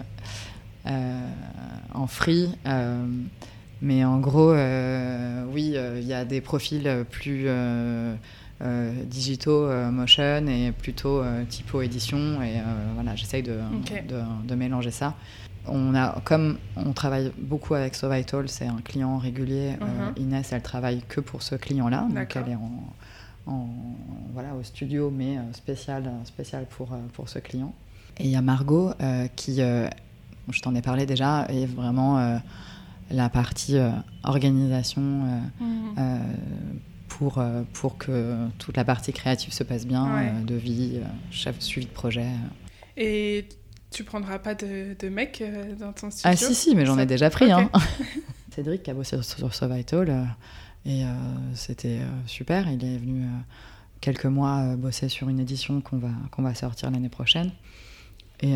en 0.86 2.06
free. 2.06 2.48
mais 3.82 4.04
en 4.04 4.18
gros, 4.20 4.54
oui, 5.52 5.74
il 5.98 6.04
y 6.06 6.14
a 6.14 6.24
des 6.24 6.40
profils 6.40 7.04
plus 7.10 7.46
digitaux, 8.60 9.64
euh, 9.66 9.90
motion 9.90 10.46
et 10.48 10.72
plutôt 10.72 11.20
euh, 11.22 11.44
typo 11.44 11.82
édition. 11.82 12.40
Et 12.42 12.58
euh, 12.58 12.62
voilà, 12.94 13.14
j'essaye 13.16 13.42
de, 13.42 13.58
de, 14.08 14.20
de 14.48 14.54
mélanger 14.54 14.90
ça. 14.90 15.14
On 15.68 15.94
a, 15.94 16.20
comme 16.24 16.58
on 16.76 16.92
travaille 16.92 17.32
beaucoup 17.38 17.74
avec 17.74 17.94
Sovital, 17.96 18.48
c'est 18.48 18.66
un 18.68 18.80
client 18.82 19.18
régulier. 19.18 19.72
euh, 19.82 20.10
Mhm. 20.16 20.22
Inès, 20.28 20.52
elle 20.52 20.62
travaille 20.62 21.02
que 21.08 21.20
pour 21.20 21.42
ce 21.42 21.54
client-là, 21.56 22.06
donc 22.08 22.36
elle 22.36 22.52
est 22.52 22.54
en, 22.54 23.52
en- 23.52 23.68
voilà 24.32 24.54
au 24.54 24.62
studio, 24.62 25.10
mais 25.10 25.38
euh, 25.38 25.40
spécial, 25.52 26.10
spécial 26.24 26.66
pour 26.70 26.92
euh, 26.92 26.96
pour 27.14 27.28
ce 27.28 27.40
client. 27.40 27.74
Et 28.18 28.24
il 28.24 28.30
y 28.30 28.36
a 28.36 28.42
Margot 28.42 28.92
euh, 29.00 29.26
qui, 29.34 29.60
euh, 29.60 29.88
je 30.50 30.60
t'en 30.62 30.74
ai 30.76 30.82
parlé 30.82 31.04
déjà, 31.04 31.46
est 31.48 31.66
vraiment 31.66 32.18
euh, 32.18 32.38
la 33.10 33.28
partie 33.28 33.76
euh, 33.76 33.90
organisation. 34.22 35.02
euh, 35.02 35.64
Mhm. 35.64 35.94
euh, 35.98 36.18
pour, 37.08 37.38
euh, 37.38 37.62
pour 37.72 37.98
que 37.98 38.36
toute 38.58 38.76
la 38.76 38.84
partie 38.84 39.12
créative 39.12 39.52
se 39.52 39.62
passe 39.64 39.86
bien, 39.86 40.04
Ouais. 40.14 40.32
euh, 40.34 40.44
de 40.44 40.54
vie, 40.54 40.94
euh, 40.96 41.06
chef 41.30 41.60
suivi 41.60 41.86
de 41.86 41.92
projet. 41.92 42.28
Et 42.96 43.46
tu 43.90 44.04
prendras 44.04 44.38
pas 44.38 44.54
de, 44.54 44.96
de 44.98 45.08
mec 45.08 45.42
dans 45.78 45.92
ton 45.92 46.10
studio 46.10 46.30
Ah 46.30 46.36
si, 46.36 46.54
si, 46.54 46.74
mais 46.74 46.84
j'en 46.86 46.98
ai 46.98 47.06
déjà 47.06 47.30
pris. 47.30 47.50
Hein. 47.52 47.70
Cédric 48.54 48.82
qui 48.82 48.90
a 48.90 48.94
bossé 48.94 49.22
sur, 49.22 49.38
sur 49.38 49.54
Sovital 49.54 50.08
euh, 50.10 50.24
et 50.84 51.04
euh, 51.04 51.08
c'était 51.54 52.00
super. 52.26 52.70
Il 52.70 52.84
est 52.84 52.96
venu 52.98 53.24
euh, 53.24 53.28
quelques 54.00 54.26
mois 54.26 54.76
bosser 54.76 55.08
sur 55.08 55.28
une 55.28 55.40
édition 55.40 55.80
qu'on 55.80 55.98
va, 55.98 56.10
qu'on 56.30 56.42
va 56.42 56.54
sortir 56.54 56.90
l'année 56.90 57.08
prochaine. 57.08 57.50
Et 58.40 58.54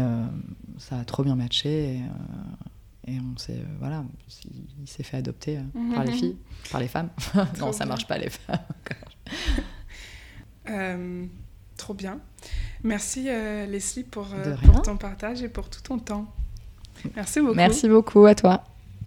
ça 0.77 0.99
a 0.99 1.05
trop 1.05 1.25
bien 1.25 1.37
matché. 1.37 1.95
Et, 1.95 2.01
et 3.11 3.19
on 3.21 3.37
s'est, 3.37 3.63
voilà, 3.79 4.05
il, 4.81 4.89
s'est 4.89 5.03
fait 5.03 5.17
adopter 5.17 5.59
par 5.95 6.05
les 6.05 6.13
mhm. 6.13 6.19
filles, 6.19 6.37
par 6.71 6.81
les 6.81 6.89
femmes. 6.89 7.11
non, 7.59 7.73
ça 7.73 7.87
marche 7.87 8.07
pas 8.07 8.19
les 8.19 8.31
femmes. 8.31 8.59
trop 11.77 11.95
bien. 11.95 12.21
Merci 12.85 13.25
Leslie 13.25 14.05
pour, 14.05 14.29
pour 14.65 14.83
ton 14.83 14.97
partage 14.97 15.43
et 15.43 15.49
pour 15.49 15.69
tout 15.69 15.81
ton 15.81 15.99
temps. 15.99 16.33
Merci 17.17 17.41
beaucoup. 17.41 17.55
Merci 17.55 17.89
beaucoup 17.89 18.27
à 18.27 18.35
toi. 18.35 18.65